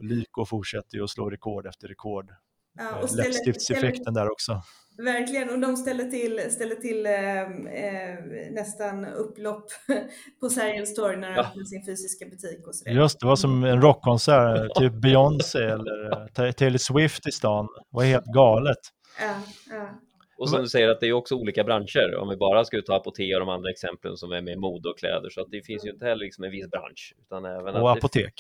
Lyko 0.01 0.45
fortsätter 0.45 0.97
ju 0.97 1.03
att 1.03 1.09
slå 1.09 1.29
rekord 1.29 1.67
efter 1.67 1.87
rekord. 1.87 2.31
Ja, 2.77 2.83
Eh, 2.89 2.97
och 3.03 3.09
ställer- 3.09 3.23
Läppstiftseffekten 3.23 4.13
där 4.13 4.31
också. 4.31 4.61
Verkligen, 4.97 5.49
och 5.49 5.59
de 5.59 5.77
ställer 5.77 6.03
till, 6.03 6.51
ställer 6.51 6.75
till 6.75 7.05
eh, 7.05 7.41
eh, 7.41 8.19
nästan 8.51 9.05
upplopp 9.05 9.65
på 10.39 10.49
Sergels 10.49 10.93
torg 10.95 11.17
när 11.17 11.27
de 11.29 11.35
Ja. 11.35 11.41
öppnar 11.41 11.63
sin 11.63 11.85
fysiska 11.85 12.25
butik 12.25 12.67
och 12.67 12.75
sådär. 12.75 12.91
Just 12.91 13.19
det, 13.19 13.25
var 13.25 13.35
som 13.35 13.63
en 13.63 13.81
rockkonsert, 13.81 14.75
typ 14.75 14.93
Beyoncé 14.93 15.59
eller 15.59 16.11
eh, 16.11 16.27
Ta- 16.27 16.51
Taylor 16.51 16.77
Swift 16.77 17.27
i 17.27 17.31
stan. 17.31 17.65
Det 17.65 17.97
var 17.97 18.03
helt 18.03 18.25
galet. 18.25 18.77
Ja, 19.21 19.35
ja. 19.75 19.89
Och 20.37 20.49
som 20.49 20.61
du 20.61 20.67
säger 20.67 20.89
att 20.89 20.99
det 20.99 21.07
är 21.07 21.13
också 21.13 21.35
olika 21.35 21.63
branscher. 21.63 22.15
Om 22.15 22.29
vi 22.29 22.35
bara 22.37 22.65
skulle 22.65 22.81
ta 22.81 22.95
Apotea 22.95 23.37
och 23.37 23.45
de 23.45 23.49
andra 23.49 23.69
exemplen 23.69 24.17
som 24.17 24.31
är 24.31 24.41
med 24.41 24.57
mode 24.59 24.89
och 24.89 24.97
kläder 24.99 25.29
så 25.29 25.41
att 25.41 25.47
det 25.51 25.61
finns 25.65 25.85
ju 25.85 25.89
inte 25.89 26.05
heller 26.05 26.25
liksom 26.25 26.43
en 26.43 26.51
viss 26.51 26.69
bransch. 26.69 27.13
Utan 27.21 27.45
även 27.45 27.75
Och 27.75 27.91
att 27.91 27.95
det, 27.95 27.99
apotek. 27.99 28.33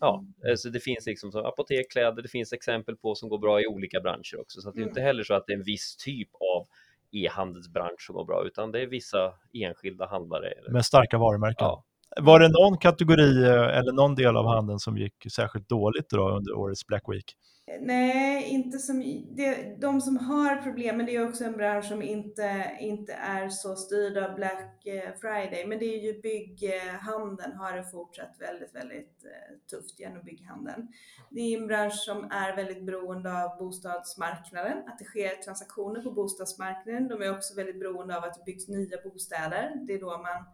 Ja, 0.00 0.24
alltså 0.50 0.70
det 0.70 0.80
finns 0.80 1.06
liksom 1.06 1.32
som 1.32 1.44
apotek, 1.44 1.90
kläder, 1.90 2.22
det 2.22 2.28
finns 2.28 2.52
exempel 2.52 2.96
på 2.96 3.14
som 3.14 3.28
går 3.28 3.38
bra 3.38 3.60
i 3.60 3.66
olika 3.66 4.00
branscher 4.00 4.40
också. 4.40 4.60
Så 4.60 4.70
det 4.70 4.80
är 4.80 4.84
inte 4.84 5.00
heller 5.00 5.22
så 5.22 5.34
att 5.34 5.46
det 5.46 5.52
är 5.52 5.56
en 5.56 5.62
viss 5.62 5.96
typ 5.96 6.28
av 6.34 6.66
e-handelsbransch 7.12 8.06
som 8.06 8.14
går 8.14 8.24
bra 8.24 8.46
utan 8.46 8.72
det 8.72 8.80
är 8.80 8.86
vissa 8.86 9.34
enskilda 9.52 10.06
handlare. 10.06 10.52
Med 10.68 10.84
starka 10.84 11.18
varumärken. 11.18 11.66
ja. 11.66 11.84
Var 12.16 12.40
det 12.40 12.48
någon 12.48 12.78
kategori 12.78 13.44
eh, 13.44 13.78
eller 13.78 13.92
någon 13.92 14.14
del 14.14 14.36
av 14.36 14.46
handeln 14.46 14.78
som 14.78 14.98
gick 14.98 15.32
särskilt 15.32 15.68
dåligt 15.68 16.10
då 16.10 16.28
under 16.30 16.54
årets 16.54 16.86
Black 16.86 17.02
Week? 17.08 17.36
Nej, 17.80 18.44
inte 18.48 18.78
som, 18.78 19.24
det, 19.36 19.80
de 19.80 20.00
som 20.00 20.16
har 20.16 20.56
problem, 20.56 20.96
men 20.96 21.06
det 21.06 21.16
är 21.16 21.28
också 21.28 21.44
en 21.44 21.56
bransch 21.56 21.84
som 21.84 22.02
inte, 22.02 22.76
inte 22.80 23.12
är 23.12 23.48
så 23.48 23.76
styrd 23.76 24.18
av 24.18 24.34
Black 24.34 24.86
eh, 24.86 25.10
Friday, 25.20 25.66
men 25.66 25.78
det 25.78 25.84
är 25.84 25.98
ju 25.98 26.20
bygghandeln 26.20 27.52
har 27.56 27.76
det 27.76 27.84
fortsatt 27.84 28.36
väldigt, 28.38 28.74
väldigt 28.74 29.24
eh, 29.24 29.56
tufft 29.70 30.00
genom 30.00 30.24
bygghandeln. 30.24 30.88
Det 31.30 31.40
är 31.40 31.60
en 31.60 31.66
bransch 31.66 31.94
som 31.94 32.24
är 32.30 32.56
väldigt 32.56 32.86
beroende 32.86 33.44
av 33.44 33.58
bostadsmarknaden, 33.58 34.78
att 34.86 34.98
det 34.98 35.04
sker 35.04 35.42
transaktioner 35.42 36.00
på 36.00 36.10
bostadsmarknaden. 36.10 37.08
De 37.08 37.22
är 37.22 37.32
också 37.36 37.54
väldigt 37.54 37.80
beroende 37.80 38.16
av 38.16 38.24
att 38.24 38.34
det 38.34 38.44
byggs 38.44 38.68
nya 38.68 38.96
bostäder. 39.04 39.72
Det 39.86 39.94
är 39.94 40.00
då 40.00 40.18
man 40.18 40.44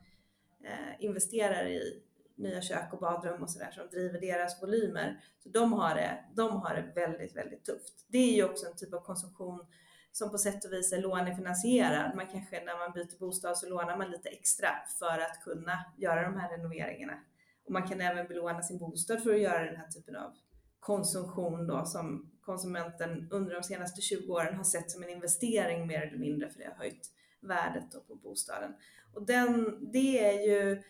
eh, 0.64 1.04
investerar 1.04 1.66
i 1.66 2.02
nya 2.36 2.62
kök 2.62 2.92
och 2.92 2.98
badrum 2.98 3.42
och 3.42 3.50
sådär 3.50 3.70
som 3.70 3.88
driver 3.88 4.20
deras 4.20 4.62
volymer. 4.62 5.24
Så 5.38 5.48
de 5.48 5.72
har, 5.72 5.94
det, 5.94 6.24
de 6.36 6.50
har 6.50 6.74
det 6.74 7.00
väldigt, 7.00 7.36
väldigt 7.36 7.64
tufft. 7.64 8.06
Det 8.08 8.18
är 8.18 8.36
ju 8.36 8.44
också 8.44 8.66
en 8.66 8.76
typ 8.76 8.94
av 8.94 9.00
konsumtion 9.00 9.66
som 10.12 10.30
på 10.30 10.38
sätt 10.38 10.64
och 10.64 10.72
vis 10.72 10.92
är 10.92 11.02
lånefinansierad. 11.02 12.16
Man 12.16 12.26
kanske 12.26 12.64
när 12.64 12.78
man 12.78 12.92
byter 12.92 13.18
bostad 13.18 13.58
så 13.58 13.68
lånar 13.68 13.96
man 13.96 14.10
lite 14.10 14.28
extra 14.28 14.68
för 14.98 15.18
att 15.18 15.44
kunna 15.44 15.84
göra 15.98 16.22
de 16.22 16.40
här 16.40 16.50
renoveringarna. 16.56 17.18
Och 17.66 17.72
man 17.72 17.88
kan 17.88 18.00
även 18.00 18.26
belåna 18.26 18.62
sin 18.62 18.78
bostad 18.78 19.22
för 19.22 19.34
att 19.34 19.40
göra 19.40 19.64
den 19.64 19.76
här 19.76 19.88
typen 19.88 20.16
av 20.16 20.32
konsumtion 20.80 21.66
då 21.66 21.84
som 21.84 22.32
konsumenten 22.40 23.28
under 23.30 23.54
de 23.54 23.62
senaste 23.62 24.00
20 24.00 24.32
åren 24.32 24.54
har 24.54 24.64
sett 24.64 24.90
som 24.90 25.02
en 25.02 25.10
investering 25.10 25.86
mer 25.86 26.02
eller 26.02 26.18
mindre 26.18 26.50
för 26.50 26.58
det 26.58 26.66
har 26.66 26.74
höjt 26.74 27.10
värdet 27.40 27.92
då 27.92 28.00
på 28.00 28.14
bostaden. 28.14 28.74
Och 29.16 29.26
den, 29.26 29.78
det 29.92 30.24
är 30.24 30.46
ju 30.48 30.82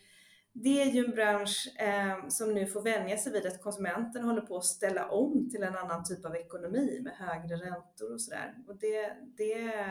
det 0.52 0.82
är 0.82 0.86
ju 0.86 1.04
en 1.04 1.10
bransch 1.10 1.68
eh, 1.78 2.28
som 2.28 2.54
nu 2.54 2.66
får 2.66 2.82
vänja 2.82 3.16
sig 3.16 3.32
vid 3.32 3.46
att 3.46 3.62
konsumenten 3.62 4.24
håller 4.24 4.40
på 4.40 4.56
att 4.56 4.64
ställa 4.64 5.08
om 5.08 5.50
till 5.50 5.62
en 5.62 5.76
annan 5.76 6.04
typ 6.04 6.24
av 6.24 6.36
ekonomi 6.36 7.00
med 7.04 7.12
högre 7.12 7.56
räntor 7.56 8.12
och 8.12 8.20
sådär. 8.20 8.54
Och 8.68 8.76
det, 8.76 9.16
det 9.36 9.84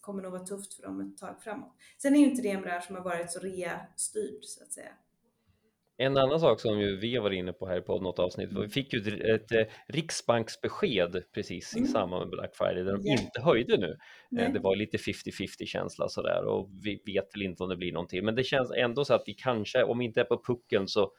kommer 0.00 0.22
nog 0.22 0.32
vara 0.32 0.44
tufft 0.44 0.74
för 0.74 0.82
dem 0.82 1.00
ett 1.00 1.18
tag 1.18 1.42
framåt. 1.42 1.72
Sen 1.98 2.14
är 2.14 2.18
ju 2.18 2.24
inte 2.24 2.42
det 2.42 2.50
en 2.50 2.62
bransch 2.62 2.84
som 2.84 2.96
har 2.96 3.02
varit 3.02 3.30
så 3.30 3.40
rea-styrd 3.40 4.44
så 4.44 4.62
att 4.62 4.72
säga. 4.72 4.92
En 6.00 6.16
annan 6.16 6.40
sak 6.40 6.60
som 6.60 6.80
ju 6.80 6.96
vi 6.96 7.18
varit 7.18 7.38
inne 7.38 7.52
på 7.52 7.66
här 7.66 7.80
på 7.80 8.00
något 8.00 8.18
avsnitt, 8.18 8.52
var 8.52 8.62
vi 8.62 8.68
fick 8.68 8.92
ju 8.92 8.98
ett, 9.34 9.52
eh, 9.52 9.64
riksbanksbesked 9.88 11.22
precis 11.34 11.76
i 11.76 11.78
Mm. 11.78 11.88
samband 11.90 12.20
med 12.20 12.30
Black 12.30 12.56
Friday 12.56 12.82
där 12.84 12.92
de 12.92 13.06
inte 13.06 13.40
höjde 13.40 13.76
nu. 13.76 13.86
Eh, 13.90 13.96
Nej. 14.30 14.52
Det 14.52 14.58
var 14.58 14.76
lite 14.76 14.98
50-50 14.98 15.66
känsla 15.66 16.08
sådär 16.08 16.44
och 16.44 16.68
vi 16.84 17.02
vet 17.06 17.34
väl 17.34 17.42
inte 17.42 17.62
om 17.62 17.68
det 17.68 17.76
blir 17.76 17.92
någonting. 17.92 18.24
Men 18.24 18.34
det 18.34 18.44
känns 18.44 18.72
ändå 18.76 19.04
så 19.04 19.14
att 19.14 19.22
vi 19.26 19.34
kanske, 19.34 19.82
om 19.84 19.98
vi 19.98 20.04
inte 20.04 20.20
är 20.20 20.24
på 20.24 20.42
pucken 20.46 20.88
så 20.88 21.10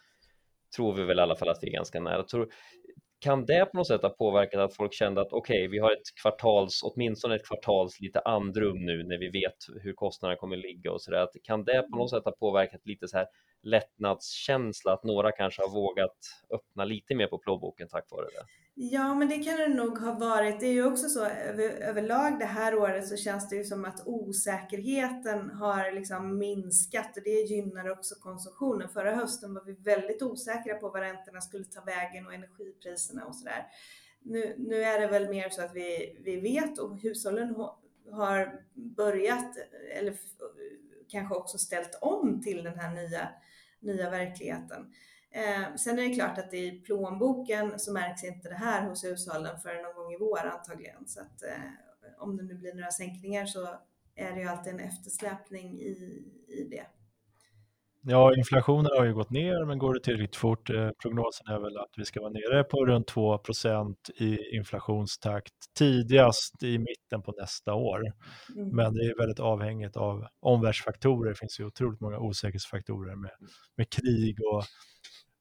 tror 0.76 0.94
vi 0.94 1.04
väl 1.04 1.20
i 1.20 1.22
alla 1.22 1.36
fall 1.36 1.50
att 1.50 1.60
vi 1.62 1.68
är 1.68 1.74
ganska 1.74 2.00
nära. 2.00 2.24
Tror, 2.24 2.48
kan 3.20 3.46
det 3.46 3.66
på 3.66 3.78
något 3.78 3.88
sätt 3.88 4.02
ha 4.02 4.10
påverkat 4.10 4.60
att 4.60 4.76
folk 4.76 4.94
kände 4.94 5.22
att 5.22 5.34
okej, 5.34 5.68
vi 5.68 5.80
har 5.80 5.92
ett 5.92 6.22
kvartals, 6.22 6.80
åtminstone 6.84 7.36
ett 7.36 7.48
kvartals 7.48 8.00
lite 8.02 8.20
andrum 8.20 8.86
nu 8.86 9.04
när 9.04 9.18
vi 9.18 9.30
vet 9.30 9.58
hur 9.84 9.94
kostnaderna 9.94 10.38
kommer 10.40 10.58
ligga 10.58 10.92
och 10.92 11.02
sådär. 11.02 11.28
Kan 11.44 11.64
det 11.64 11.82
på 11.92 11.98
något 11.98 12.10
sätt 12.10 12.26
ha 12.26 12.32
påverkat 12.32 12.82
lite 12.86 13.08
så 13.08 13.18
här 13.18 13.28
lättnadskänsla 13.64 14.94
att 14.94 15.04
några 15.04 15.32
kanske 15.32 15.62
har 15.62 15.70
vågat 15.70 16.18
öppna 16.54 16.86
lite 16.86 17.16
mer 17.16 17.28
på 17.28 17.38
plånboken 17.38 17.88
tack 17.88 18.12
vare 18.12 18.26
det? 18.26 18.46
Ja, 18.82 19.16
men 19.16 19.30
det 19.30 19.44
kan 19.44 19.58
det 19.58 19.68
nog 19.68 19.98
ha 19.98 20.14
varit. 20.14 20.60
Det 20.60 20.66
är 20.66 20.72
ju 20.72 20.86
också 20.86 21.10
så 21.10 21.26
över, 21.26 21.64
överlag 21.64 22.40
det 22.40 22.46
här 22.46 22.76
året 22.76 23.08
så 23.08 23.18
känns 23.18 23.50
det 23.50 23.56
ju 23.56 23.64
som 23.64 23.86
att 23.86 24.04
osäkerheten 24.06 25.50
har 25.50 25.92
liksom 25.92 26.38
minskat 26.38 27.18
och 27.18 27.24
det 27.24 27.30
gynnar 27.30 27.90
också 27.90 28.16
konsumtionen. 28.16 28.90
Förra 28.90 29.16
hösten 29.16 29.54
var 29.54 29.64
vi 29.64 29.74
väldigt 29.74 30.22
osäkra 30.22 30.76
på 30.76 30.90
vad 30.90 31.02
räntorna 31.02 31.42
skulle 31.42 31.66
ta 31.66 31.82
vägen 31.82 32.26
och 32.26 32.34
energipriserna 32.34 33.26
och 33.26 33.36
sådär. 33.36 33.66
Nu, 34.22 34.56
nu 34.58 34.84
är 34.84 35.00
det 35.00 35.08
väl 35.08 35.30
mer 35.30 35.50
så 35.50 35.62
att 35.62 35.76
vi, 35.76 36.18
vi 36.26 36.40
vet 36.40 36.80
och 36.80 37.02
hushållen 37.02 37.56
har 38.12 38.62
börjat 38.74 39.58
eller 39.98 40.14
kanske 41.08 41.36
också 41.36 41.58
ställt 41.58 41.98
om 42.02 42.42
till 42.42 42.64
den 42.64 42.80
här 42.80 42.94
nya, 42.94 43.30
nya 43.80 44.10
verkligheten. 44.10 44.94
Eh, 45.32 45.76
sen 45.76 46.00
är 46.00 46.04
det 46.04 46.16
klart 46.16 46.38
att 46.38 46.54
i 46.54 46.72
plånboken 46.72 47.80
så 47.80 47.94
märks 47.94 48.24
inte 48.24 48.50
det 48.50 48.56
här 48.56 48.90
hos 48.90 49.04
hushållen 49.04 49.60
förrän 49.60 49.84
någon 49.84 49.96
gång 49.96 50.14
i 50.14 50.18
vår 50.18 50.46
antagligen. 50.46 51.08
Så 51.08 51.22
att 51.22 51.44
eh, 51.44 52.20
om 52.20 52.38
det 52.38 52.44
nu 52.44 52.56
blir 52.56 52.74
några 52.74 52.92
sänkningar 52.92 53.46
så 53.46 53.80
är 54.16 54.32
det 54.32 54.42
ju 54.42 54.48
alltid 54.48 54.74
en 54.74 54.80
eftersläpning 54.80 55.80
i, 55.80 56.24
i 56.48 56.64
det. 56.72 56.86
Ja, 58.02 58.36
inflationen 58.36 58.92
har 58.98 59.06
ju 59.06 59.14
gått 59.14 59.30
ner, 59.30 59.66
men 59.66 59.78
går 59.78 59.94
det 59.94 60.00
tillräckligt 60.00 60.36
fort? 60.36 60.70
Eh, 60.70 60.90
Prognosen 61.02 61.48
är 61.48 61.60
väl 61.60 61.78
att 61.78 61.90
vi 61.98 62.06
ska 62.06 62.22
vara 62.22 62.32
nere 62.32 62.64
på 62.64 62.86
runt 62.86 63.12
2% 63.12 63.96
i 64.16 64.56
inflationstakt 64.56 65.54
tidigast 65.78 66.64
i 66.64 66.78
mitten 66.78 67.22
på 67.22 67.34
nästa 67.42 67.74
år. 67.74 68.02
Mm. 68.56 68.76
Men 68.76 68.94
det 68.94 69.02
är 69.02 69.18
väldigt 69.18 69.40
avhängigt 69.40 69.98
av 69.98 70.26
omvärldsfaktorer. 70.42 71.30
Det 71.30 71.36
finns 71.36 71.60
ju 71.60 71.66
otroligt 71.66 72.02
många 72.02 72.20
osäkerhetsfaktorer 72.20 73.16
med, 73.16 73.32
med 73.78 73.90
krig 73.90 74.38
och 74.54 74.64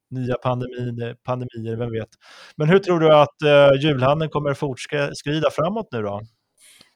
nya 0.09 0.35
pandemier, 0.35 1.15
pandemier, 1.23 1.75
vem 1.75 1.91
vet. 1.91 2.09
Men 2.55 2.69
hur 2.69 2.79
tror 2.79 2.99
du 2.99 3.13
att 3.13 3.41
eh, 3.41 3.81
julhandeln 3.81 4.31
kommer 4.31 4.53
fortskrida 4.53 5.49
framåt 5.51 5.87
nu 5.91 6.01
då? 6.01 6.21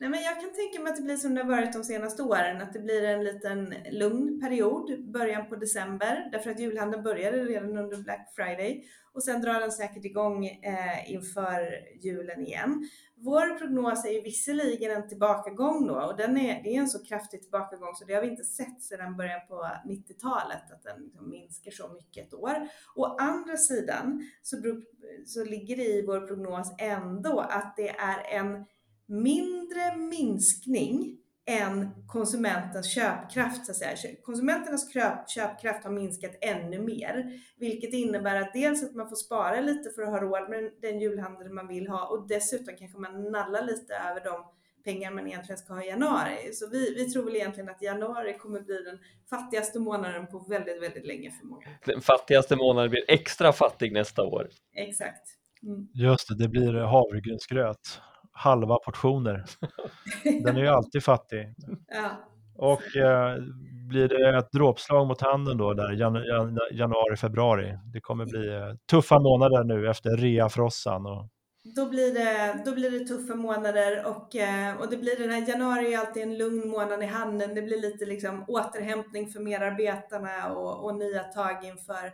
Nej, 0.04 0.10
men 0.10 0.22
jag 0.22 0.42
kan 0.42 0.54
tänka 0.54 0.82
mig 0.82 0.92
att 0.92 0.98
det 0.98 1.04
blir 1.04 1.18
som 1.18 1.36
det 1.36 1.42
har 1.42 1.50
varit 1.50 1.74
de 1.74 1.84
senaste 1.84 2.24
åren, 2.24 2.62
att 2.62 2.74
det 2.74 2.80
blir 2.80 3.04
en 3.04 3.24
liten 3.24 3.74
lugn 3.92 4.42
period, 4.42 5.12
början 5.12 5.50
på 5.50 5.56
december, 5.56 6.30
därför 6.32 6.52
att 6.52 6.60
julhandeln 6.60 7.04
började 7.04 7.44
redan 7.46 7.78
under 7.78 7.98
Black 7.98 8.34
Friday 8.36 8.84
och 9.14 9.24
sen 9.24 9.42
drar 9.42 9.60
den 9.60 9.72
säkert 9.72 10.06
igång 10.06 10.46
eh, 10.46 11.12
inför 11.12 11.80
julen 12.02 12.42
igen. 12.42 12.90
Vår 13.16 13.58
prognos 13.58 14.06
är 14.06 14.12
ju 14.12 14.22
visserligen 14.22 14.92
en 14.92 15.10
tillbakagång 15.10 15.88
då 15.88 15.96
och 15.96 16.18
den 16.18 16.38
är, 16.38 16.64
det 16.64 16.76
är 16.76 16.80
en 16.80 16.90
så 16.90 17.06
kraftig 17.06 17.42
tillbakagång 17.42 17.96
så 17.96 18.06
det 18.06 18.14
har 18.14 18.22
vi 18.22 18.28
inte 18.30 18.44
sett 18.44 18.82
sedan 18.82 19.18
början 19.18 19.42
på 19.48 19.56
90-talet 19.86 20.72
att 20.72 20.84
den 20.84 21.04
liksom 21.04 21.30
minskar 21.30 21.72
så 21.72 21.94
mycket 21.94 22.28
ett 22.28 22.34
år. 22.34 22.68
Å 22.96 23.06
andra 23.06 23.58
sidan 23.58 24.30
så, 24.42 24.62
beror- 24.62 24.84
så 25.26 25.44
ligger 25.44 25.78
det 25.78 25.86
i 25.86 26.06
vår 26.06 26.28
prognos 26.28 26.76
ändå 26.80 27.40
att 27.40 27.74
det 27.78 27.90
är 27.90 28.40
en 28.40 28.66
mindre 29.08 29.98
minskning 29.98 31.18
än 31.46 31.90
konsumentens 32.08 32.96
köpkraft 32.96 33.66
så 33.66 33.72
att 33.72 33.78
säga. 33.78 34.16
Konsumenternas 34.24 34.94
köp, 34.94 35.30
köpkraft 35.30 35.84
har 35.84 35.92
minskat 35.92 36.32
ännu 36.42 36.80
mer, 36.80 37.40
vilket 37.58 37.94
innebär 37.94 38.42
att 38.42 38.54
dels 38.54 38.84
att 38.84 38.96
man 38.96 39.10
får 39.10 39.16
spara 39.16 39.62
lite 39.62 39.90
för 39.90 40.02
att 40.02 40.10
ha 40.10 40.22
råd 40.22 40.50
med 40.50 40.72
den 40.82 41.00
julhandel 41.00 41.50
man 41.50 41.68
vill 41.68 41.88
ha 41.88 42.08
och 42.08 42.28
dessutom 42.28 42.76
kanske 42.78 42.98
man 42.98 43.32
nallar 43.32 43.66
lite 43.66 43.94
över 43.96 44.24
de 44.24 44.46
pengar 44.84 45.12
man 45.12 45.28
egentligen 45.28 45.58
ska 45.58 45.74
ha 45.74 45.84
i 45.84 45.88
januari. 45.88 46.54
Så 46.54 46.70
vi, 46.70 46.94
vi 46.94 47.10
tror 47.10 47.24
väl 47.24 47.36
egentligen 47.36 47.70
att 47.70 47.82
januari 47.82 48.38
kommer 48.38 48.62
bli 48.62 48.84
den 48.84 49.00
fattigaste 49.30 49.80
månaden 49.80 50.28
på 50.28 50.40
väldigt, 50.40 50.82
väldigt 50.82 51.06
länge 51.06 51.32
för 51.32 51.48
många. 51.48 51.68
Den 51.86 52.02
fattigaste 52.02 52.56
månaden 52.56 52.90
blir 52.90 53.04
extra 53.08 53.54
fattig 53.54 53.94
nästa 53.94 54.24
år. 54.24 54.50
Exakt. 54.76 55.28
Mm. 55.64 55.88
Just 55.94 56.28
det, 56.28 56.36
det 56.36 56.50
blir 56.50 56.74
havregrynsgröt. 56.74 58.00
Halva 58.34 58.78
portioner. 58.86 59.46
Den 60.44 60.58
är 60.58 60.62
ju 60.62 60.68
alltid 60.68 61.04
fattig. 61.04 61.56
Ja. 61.88 62.10
Och 62.56 62.96
eh, 62.96 63.38
blir 63.90 64.08
det 64.08 64.38
ett 64.38 64.52
dråpslag 64.52 65.08
mot 65.08 65.22
handeln 65.22 65.58
då, 65.58 65.74
där 65.74 65.92
jan, 65.92 66.16
jan, 66.16 66.60
januari, 66.72 67.16
februari? 67.18 67.78
Det 67.94 68.02
kommer 68.02 68.26
bli 68.26 68.56
eh, 68.56 68.76
tuffa 68.90 69.20
månader 69.20 69.64
nu 69.64 69.90
efter 69.90 70.18
reafrossan. 70.18 71.06
Och... 71.06 71.30
Då 71.76 71.90
blir, 71.90 72.14
det, 72.14 72.64
då 72.66 72.76
blir 72.76 72.92
det 72.92 73.06
tuffa 73.06 73.36
månader 73.36 74.06
och, 74.06 74.36
eh, 74.36 74.78
och 74.78 74.90
det 74.90 74.98
blir 74.98 75.20
den 75.20 75.30
här 75.30 75.50
januari 75.50 75.94
är 75.94 76.00
alltid 76.00 76.24
en 76.24 76.38
lugn 76.38 76.70
månad 76.70 77.04
i 77.04 77.06
handeln. 77.06 77.56
Det 77.56 77.62
blir 77.62 77.82
lite 77.82 78.06
liksom 78.06 78.46
återhämtning 78.48 79.30
för 79.30 79.40
medarbetarna 79.40 80.54
och, 80.54 80.86
och 80.86 80.96
nya 80.96 81.24
tag 81.24 81.66
inför 81.66 82.06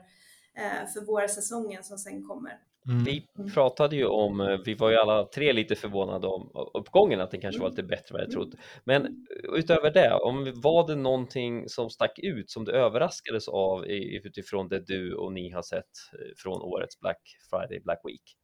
eh, 0.55 0.87
för 0.93 1.05
vårsäsongen 1.05 1.83
som 1.83 1.97
sen 1.97 2.23
kommer. 2.23 2.53
Mm. 2.87 3.03
Vi 3.03 3.27
pratade 3.53 3.95
ju 3.95 4.05
om, 4.05 4.41
eh, 4.41 4.57
vi 4.65 4.73
var 4.73 4.89
ju 4.89 4.95
alla 4.95 5.23
tre 5.23 5.53
lite 5.53 5.75
förvånade 5.75 6.27
om 6.27 6.51
uppgången, 6.73 7.21
att 7.21 7.31
den 7.31 7.41
kanske 7.41 7.61
var 7.61 7.69
lite 7.69 7.83
bättre 7.83 8.05
än 8.09 8.13
vad 8.13 8.21
jag 8.21 8.31
trodde. 8.31 8.57
Men 8.83 9.25
utöver 9.55 9.91
det, 9.91 10.13
om 10.13 10.53
var 10.55 10.87
det 10.87 10.95
någonting 10.95 11.69
som 11.69 11.89
stack 11.89 12.19
ut 12.19 12.49
som 12.49 12.65
du 12.65 12.71
överraskades 12.71 13.47
av 13.47 13.85
utifrån 14.25 14.67
det 14.67 14.79
du 14.87 15.15
och 15.15 15.33
ni 15.33 15.51
har 15.51 15.61
sett 15.61 15.83
eh, 16.13 16.33
från 16.37 16.61
årets 16.61 16.99
Black 16.99 17.21
Friday, 17.49 17.79
Black 17.79 17.99
Week? 18.03 18.35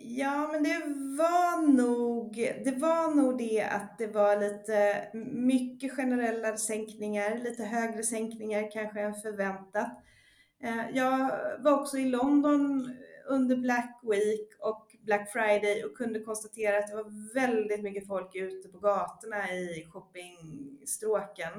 Ja, 0.00 0.48
men 0.52 0.62
det 0.62 0.78
var 1.18 1.72
nog 1.72 2.34
det, 2.64 2.78
var 2.78 3.14
nog 3.14 3.38
det 3.38 3.62
att 3.62 3.98
det 3.98 4.06
var 4.06 4.40
lite 4.40 5.08
mycket 5.32 5.92
generella 5.92 6.56
sänkningar, 6.56 7.38
lite 7.44 7.62
högre 7.62 8.02
sänkningar 8.02 8.70
kanske 8.72 9.00
än 9.00 9.14
förväntat. 9.14 10.02
Eh, 10.62 10.96
jag 10.96 11.30
var 11.58 11.80
också 11.80 11.98
i 11.98 12.04
London 12.04 12.90
under 13.28 13.56
Black 13.56 14.00
Week 14.02 14.48
och 14.60 14.96
Black 15.04 15.32
Friday 15.32 15.84
och 15.84 15.96
kunde 15.96 16.20
konstatera 16.20 16.78
att 16.78 16.86
det 16.86 16.94
var 16.94 17.34
väldigt 17.34 17.82
mycket 17.82 18.06
folk 18.06 18.34
ute 18.34 18.68
på 18.68 18.78
gatorna 18.78 19.52
i 19.52 19.86
shoppingstråken. 19.90 21.52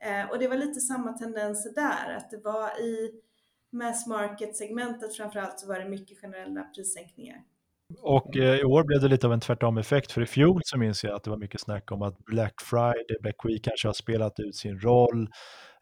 Eh, 0.00 0.30
och 0.30 0.38
det 0.38 0.48
var 0.48 0.56
lite 0.56 0.80
samma 0.80 1.12
tendenser 1.12 1.70
där, 1.74 2.16
att 2.16 2.30
det 2.30 2.38
var 2.44 2.80
i 2.80 3.20
mass 3.72 4.06
market-segmentet 4.06 5.16
framförallt 5.16 5.60
så 5.60 5.68
var 5.68 5.78
det 5.78 5.88
mycket 5.88 6.20
generella 6.20 6.62
prissänkningar. 6.62 7.38
Och 8.00 8.36
eh, 8.36 8.60
i 8.60 8.64
år 8.64 8.84
blev 8.84 9.00
det 9.00 9.08
lite 9.08 9.26
av 9.26 9.32
en 9.32 9.40
tvärtom-effekt, 9.40 10.12
för 10.12 10.22
i 10.22 10.26
fjol 10.26 10.60
så 10.64 10.78
minns 10.78 11.04
jag 11.04 11.14
att 11.14 11.24
det 11.24 11.30
var 11.30 11.36
mycket 11.36 11.60
snack 11.60 11.92
om 11.92 12.02
att 12.02 12.18
Black 12.18 12.54
Friday, 12.62 13.16
Black 13.20 13.44
Week 13.44 13.64
kanske 13.64 13.88
har 13.88 13.92
spelat 13.92 14.40
ut 14.40 14.56
sin 14.56 14.80
roll, 14.80 15.28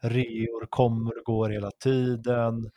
reor 0.01 0.65
kommer 0.69 1.17
och 1.17 1.25
går 1.25 1.49
hela 1.49 1.71
tiden, 1.71 2.71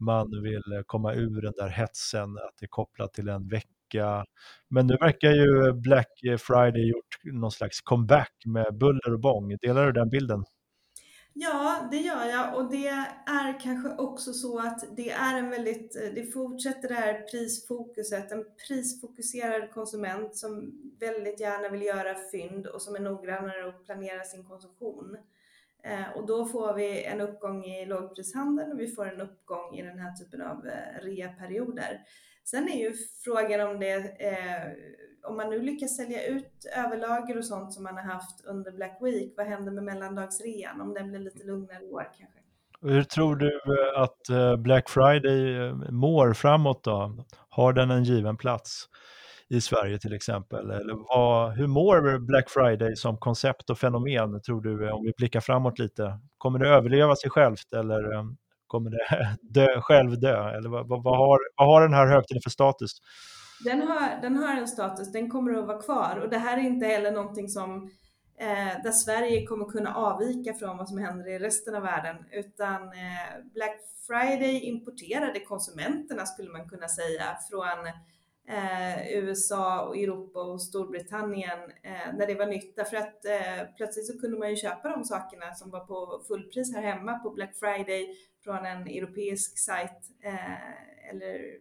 man 0.00 0.42
vill 0.42 0.72
eh, 0.76 0.82
komma 0.86 1.14
ur 1.14 1.42
den 1.42 1.52
där 1.56 1.68
hetsen, 1.68 2.36
att 2.36 2.54
det 2.60 2.66
är 2.66 2.68
kopplat 2.68 3.12
till 3.12 3.28
en 3.28 3.48
vecka. 3.48 4.24
Men 4.68 4.86
nu 4.86 4.96
verkar 5.00 5.30
ju 5.30 5.72
Black 5.72 6.20
Friday 6.38 6.88
gjort 6.88 7.24
någon 7.24 7.52
slags 7.52 7.80
comeback 7.80 8.32
med 8.46 8.78
buller 8.78 9.12
och 9.12 9.20
bång. 9.20 9.56
Delar 9.56 9.86
du 9.86 9.92
den 9.92 10.10
bilden? 10.10 10.44
Ja, 11.32 11.88
det 11.90 11.96
gör 11.96 12.24
jag 12.24 12.56
och 12.56 12.70
det 12.70 12.88
är 13.26 13.60
kanske 13.60 13.96
också 13.96 14.32
så 14.32 14.58
att 14.58 14.96
det 14.96 15.10
är 15.10 15.38
en 15.38 15.50
väldigt, 15.50 15.96
eh, 15.96 16.14
det 16.14 16.32
fortsätter 16.32 16.88
det 16.88 16.94
här 16.94 17.20
prisfokuset, 17.30 18.32
en 18.32 18.44
prisfokuserad 18.68 19.70
konsument 19.70 20.36
som 20.36 20.72
väldigt 21.00 21.40
gärna 21.40 21.68
vill 21.68 21.82
göra 21.82 22.14
fynd 22.32 22.66
och 22.66 22.82
som 22.82 22.94
är 22.94 23.00
noggrannare 23.00 23.64
och 23.64 23.86
planerar 23.86 24.22
sin 24.22 24.44
konsumtion. 24.44 25.16
Eh, 25.84 26.16
och 26.16 26.26
då 26.26 26.44
får 26.44 26.74
vi 26.74 27.04
en 27.04 27.20
uppgång 27.20 27.64
i 27.64 27.86
lågprishandeln 27.86 28.72
och 28.72 28.80
vi 28.80 28.88
får 28.88 29.08
en 29.08 29.20
uppgång 29.20 29.74
i 29.74 29.82
den 29.82 29.98
här 29.98 30.12
typen 30.12 30.42
av 30.42 30.66
eh, 30.66 31.04
reaperioder. 31.04 32.00
Sen 32.44 32.68
är 32.68 32.78
ju 32.78 32.94
frågan 33.24 33.68
om 33.68 33.80
det, 33.80 33.94
eh, 33.94 34.72
om 35.30 35.36
man 35.36 35.50
nu 35.50 35.62
lyckas 35.62 35.96
sälja 35.96 36.26
ut 36.26 36.66
överlager 36.76 37.38
och 37.38 37.44
sånt 37.44 37.72
som 37.72 37.84
man 37.84 37.94
har 37.94 38.02
haft 38.02 38.44
under 38.44 38.72
Black 38.72 38.98
Week, 39.00 39.34
vad 39.36 39.46
händer 39.46 39.72
med 39.72 39.84
mellandagsrean? 39.84 40.80
Om 40.80 40.94
den 40.94 41.10
blir 41.10 41.20
lite 41.20 41.44
lugnare 41.44 41.84
i 41.84 41.88
år 41.88 42.08
kanske? 42.18 42.40
Hur 42.82 43.02
tror 43.02 43.36
du 43.36 43.48
eh, 43.48 44.02
att 44.02 44.58
Black 44.58 44.88
Friday 44.88 45.72
mår 45.90 46.32
framåt 46.32 46.84
då? 46.84 47.24
Har 47.48 47.72
den 47.72 47.90
en 47.90 48.04
given 48.04 48.36
plats? 48.36 48.88
I 49.50 49.60
Sverige 49.60 49.98
till 49.98 50.12
exempel? 50.12 50.70
Eller 50.70 50.94
vad, 50.94 51.52
hur 51.52 51.66
mår 51.66 52.18
Black 52.18 52.50
Friday 52.50 52.96
som 52.96 53.18
koncept 53.18 53.70
och 53.70 53.78
fenomen, 53.78 54.42
tror 54.42 54.60
du, 54.60 54.90
om 54.90 55.04
vi 55.04 55.12
blickar 55.16 55.40
framåt 55.40 55.78
lite? 55.78 56.18
Kommer 56.38 56.58
det 56.58 56.68
överleva 56.68 57.16
sig 57.16 57.30
självt 57.30 57.72
eller 57.72 58.14
eh, 58.14 58.24
kommer 58.66 58.90
det 58.90 59.36
dö, 59.60 59.80
själv 59.80 60.20
dö? 60.20 60.50
Eller 60.50 60.68
vad, 60.68 60.88
vad, 60.88 61.02
vad, 61.02 61.16
har, 61.16 61.38
vad 61.56 61.68
har 61.68 61.82
den 61.82 61.94
här 61.94 62.06
högtiden 62.06 62.42
för 62.42 62.50
status? 62.50 62.90
Den 63.64 63.82
har, 63.82 64.22
den 64.22 64.36
har 64.36 64.56
en 64.56 64.68
status, 64.68 65.12
den 65.12 65.30
kommer 65.30 65.58
att 65.58 65.66
vara 65.66 65.82
kvar 65.82 66.20
och 66.22 66.30
det 66.30 66.38
här 66.38 66.58
är 66.58 66.62
inte 66.62 66.86
heller 66.86 67.12
någonting 67.12 67.48
som 67.48 67.90
eh, 68.40 68.82
där 68.82 68.92
Sverige 68.92 69.46
kommer 69.46 69.64
kunna 69.64 69.94
avvika 69.94 70.54
från 70.54 70.76
vad 70.76 70.88
som 70.88 70.98
händer 70.98 71.28
i 71.28 71.38
resten 71.38 71.74
av 71.74 71.82
världen 71.82 72.16
utan 72.32 72.82
eh, 72.82 73.44
Black 73.54 73.76
Friday 74.06 74.60
importerade 74.60 75.40
konsumenterna 75.40 76.26
skulle 76.26 76.50
man 76.50 76.68
kunna 76.68 76.88
säga 76.88 77.24
från 77.50 77.92
eh, 78.50 79.12
USA 79.12 79.86
och 79.86 79.96
Europa 79.96 80.42
och 80.42 80.62
Storbritannien 80.62 81.58
eh, 81.82 82.14
när 82.14 82.26
det 82.26 82.34
var 82.34 82.46
nytt. 82.46 82.76
Därför 82.76 82.96
att 82.96 83.24
eh, 83.24 83.74
plötsligt 83.76 84.06
så 84.06 84.18
kunde 84.18 84.38
man 84.38 84.50
ju 84.50 84.56
köpa 84.56 84.88
de 84.88 85.04
sakerna 85.04 85.54
som 85.54 85.70
var 85.70 85.80
på 85.80 86.22
fullpris 86.28 86.74
här 86.74 86.82
hemma 86.82 87.18
på 87.18 87.30
Black 87.30 87.56
Friday 87.56 88.14
från 88.44 88.66
en 88.66 88.86
europeisk 88.86 89.58
sajt 89.58 90.10
eh, 90.24 91.10
eller 91.10 91.58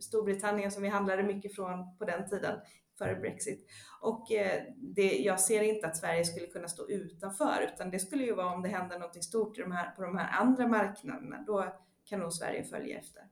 Storbritannien 0.00 0.70
som 0.70 0.82
vi 0.82 0.88
handlade 0.88 1.22
mycket 1.22 1.54
från 1.54 1.96
på 1.98 2.04
den 2.04 2.28
tiden 2.28 2.60
före 2.98 3.14
Brexit. 3.14 3.66
Och 4.00 4.32
eh, 4.32 4.62
det, 4.76 5.18
jag 5.18 5.40
ser 5.40 5.62
inte 5.62 5.86
att 5.86 5.96
Sverige 5.96 6.24
skulle 6.24 6.46
kunna 6.46 6.68
stå 6.68 6.88
utanför 6.88 7.70
utan 7.74 7.90
det 7.90 7.98
skulle 7.98 8.24
ju 8.24 8.34
vara 8.34 8.54
om 8.54 8.62
det 8.62 8.68
händer 8.68 8.98
något 8.98 9.24
stort 9.24 9.58
i 9.58 9.62
de 9.62 9.72
här, 9.72 9.90
på 9.90 10.02
de 10.02 10.18
här 10.18 10.40
andra 10.40 10.68
marknaderna. 10.68 11.44
Då 11.46 11.72
kan 12.04 12.20
nog 12.20 12.32
Sverige 12.32 12.64
följa 12.64 12.98
efter. 12.98 13.22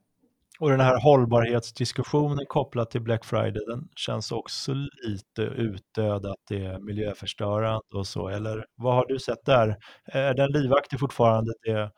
Och 0.61 0.71
den 0.71 0.81
här 0.81 1.01
hållbarhetsdiskussionen 1.01 2.47
kopplat 2.49 2.91
till 2.91 3.01
Black 3.01 3.25
Friday, 3.25 3.63
den 3.67 3.89
känns 3.97 4.33
också 4.33 4.73
lite 5.09 5.43
utdöd, 5.43 6.27
att 6.27 6.41
det 6.49 6.65
är 6.65 6.79
miljöförstörande 6.79 7.81
och 7.95 8.07
så. 8.07 8.29
Eller 8.29 8.67
vad 8.77 8.95
har 8.95 9.07
du 9.07 9.19
sett 9.19 9.45
där? 9.45 9.77
Är 10.05 10.35
den 10.35 10.53
livaktig 10.53 11.01
fortfarande? 11.01 11.53
Det... 11.63 11.91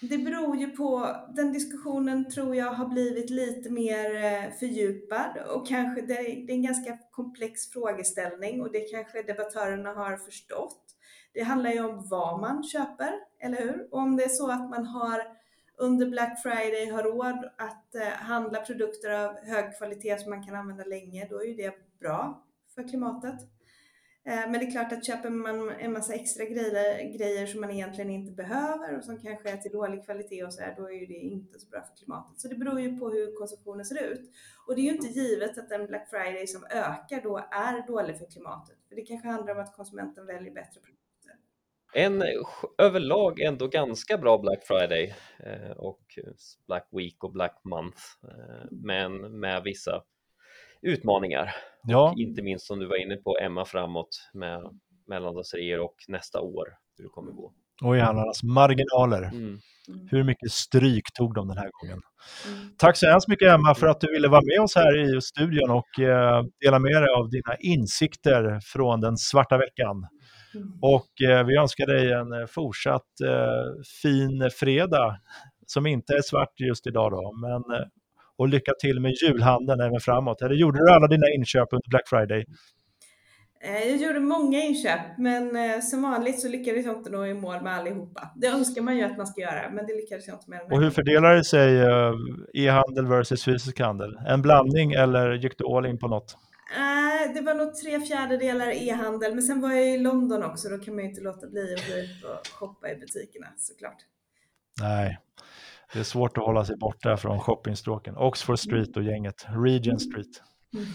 det 0.00 0.18
beror 0.18 0.56
ju 0.56 0.70
på, 0.70 1.16
den 1.36 1.52
diskussionen 1.52 2.30
tror 2.30 2.56
jag 2.56 2.72
har 2.72 2.88
blivit 2.88 3.30
lite 3.30 3.70
mer 3.70 4.14
eh, 4.14 4.52
fördjupad 4.60 5.38
och 5.54 5.68
kanske 5.68 6.06
det 6.06 6.14
är 6.14 6.50
en 6.50 6.62
ganska 6.62 6.98
komplex 7.10 7.70
frågeställning 7.72 8.62
och 8.62 8.72
det 8.72 8.80
kanske 8.80 9.22
debattörerna 9.22 9.90
har 9.90 10.16
förstått. 10.16 10.84
Det 11.34 11.42
handlar 11.42 11.70
ju 11.70 11.80
om 11.80 12.08
vad 12.10 12.40
man 12.40 12.62
köper, 12.62 13.12
eller 13.42 13.58
hur? 13.58 13.88
Och 13.92 13.98
om 13.98 14.16
det 14.16 14.24
är 14.24 14.28
så 14.28 14.50
att 14.50 14.70
man 14.70 14.86
har 14.86 15.37
under 15.78 16.06
Black 16.06 16.42
Friday 16.42 16.90
har 16.90 17.02
råd 17.02 17.50
att 17.58 17.94
eh, 17.94 18.08
handla 18.08 18.60
produkter 18.60 19.10
av 19.10 19.36
hög 19.36 19.76
kvalitet 19.78 20.18
som 20.18 20.30
man 20.30 20.42
kan 20.42 20.54
använda 20.54 20.84
länge, 20.84 21.26
då 21.30 21.42
är 21.42 21.46
ju 21.46 21.54
det 21.54 21.74
bra 22.00 22.46
för 22.74 22.88
klimatet. 22.88 23.40
Eh, 24.24 24.50
men 24.50 24.52
det 24.52 24.66
är 24.66 24.70
klart 24.70 24.92
att 24.92 25.06
köper 25.06 25.30
man 25.30 25.70
en 25.70 25.92
massa 25.92 26.14
extra 26.14 26.44
grejer, 26.44 27.18
grejer 27.18 27.46
som 27.46 27.60
man 27.60 27.70
egentligen 27.70 28.10
inte 28.10 28.32
behöver 28.32 28.96
och 28.96 29.04
som 29.04 29.20
kanske 29.20 29.50
är 29.50 29.56
till 29.56 29.72
dålig 29.72 30.04
kvalitet 30.04 30.44
och 30.44 30.54
så 30.54 30.62
här, 30.62 30.74
då 30.76 30.90
är 30.90 30.94
ju 30.94 31.06
det 31.06 31.14
inte 31.14 31.58
så 31.58 31.68
bra 31.68 31.82
för 31.82 31.96
klimatet. 31.96 32.40
Så 32.40 32.48
det 32.48 32.54
beror 32.54 32.80
ju 32.80 32.98
på 32.98 33.10
hur 33.10 33.38
konsumtionen 33.38 33.84
ser 33.84 34.02
ut. 34.02 34.30
Och 34.66 34.74
det 34.74 34.80
är 34.80 34.84
ju 34.84 34.92
inte 34.92 35.06
givet 35.06 35.58
att 35.58 35.72
en 35.72 35.86
Black 35.86 36.10
Friday 36.10 36.46
som 36.46 36.64
ökar 36.64 37.22
då 37.22 37.36
är 37.50 37.86
dålig 37.86 38.18
för 38.18 38.26
klimatet. 38.26 38.76
För 38.88 38.96
det 38.96 39.02
kanske 39.02 39.28
handlar 39.28 39.54
om 39.54 39.60
att 39.60 39.76
konsumenten 39.76 40.26
väljer 40.26 40.54
bättre 40.54 40.80
produkter 40.80 40.97
en 41.94 42.24
överlag 42.78 43.40
ändå 43.40 43.66
ganska 43.66 44.18
bra 44.18 44.38
Black 44.38 44.66
Friday 44.66 45.14
eh, 45.38 45.70
och 45.70 46.00
Black 46.66 46.88
Week 46.92 47.24
och 47.24 47.32
Black 47.32 47.60
Month, 47.64 47.98
eh, 48.24 48.66
men 48.70 49.40
med 49.40 49.62
vissa 49.62 50.02
utmaningar. 50.82 51.54
Ja. 51.82 52.10
Och 52.10 52.18
inte 52.18 52.42
minst 52.42 52.66
som 52.66 52.78
du 52.78 52.86
var 52.86 52.96
inne 52.96 53.16
på 53.16 53.38
Emma 53.38 53.64
framåt 53.64 54.30
med 54.34 54.60
mellandagsreor 55.06 55.80
och 55.80 55.96
nästa 56.08 56.40
år 56.40 56.68
hur 56.96 57.04
det 57.04 57.10
kommer 57.10 57.32
gå. 57.32 57.52
Och 57.82 57.96
i 57.96 58.00
handlarnas 58.00 58.42
marginaler. 58.42 59.22
Mm. 59.22 59.58
Hur 60.10 60.24
mycket 60.24 60.50
stryk 60.50 61.12
tog 61.14 61.34
de 61.34 61.48
den 61.48 61.58
här 61.58 61.70
gången? 61.72 62.00
Mm. 62.46 62.68
Tack 62.78 62.96
så 62.96 63.06
hemskt 63.06 63.28
mycket 63.28 63.48
Emma 63.48 63.74
för 63.74 63.86
att 63.86 64.00
du 64.00 64.12
ville 64.12 64.28
vara 64.28 64.42
med 64.42 64.60
oss 64.60 64.74
här 64.74 65.16
i 65.16 65.20
studion 65.20 65.70
och 65.70 66.00
eh, 66.00 66.44
dela 66.60 66.78
med 66.78 67.02
dig 67.02 67.10
av 67.16 67.30
dina 67.30 67.56
insikter 67.58 68.60
från 68.62 69.00
den 69.00 69.16
svarta 69.16 69.58
veckan. 69.58 70.06
Mm. 70.54 70.72
Och 70.82 71.22
eh, 71.22 71.46
vi 71.46 71.56
önskar 71.56 71.86
dig 71.86 72.12
en 72.12 72.32
eh, 72.32 72.46
fortsatt 72.46 73.20
eh, 73.24 73.82
fin 74.02 74.50
fredag 74.50 75.20
som 75.66 75.86
inte 75.86 76.12
är 76.12 76.22
svart 76.22 76.60
just 76.60 76.86
idag 76.86 77.12
då, 77.12 77.32
men 77.32 77.62
och 78.36 78.48
lycka 78.48 78.72
till 78.80 79.00
med 79.00 79.12
julhandeln 79.22 79.80
även 79.80 80.00
framåt. 80.00 80.42
Eller 80.42 80.54
gjorde 80.54 80.78
du 80.78 80.90
alla 80.90 81.06
dina 81.06 81.26
inköp 81.36 81.68
under 81.72 81.88
Black 81.88 82.08
Friday? 82.08 82.44
Jag 83.60 83.96
gjorde 83.96 84.20
många 84.20 84.62
inköp, 84.62 85.18
men 85.18 85.52
som 85.82 86.02
vanligt 86.02 86.40
så 86.40 86.48
lyckades 86.48 86.86
jag 86.86 86.96
inte 86.96 87.10
nå 87.10 87.26
i 87.26 87.34
mål 87.34 87.62
med 87.62 87.72
allihopa. 87.72 88.30
Det 88.36 88.46
önskar 88.46 88.82
man 88.82 88.96
ju 88.96 89.02
att 89.02 89.16
man 89.16 89.26
ska 89.26 89.40
göra, 89.40 89.70
men 89.70 89.86
det 89.86 89.94
lyckades 89.94 90.26
jag 90.26 90.36
inte 90.36 90.50
med. 90.50 90.60
Och 90.70 90.82
hur 90.82 90.90
fördelar 90.90 91.34
det 91.34 91.44
sig 91.44 91.76
e-handel 92.54 93.06
versus 93.06 93.44
fysisk 93.44 93.80
handel? 93.80 94.18
En 94.26 94.42
blandning 94.42 94.92
eller 94.92 95.32
gick 95.32 95.58
du 95.58 95.64
all 95.64 95.86
in 95.86 95.98
på 95.98 96.08
något? 96.08 96.36
Nej, 96.76 97.34
det 97.34 97.40
var 97.40 97.54
nog 97.54 97.74
tre 97.74 98.00
fjärdedelar 98.00 98.70
e-handel, 98.70 99.34
men 99.34 99.42
sen 99.42 99.60
var 99.60 99.70
jag 99.72 99.88
i 99.94 99.98
London 99.98 100.42
också, 100.42 100.68
då 100.68 100.78
kan 100.78 100.94
man 100.94 101.04
ju 101.04 101.10
inte 101.10 101.20
låta 101.20 101.46
bli 101.46 101.74
att 101.74 101.88
gå 101.88 101.94
ut 101.94 102.24
och 102.24 102.46
shoppa 102.52 102.90
i 102.90 102.96
butikerna 102.96 103.46
såklart. 103.56 103.96
Nej, 104.80 105.18
det 105.92 105.98
är 105.98 106.02
svårt 106.04 106.38
att 106.38 106.44
hålla 106.44 106.64
sig 106.64 106.76
borta 106.76 107.16
från 107.16 107.40
shoppingstråken. 107.40 108.16
Oxford 108.16 108.58
Street 108.58 108.96
och 108.96 109.02
gänget, 109.02 109.46
Regent 109.64 110.02
Street. 110.02 110.42
Mm. 110.74 110.86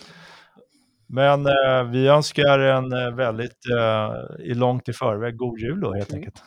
Men 1.07 1.45
eh, 1.45 1.91
vi 1.91 2.07
önskar 2.07 2.59
en 2.59 2.93
eh, 2.93 3.15
väldigt 3.15 3.59
eh, 3.79 4.45
i 4.45 4.53
långt 4.53 4.89
i 4.89 4.93
förväg 4.93 5.38
god 5.38 5.59
jul 5.59 5.79
då 5.81 5.93
helt 5.93 6.09
Mm. 6.09 6.19
enkelt. 6.19 6.43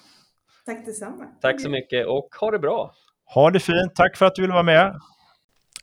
Tack 0.67 0.87
detsamma. 0.87 1.25
Tack 1.41 1.61
så 1.61 1.69
mycket 1.71 2.07
och 2.07 2.29
ha 2.41 2.51
det 2.51 2.59
bra! 2.59 2.93
Ha 3.35 3.51
det 3.51 3.61
fint, 3.61 3.95
tack 3.95 4.17
för 4.17 4.27
att 4.27 4.35
du 4.35 4.43
ville 4.43 4.53
vara 4.55 4.63
med. 4.63 5.01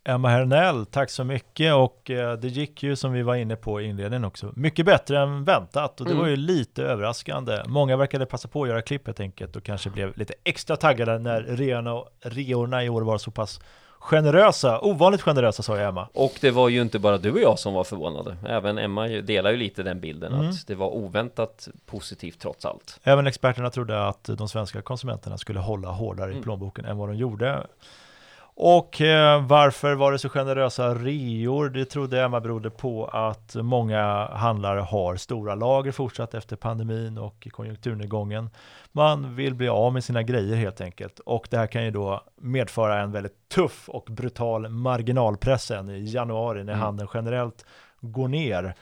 Emma 0.06 0.30
Hernell, 0.30 0.86
tack 0.86 1.10
så 1.10 1.24
mycket 1.24 1.74
och 1.74 2.10
eh, 2.12 2.34
det 2.38 2.48
gick 2.48 2.84
ju 2.84 2.96
som 2.96 3.12
vi 3.12 3.22
var 3.24 3.36
inne 3.36 3.56
på 3.56 3.82
i 3.82 3.86
inledningen 3.86 4.26
också 4.26 4.52
mycket 4.56 4.86
bättre 4.86 5.20
än 5.20 5.44
väntat 5.44 6.00
och 6.02 6.06
det 6.06 6.12
Mm. 6.12 6.22
var 6.24 6.30
ju 6.30 6.36
lite 6.36 6.84
överraskande. 6.84 7.62
Många 7.68 7.98
verkade 7.98 8.26
passa 8.26 8.48
på 8.48 8.64
att 8.64 8.70
göra 8.70 8.82
klipp 8.82 9.06
helt 9.08 9.20
enkelt 9.20 9.56
och 9.56 9.64
kanske 9.64 9.90
blev 9.90 10.18
lite 10.18 10.34
extra 10.44 10.76
taggade 10.76 11.20
när 11.20 11.42
reorna, 11.42 12.04
reorna 12.22 12.84
i 12.84 12.90
år 12.90 13.02
var 13.02 13.18
så 13.18 13.32
pass 13.32 13.60
generösa, 14.00 14.80
ovanligt 14.82 15.22
generösa 15.22 15.64
sa 15.64 15.78
jag 15.78 15.90
Emma. 15.90 16.08
Och 16.14 16.34
det 16.42 16.52
var 16.52 16.70
ju 16.70 16.82
inte 16.82 17.00
bara 17.00 17.18
du 17.18 17.32
och 17.32 17.40
jag 17.40 17.60
som 17.60 17.74
var 17.74 17.84
förvånade. 17.84 18.38
Även 18.48 18.78
Emma 18.78 19.08
delar 19.08 19.52
ju 19.52 19.58
lite 19.58 19.84
den 19.84 20.00
bilden 20.00 20.34
Mm. 20.34 20.50
att 20.50 20.68
det 20.68 20.76
var 20.76 20.88
oväntat 20.96 21.68
positivt 21.86 22.40
trots 22.40 22.66
allt. 22.66 23.00
Även 23.04 23.28
experterna 23.28 23.70
trodde 23.70 24.08
att 24.08 24.24
de 24.24 24.50
svenska 24.50 24.82
konsumenterna 24.82 25.38
skulle 25.38 25.60
hålla 25.60 25.90
hårdare 25.92 26.30
i 26.30 26.32
Mm. 26.32 26.44
plånboken 26.44 26.86
än 26.86 26.98
vad 26.98 27.10
de 27.10 27.16
gjorde. 27.16 27.68
Och 28.56 29.02
eh, 29.02 29.46
varför 29.46 29.96
var 29.96 30.12
det 30.12 30.20
så 30.20 30.30
generösa 30.30 30.96
reor? 30.96 31.70
Det 31.70 31.86
trodde 31.86 32.22
Emma 32.22 32.40
berodde 32.40 32.70
på 32.70 33.06
att 33.06 33.56
många 33.56 34.30
handlare 34.34 34.80
har 34.80 35.16
stora 35.16 35.56
lager 35.56 35.92
fortsatt 35.92 36.34
efter 36.34 36.56
pandemin 36.56 37.18
och 37.18 37.48
konjunkturnedgången. 37.52 38.50
Man 38.92 39.36
vill 39.36 39.56
bli 39.56 39.68
av 39.68 39.94
med 39.94 40.04
sina 40.04 40.24
grejer 40.24 40.56
helt 40.56 40.82
enkelt 40.82 41.20
och 41.20 41.48
det 41.50 41.58
här 41.58 41.68
kan 41.68 41.86
ju 41.86 41.92
då 41.92 42.24
medföra 42.42 43.02
en 43.02 43.12
väldigt 43.12 43.50
tuff 43.50 43.90
och 43.90 44.08
brutal 44.10 44.70
marginalpress 44.70 45.64
sen 45.64 45.90
i 45.90 46.04
januari 46.04 46.64
när 46.64 46.74
Mm. 46.74 46.84
handeln 46.84 47.10
generellt 47.14 47.66
går 48.02 48.28
ner. 48.28 48.74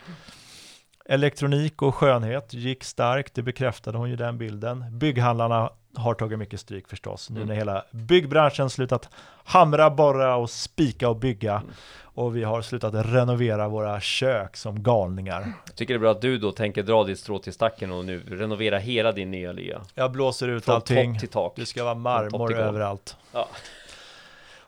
Elektronik 1.05 1.81
och 1.81 1.95
skönhet 1.95 2.53
gick 2.53 2.83
starkt, 2.83 3.33
det 3.33 3.41
bekräftade 3.43 3.97
hon 3.97 4.09
ju 4.09 4.15
den 4.15 4.37
bilden. 4.37 4.99
Bygghandlarna 4.99 5.69
har 5.95 6.13
tagit 6.13 6.39
mycket 6.39 6.59
stryk 6.59 6.87
förstås, 6.87 7.29
nu 7.29 7.35
Mm. 7.35 7.47
när 7.47 7.55
hela 7.55 7.85
byggbranschen 7.91 8.69
slutat 8.69 9.09
hamra, 9.43 9.89
borra 9.89 10.35
och 10.35 10.49
spika 10.49 11.09
och 11.09 11.15
bygga. 11.15 11.53
Mm. 11.53 11.69
Och 12.13 12.35
vi 12.35 12.43
har 12.43 12.61
slutat 12.61 12.93
renovera 13.05 13.67
våra 13.67 13.99
kök 14.01 14.57
som 14.57 14.83
galningar. 14.83 15.53
Jag 15.65 15.75
tycker 15.75 15.93
det 15.93 15.97
är 15.97 15.99
bra 15.99 16.11
att 16.11 16.21
du 16.21 16.37
då 16.37 16.51
tänker 16.51 16.83
dra 16.83 17.03
ditt 17.03 17.19
strå 17.19 17.39
till 17.39 17.53
stacken 17.53 17.91
och 17.91 18.05
nu 18.05 18.23
renovera 18.29 18.77
hela 18.77 19.11
din 19.11 19.31
nya 19.31 19.51
lya. 19.51 19.81
Jag 19.95 20.11
blåser 20.11 20.47
ut 20.47 20.65
Från 20.65 20.75
allting. 20.75 21.13
topp 21.13 21.19
till 21.19 21.29
tak. 21.29 21.53
Det 21.55 21.65
ska 21.65 21.83
vara 21.83 21.95
marmor 21.95 22.53
överallt. 22.53 23.17
Ja. 23.31 23.47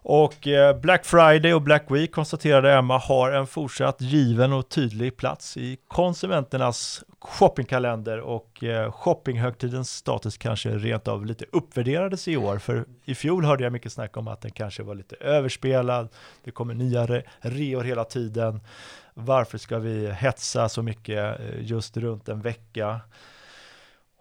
Och 0.05 0.47
eh, 0.47 0.79
Black 0.79 1.05
Friday 1.05 1.53
och 1.53 1.61
Black 1.61 1.91
Week 1.91 2.11
konstaterade 2.11 2.73
Emma 2.73 2.97
har 2.97 3.31
en 3.31 3.47
fortsatt 3.47 4.01
given 4.01 4.53
och 4.53 4.69
tydlig 4.69 5.17
plats 5.17 5.57
i 5.57 5.77
konsumenternas 5.87 7.03
shoppingkalender 7.19 8.19
och 8.19 8.63
eh, 8.63 8.91
shoppinghögtidens 8.91 9.89
status 9.89 10.37
kanske 10.37 10.69
rent 10.69 11.07
av 11.07 11.25
lite 11.25 11.45
uppvärderades 11.51 12.27
i 12.27 12.37
år. 12.37 12.57
För 12.57 12.85
i 13.05 13.15
fjol 13.15 13.45
hörde 13.45 13.63
jag 13.63 13.73
mycket 13.73 13.93
snack 13.93 14.17
om 14.17 14.27
att 14.27 14.41
den 14.41 14.51
kanske 14.51 14.83
var 14.83 14.95
lite 14.95 15.15
överspelad. 15.15 16.09
Det 16.43 16.51
kommer 16.51 16.73
nya 16.73 17.05
re 17.05 17.23
reor 17.39 17.83
hela 17.83 18.03
tiden. 18.03 18.59
Varför 19.13 19.57
ska 19.57 19.79
vi 19.79 20.11
hetsa 20.11 20.69
så 20.69 20.81
mycket 20.81 21.39
eh, 21.39 21.61
just 21.61 21.97
runt 21.97 22.29
en 22.29 22.41
vecka? 22.41 22.99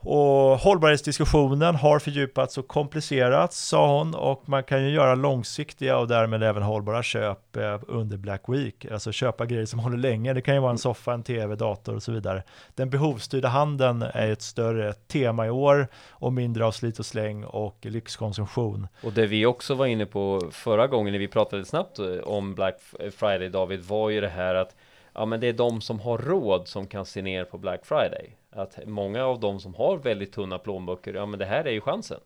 Och 0.05 0.59
hållbarhetsdiskussionen 0.59 1.75
har 1.75 1.99
fördjupats 1.99 2.59
och 2.59 2.69
komplicerats, 2.69 3.69
sa 3.69 3.99
hon, 3.99 4.15
och 4.15 4.49
man 4.49 4.65
kan 4.65 4.85
ju 4.85 4.91
göra 4.91 5.15
långsiktiga 5.15 5.99
och 5.99 6.09
därmed 6.09 6.43
även 6.43 6.62
hållbara 6.62 7.03
köp 7.03 7.57
eh, 7.57 7.81
under 7.88 8.17
Black 8.17 8.43
Week, 8.49 8.85
alltså 8.85 9.12
köpa 9.12 9.47
grejer 9.47 9.67
som 9.67 9.79
håller 9.79 9.97
länge. 9.97 10.33
Det 10.33 10.41
kan 10.41 10.55
ju 10.55 10.61
vara 10.61 10.71
en 10.71 10.79
soffa, 10.79 11.12
en 11.12 11.23
tv, 11.23 11.57
dator 11.57 11.95
och 11.97 12.03
så 12.03 12.12
vidare. 12.12 12.43
Den 12.75 12.91
behovsstyrda 12.91 13.49
handeln 13.49 14.03
är 14.03 14.31
ett 14.31 14.43
större 14.43 14.93
tema 14.93 15.47
i 15.47 15.51
år 15.51 15.88
och 16.11 16.33
mindre 16.33 16.67
av 16.67 16.73
slit 16.73 16.99
och 16.99 17.07
släng 17.07 17.45
och 17.45 17.77
lyxkonsumtion. 17.83 18.87
Och 19.03 19.12
det 19.12 19.27
vi 19.27 19.47
också 19.47 19.75
var 19.75 19.87
inne 19.87 20.07
på 20.07 20.51
förra 20.53 20.87
gången 20.87 21.12
när 21.12 21.19
vi 21.19 21.29
pratade 21.29 21.65
snabbt 21.65 21.99
eh, 21.99 22.07
om 22.25 22.55
Black 22.55 22.81
Friday 23.17 23.49
David 23.49 23.85
var 23.85 24.11
ju 24.11 24.21
det 24.21 24.29
här 24.29 24.55
att 24.55 24.77
ja 25.15 25.27
men 25.27 25.41
det 25.41 25.47
är 25.47 25.53
de 25.53 25.81
som 25.81 26.01
har 26.01 26.19
råd 26.19 26.69
som 26.69 26.87
kan 26.87 27.07
se 27.07 27.23
ner 27.23 27.45
på 27.45 27.59
Black 27.59 27.87
Friday. 27.87 28.37
Att 28.53 28.79
många 28.87 29.25
av 29.25 29.41
de 29.41 29.61
som 29.61 29.75
har 29.75 29.97
väldigt 29.97 30.33
tunna 30.33 30.59
plånböcker, 30.59 31.15
ja 31.15 31.27
men 31.27 31.38
det 31.38 31.47
här 31.47 31.65
är 31.65 31.71
ju 31.71 31.81
chansen. 31.81 32.21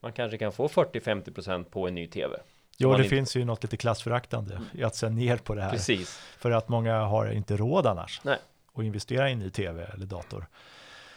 Man 0.00 0.12
kanske 0.12 0.38
kan 0.38 0.52
få 0.52 0.68
40-50% 0.68 1.64
på 1.64 1.88
en 1.88 1.94
ny 1.94 2.06
TV. 2.06 2.36
Jo, 2.78 2.90
det 2.92 2.96
inte- 2.96 3.08
finns 3.08 3.36
ju 3.36 3.44
något 3.44 3.62
lite 3.62 3.76
klassföraktande 3.76 4.60
i 4.72 4.84
att 4.84 4.94
se 4.96 5.08
ner 5.08 5.36
på 5.36 5.54
det 5.54 5.62
här. 5.62 5.70
Precis. 5.70 6.16
För 6.38 6.50
att 6.50 6.68
många 6.68 6.98
har 7.00 7.26
inte 7.32 7.56
råd 7.56 7.86
annars 7.86 8.20
Nej. 8.24 8.38
att 8.74 8.84
investera 8.84 9.28
i 9.28 9.32
en 9.32 9.38
ny 9.38 9.50
tv 9.50 9.84
eller 9.94 10.06
dator. 10.06 10.46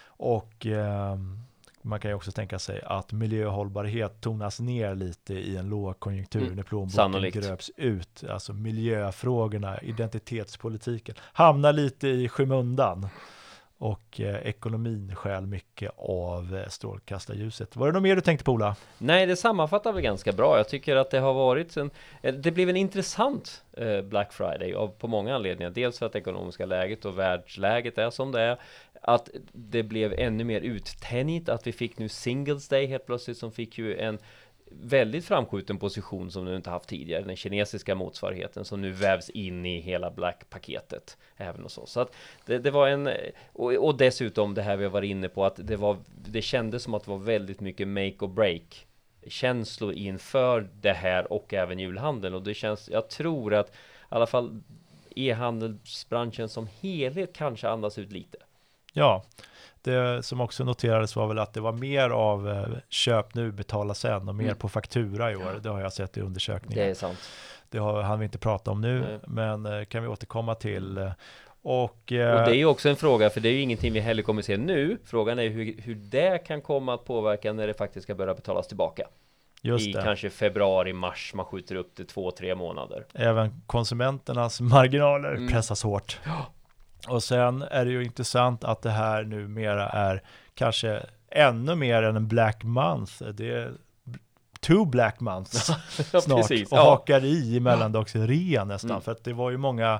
Och 0.07 0.65
ehm, 0.65 1.39
man 1.81 1.99
kan 1.99 2.11
ju 2.11 2.15
också 2.15 2.31
tänka 2.31 2.59
sig 2.59 2.81
att 2.85 3.11
miljöhållbarhet 3.11 4.21
tonas 4.21 4.59
ner 4.59 4.95
lite 4.95 5.33
i 5.33 5.57
en 5.57 5.69
lågkonjunktur 5.69 6.41
Mm, 6.41 6.55
när 6.55 6.63
plånboken 6.63 6.95
sannolikt. 6.95 7.37
gröps 7.37 7.71
ut. 7.77 8.23
Alltså 8.29 8.53
miljöfrågorna, 8.53 9.79
identitetspolitiken 9.81 11.15
hamnar 11.21 11.73
lite 11.73 12.07
i 12.07 12.29
skymundan. 12.29 13.07
Och 13.77 14.21
eh, 14.21 14.35
ekonomin 14.35 15.15
stjäl 15.15 15.45
mycket 15.45 15.91
av 15.97 16.55
eh, 16.55 16.67
strålkastarljuset. 16.67 17.75
Var 17.75 17.87
det 17.87 17.93
något 17.93 18.03
mer 18.03 18.15
du 18.15 18.21
tänkte 18.21 18.43
på 18.43 18.51
Ola? 18.51 18.75
Nej, 18.97 19.25
det 19.25 19.35
sammanfattar 19.35 19.93
väl 19.93 20.01
ganska 20.01 20.31
bra. 20.31 20.57
Jag 20.57 20.69
tycker 20.69 20.95
att 20.95 21.11
det 21.11 21.19
har 21.19 21.33
varit 21.33 21.77
en, 21.77 21.91
det 22.21 22.51
blev 22.51 22.69
en 22.69 22.75
intressant 22.75 23.63
eh, 23.77 24.01
Black 24.01 24.33
Friday 24.33 24.73
av 24.73 24.87
på 24.87 25.07
många 25.07 25.35
anledningar. 25.35 25.69
Dels 25.69 25.99
för 25.99 26.05
att 26.05 26.13
det 26.13 26.19
ekonomiska 26.19 26.65
läget 26.65 27.05
och 27.05 27.19
världsläget 27.19 27.97
är 27.97 28.09
som 28.09 28.31
det 28.31 28.41
är. 28.41 28.59
Att 29.01 29.29
det 29.51 29.83
blev 29.83 30.13
ännu 30.13 30.43
mer 30.43 30.61
uttänjt, 30.61 31.49
att 31.49 31.67
vi 31.67 31.71
fick 31.71 31.97
nu 31.97 32.09
Singles 32.09 32.67
Day 32.67 32.85
helt 32.85 33.05
plötsligt 33.05 33.37
som 33.37 33.51
fick 33.51 33.77
ju 33.77 33.97
en 33.97 34.19
väldigt 34.81 35.25
framskjuten 35.25 35.79
position 35.79 36.31
som 36.31 36.45
du 36.45 36.55
inte 36.55 36.69
haft 36.69 36.89
tidigare, 36.89 37.23
den 37.23 37.35
kinesiska 37.35 37.95
motsvarigheten 37.95 38.65
som 38.65 38.81
nu 38.81 38.91
vävs 38.91 39.29
in 39.29 39.65
i 39.65 39.79
hela 39.79 40.11
Black-paketet 40.11 41.17
även 41.37 41.63
hos 41.63 41.77
oss. 41.77 41.91
Så 41.91 41.99
att 41.99 42.15
det, 42.45 42.59
det 42.59 42.71
var 42.71 42.87
en, 42.87 43.09
och, 43.53 43.73
och 43.73 43.97
dessutom 43.97 44.53
det 44.53 44.61
här 44.61 44.77
vi 44.77 44.83
har 44.83 44.91
varit 44.91 45.09
inne 45.09 45.29
på 45.29 45.45
att 45.45 45.59
det 45.63 45.75
var, 45.75 45.97
det 46.29 46.41
kändes 46.41 46.83
som 46.83 46.93
att 46.93 47.03
det 47.03 47.11
var 47.11 47.17
väldigt 47.17 47.59
mycket 47.59 47.87
make 47.87 48.17
och 48.19 48.29
break 48.29 48.87
känslor 49.27 49.93
inför 49.93 50.69
det 50.81 50.93
här 50.93 51.33
och 51.33 51.53
även 51.53 51.79
julhandeln 51.79 52.35
och 52.35 52.43
det 52.43 52.53
känns, 52.53 52.89
jag 52.89 53.09
tror 53.09 53.53
att 53.53 53.69
i 53.69 53.71
alla 54.09 54.27
fall 54.27 54.61
e-handelsbranschen 55.15 56.49
som 56.49 56.67
helhet 56.81 57.33
kanske 57.33 57.69
andas 57.69 57.97
ut 57.97 58.11
lite. 58.11 58.37
Ja, 58.97 59.23
det 59.81 60.25
som 60.25 60.41
också 60.41 60.63
noterades 60.63 61.15
var 61.15 61.27
väl 61.27 61.39
att 61.39 61.53
det 61.53 61.61
var 61.61 61.71
mer 61.71 62.09
av 62.09 62.49
eh, 62.49 62.67
köp 62.89 63.33
nu, 63.35 63.51
betala 63.51 63.93
sen 63.93 64.29
och 64.29 64.35
mer 64.35 64.45
Mm. 64.45 64.57
på 64.57 64.69
faktura 64.69 65.31
i 65.31 65.35
år. 65.35 65.59
Det 65.63 65.69
har 65.69 65.81
jag 65.81 65.93
sett 65.93 66.17
i 66.17 66.19
Det 66.19 66.25
undersökningen. 66.25 66.89
är 66.89 66.93
sant. 66.93 67.19
Det 67.69 67.77
har 67.77 68.01
han 68.01 68.19
vi 68.19 68.25
inte 68.25 68.37
prata 68.37 68.71
om 68.71 68.81
nu, 68.81 68.99
Nej. 68.99 69.19
men 69.27 69.65
eh, 69.65 69.83
kan 69.85 70.01
vi 70.03 70.07
återkomma 70.09 70.55
till. 70.55 70.97
eh, 70.97 71.11
Och, 71.61 71.81
Och 71.83 72.05
det 72.07 72.15
är 72.51 72.53
ju 72.53 72.65
också 72.65 72.89
en 72.89 72.95
fråga, 72.95 73.29
för 73.29 73.41
det 73.41 73.49
är 73.49 73.53
ju 73.53 73.61
ingenting 73.61 73.93
vi 73.93 73.99
heller 73.99 74.23
kommer 74.23 74.41
se 74.41 74.57
nu. 74.57 74.97
Frågan 75.05 75.39
är 75.39 75.49
hur, 75.49 75.81
hur 75.81 75.95
det 75.95 76.37
kan 76.47 76.61
komma 76.61 76.93
att 76.93 77.05
påverka 77.05 77.53
när 77.53 77.67
det 77.67 77.73
faktiskt 77.73 78.03
ska 78.03 78.15
börja 78.15 78.33
betalas 78.33 78.67
tillbaka. 78.67 79.07
just 79.61 79.87
I 79.87 79.91
det, 79.91 80.01
kanske 80.01 80.29
februari, 80.29 80.93
mars, 80.93 81.31
man 81.35 81.45
skjuter 81.45 81.75
upp 81.75 81.91
det 81.95 82.03
två, 82.05 82.31
tre 82.31 82.55
månader. 82.55 83.05
även 83.13 83.61
konsumenternas 83.67 84.61
marginaler 84.61 85.35
Mm. 85.35 85.51
pressas 85.51 85.83
hårt. 85.83 86.19
Och 87.07 87.23
sen 87.23 87.61
är 87.61 87.85
det 87.85 87.91
ju 87.91 88.03
intressant 88.03 88.63
att 88.63 88.81
det 88.81 88.89
här 88.89 89.23
numera 89.23 89.89
är 89.89 90.21
kanske 90.55 91.05
ännu 91.31 91.75
mer 91.75 92.03
än 92.03 92.15
en 92.15 92.27
black 92.27 92.63
month. 92.63 93.23
Det 93.23 93.53
är 93.53 93.71
two 94.59 94.85
black 94.85 95.19
months 95.19 95.69
Ja, 96.13 96.21
snart 96.21 96.37
precis. 96.47 96.71
och 96.71 96.77
Ja. 96.77 96.83
hakar 96.83 97.25
i 97.25 97.55
i 97.55 97.59
mellandagsrea 97.59 98.63
nästan. 98.63 98.89
Mm. 98.91 99.01
För 99.01 99.11
att 99.11 99.23
det 99.23 99.33
var 99.33 99.51
ju 99.51 99.57
många 99.57 99.99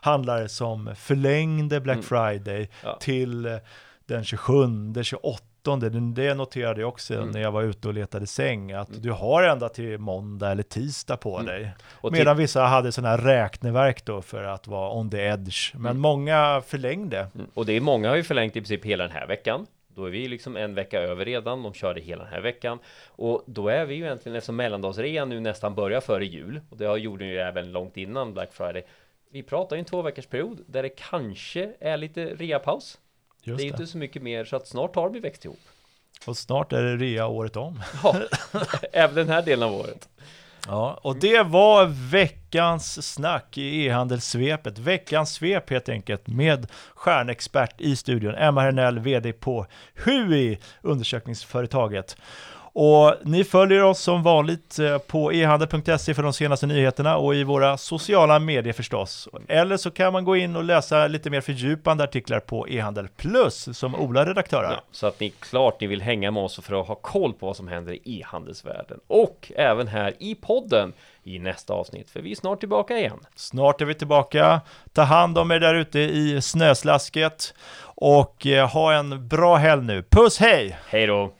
handlare 0.00 0.48
som 0.48 0.94
förlängde 0.96 1.80
Black 1.80 1.94
Mm. 1.96 2.04
Friday 2.04 2.70
Ja. 2.82 2.96
till 3.00 3.58
den 4.06 4.24
27, 4.24 4.66
28. 5.02 5.44
Det, 5.64 5.88
det 5.88 6.34
noterade 6.34 6.80
jag 6.80 6.88
också 6.88 7.14
Mm. 7.14 7.30
när 7.30 7.40
jag 7.40 7.52
var 7.52 7.62
ute 7.62 7.88
och 7.88 7.94
letade 7.94 8.26
säng, 8.26 8.72
att 8.72 9.02
du 9.02 9.10
har 9.10 9.42
ända 9.42 9.68
till 9.68 9.98
måndag 9.98 10.50
eller 10.50 10.62
tisdag 10.62 11.16
på 11.16 11.34
Mm. 11.38 11.46
dig. 11.46 11.70
Och 11.92 12.12
Medan 12.12 12.36
vissa 12.36 12.62
hade 12.62 12.92
sådana 12.92 13.08
här 13.08 13.18
räkneverk 13.18 14.04
då 14.04 14.22
för 14.22 14.42
att 14.44 14.66
vara 14.66 14.90
on 14.92 15.10
the 15.10 15.18
edge. 15.20 15.74
Men 15.74 15.86
Mm. 15.90 16.00
många 16.00 16.62
förlängde. 16.66 17.18
Mm. 17.34 17.46
Och 17.54 17.66
det 17.66 17.72
är 17.72 17.80
många 17.80 18.08
har 18.08 18.16
ju 18.16 18.22
förlängt 18.22 18.56
i 18.56 18.60
princip 18.60 18.84
hela 18.84 19.04
den 19.04 19.12
här 19.12 19.26
veckan. 19.26 19.66
Då 19.88 20.04
är 20.06 20.10
vi 20.10 20.28
liksom 20.28 20.56
en 20.56 20.74
vecka 20.74 21.00
över 21.00 21.24
redan. 21.24 21.62
De 21.62 21.72
körde 21.74 22.00
hela 22.00 22.24
den 22.24 22.32
här 22.32 22.40
veckan. 22.40 22.78
Och 23.08 23.42
då 23.46 23.68
är 23.68 23.84
vi 23.84 23.94
ju 23.94 24.04
egentligen, 24.04 24.36
eftersom 24.36 24.56
mellandagsrean 24.56 25.28
nu 25.28 25.40
nästan 25.40 25.74
börjar 25.74 26.00
före 26.00 26.24
jul. 26.26 26.60
Och 26.70 26.76
det 26.76 26.84
gjorde 26.98 27.24
ju 27.24 27.38
även 27.38 27.72
långt 27.72 27.96
innan 27.96 28.34
Black 28.34 28.52
Friday. 28.52 28.82
Vi 29.32 29.42
pratar 29.42 29.76
ju 29.76 29.80
en 29.80 29.84
två 29.84 30.02
veckors 30.02 30.26
period 30.26 30.58
där 30.66 30.82
det 30.82 30.88
kanske 30.88 31.72
är 31.80 31.96
lite 31.96 32.24
reapaus. 32.26 32.98
Just 33.44 33.58
det 33.58 33.64
är 33.64 33.70
det. 33.70 33.70
inte 33.70 33.86
så 33.86 33.98
mycket 33.98 34.22
mer 34.22 34.44
så 34.44 34.56
att 34.56 34.66
snart 34.68 34.96
har 34.96 35.10
vi 35.10 35.20
växt 35.20 35.44
ihop. 35.44 35.60
Och 36.26 36.36
snart 36.36 36.72
är 36.72 36.82
det 36.82 36.96
rea 36.96 37.26
året 37.26 37.56
om. 37.56 37.82
Ja, 38.02 38.16
även 38.92 39.14
den 39.14 39.28
här 39.28 39.42
delen 39.42 39.68
av 39.68 39.74
året. 39.74 40.08
Ja, 40.66 40.98
och 41.02 41.16
det 41.16 41.42
var 41.42 41.86
veckans 42.10 43.12
snack 43.12 43.58
i 43.58 43.86
e-handelssvepet. 43.86 44.78
Veckans 44.78 45.32
svep 45.32 45.70
helt 45.70 45.88
enkelt 45.88 46.26
med 46.26 46.66
stjärnexpert 46.94 47.80
i 47.80 47.96
studion, 47.96 48.34
Emma 48.34 48.60
Hernell, 48.60 48.98
VD 48.98 49.32
på 49.32 49.66
HUI, 49.94 50.58
undersökningsföretaget. 50.82 52.16
Och 52.76 53.14
ni 53.22 53.44
följer 53.44 53.84
oss 53.84 54.00
som 54.00 54.22
vanligt 54.22 54.78
eh, 54.78 54.98
på 54.98 55.32
ehandel.se 55.32 56.14
för 56.14 56.22
de 56.22 56.32
senaste 56.32 56.66
nyheterna 56.66 57.16
och 57.16 57.34
i 57.34 57.44
våra 57.44 57.76
sociala 57.76 58.38
medier 58.38 58.72
förstås. 58.72 59.28
Eller 59.48 59.76
så 59.76 59.90
kan 59.90 60.12
man 60.12 60.24
gå 60.24 60.36
in 60.36 60.56
och 60.56 60.64
läsa 60.64 61.06
lite 61.06 61.30
mer 61.30 61.40
fördjupande 61.40 62.04
artiklar 62.04 62.40
på 62.40 62.68
e-handel 62.68 63.08
plus 63.16 63.78
som 63.78 63.94
Ola 63.94 64.26
redaktör 64.26 64.64
har. 64.64 64.72
Ja, 64.72 64.80
så 64.90 65.06
att 65.06 65.20
ni 65.20 65.30
klart 65.30 65.80
ni 65.80 65.86
vill 65.86 66.02
hänga 66.02 66.30
med 66.30 66.42
oss 66.42 66.60
för 66.62 66.80
att 66.80 66.88
ha 66.88 66.94
koll 66.94 67.32
på 67.32 67.46
vad 67.46 67.56
som 67.56 67.68
händer 67.68 67.92
i 67.92 68.00
e-handelsvärlden. 68.04 69.00
Och 69.06 69.52
även 69.56 69.88
här 69.88 70.14
i 70.18 70.34
podden 70.34 70.92
i 71.24 71.38
nästa 71.38 71.72
avsnitt, 71.72 72.10
för 72.10 72.20
vi 72.20 72.30
är 72.30 72.36
snart 72.36 72.60
tillbaka 72.60 72.98
igen. 72.98 73.20
Snart 73.34 73.80
är 73.80 73.84
vi 73.84 73.94
tillbaka. 73.94 74.60
Ta 74.92 75.02
hand 75.02 75.38
om 75.38 75.50
er 75.50 75.60
där 75.60 75.74
ute 75.74 76.00
i 76.00 76.42
snöslasket 76.42 77.54
och 77.84 78.46
eh, 78.46 78.68
ha 78.68 78.92
en 78.92 79.28
bra 79.28 79.56
helg 79.56 79.82
nu. 79.82 80.02
Puss 80.02 80.38
hej! 80.38 80.78
Hej 80.88 81.06
då! 81.06 81.32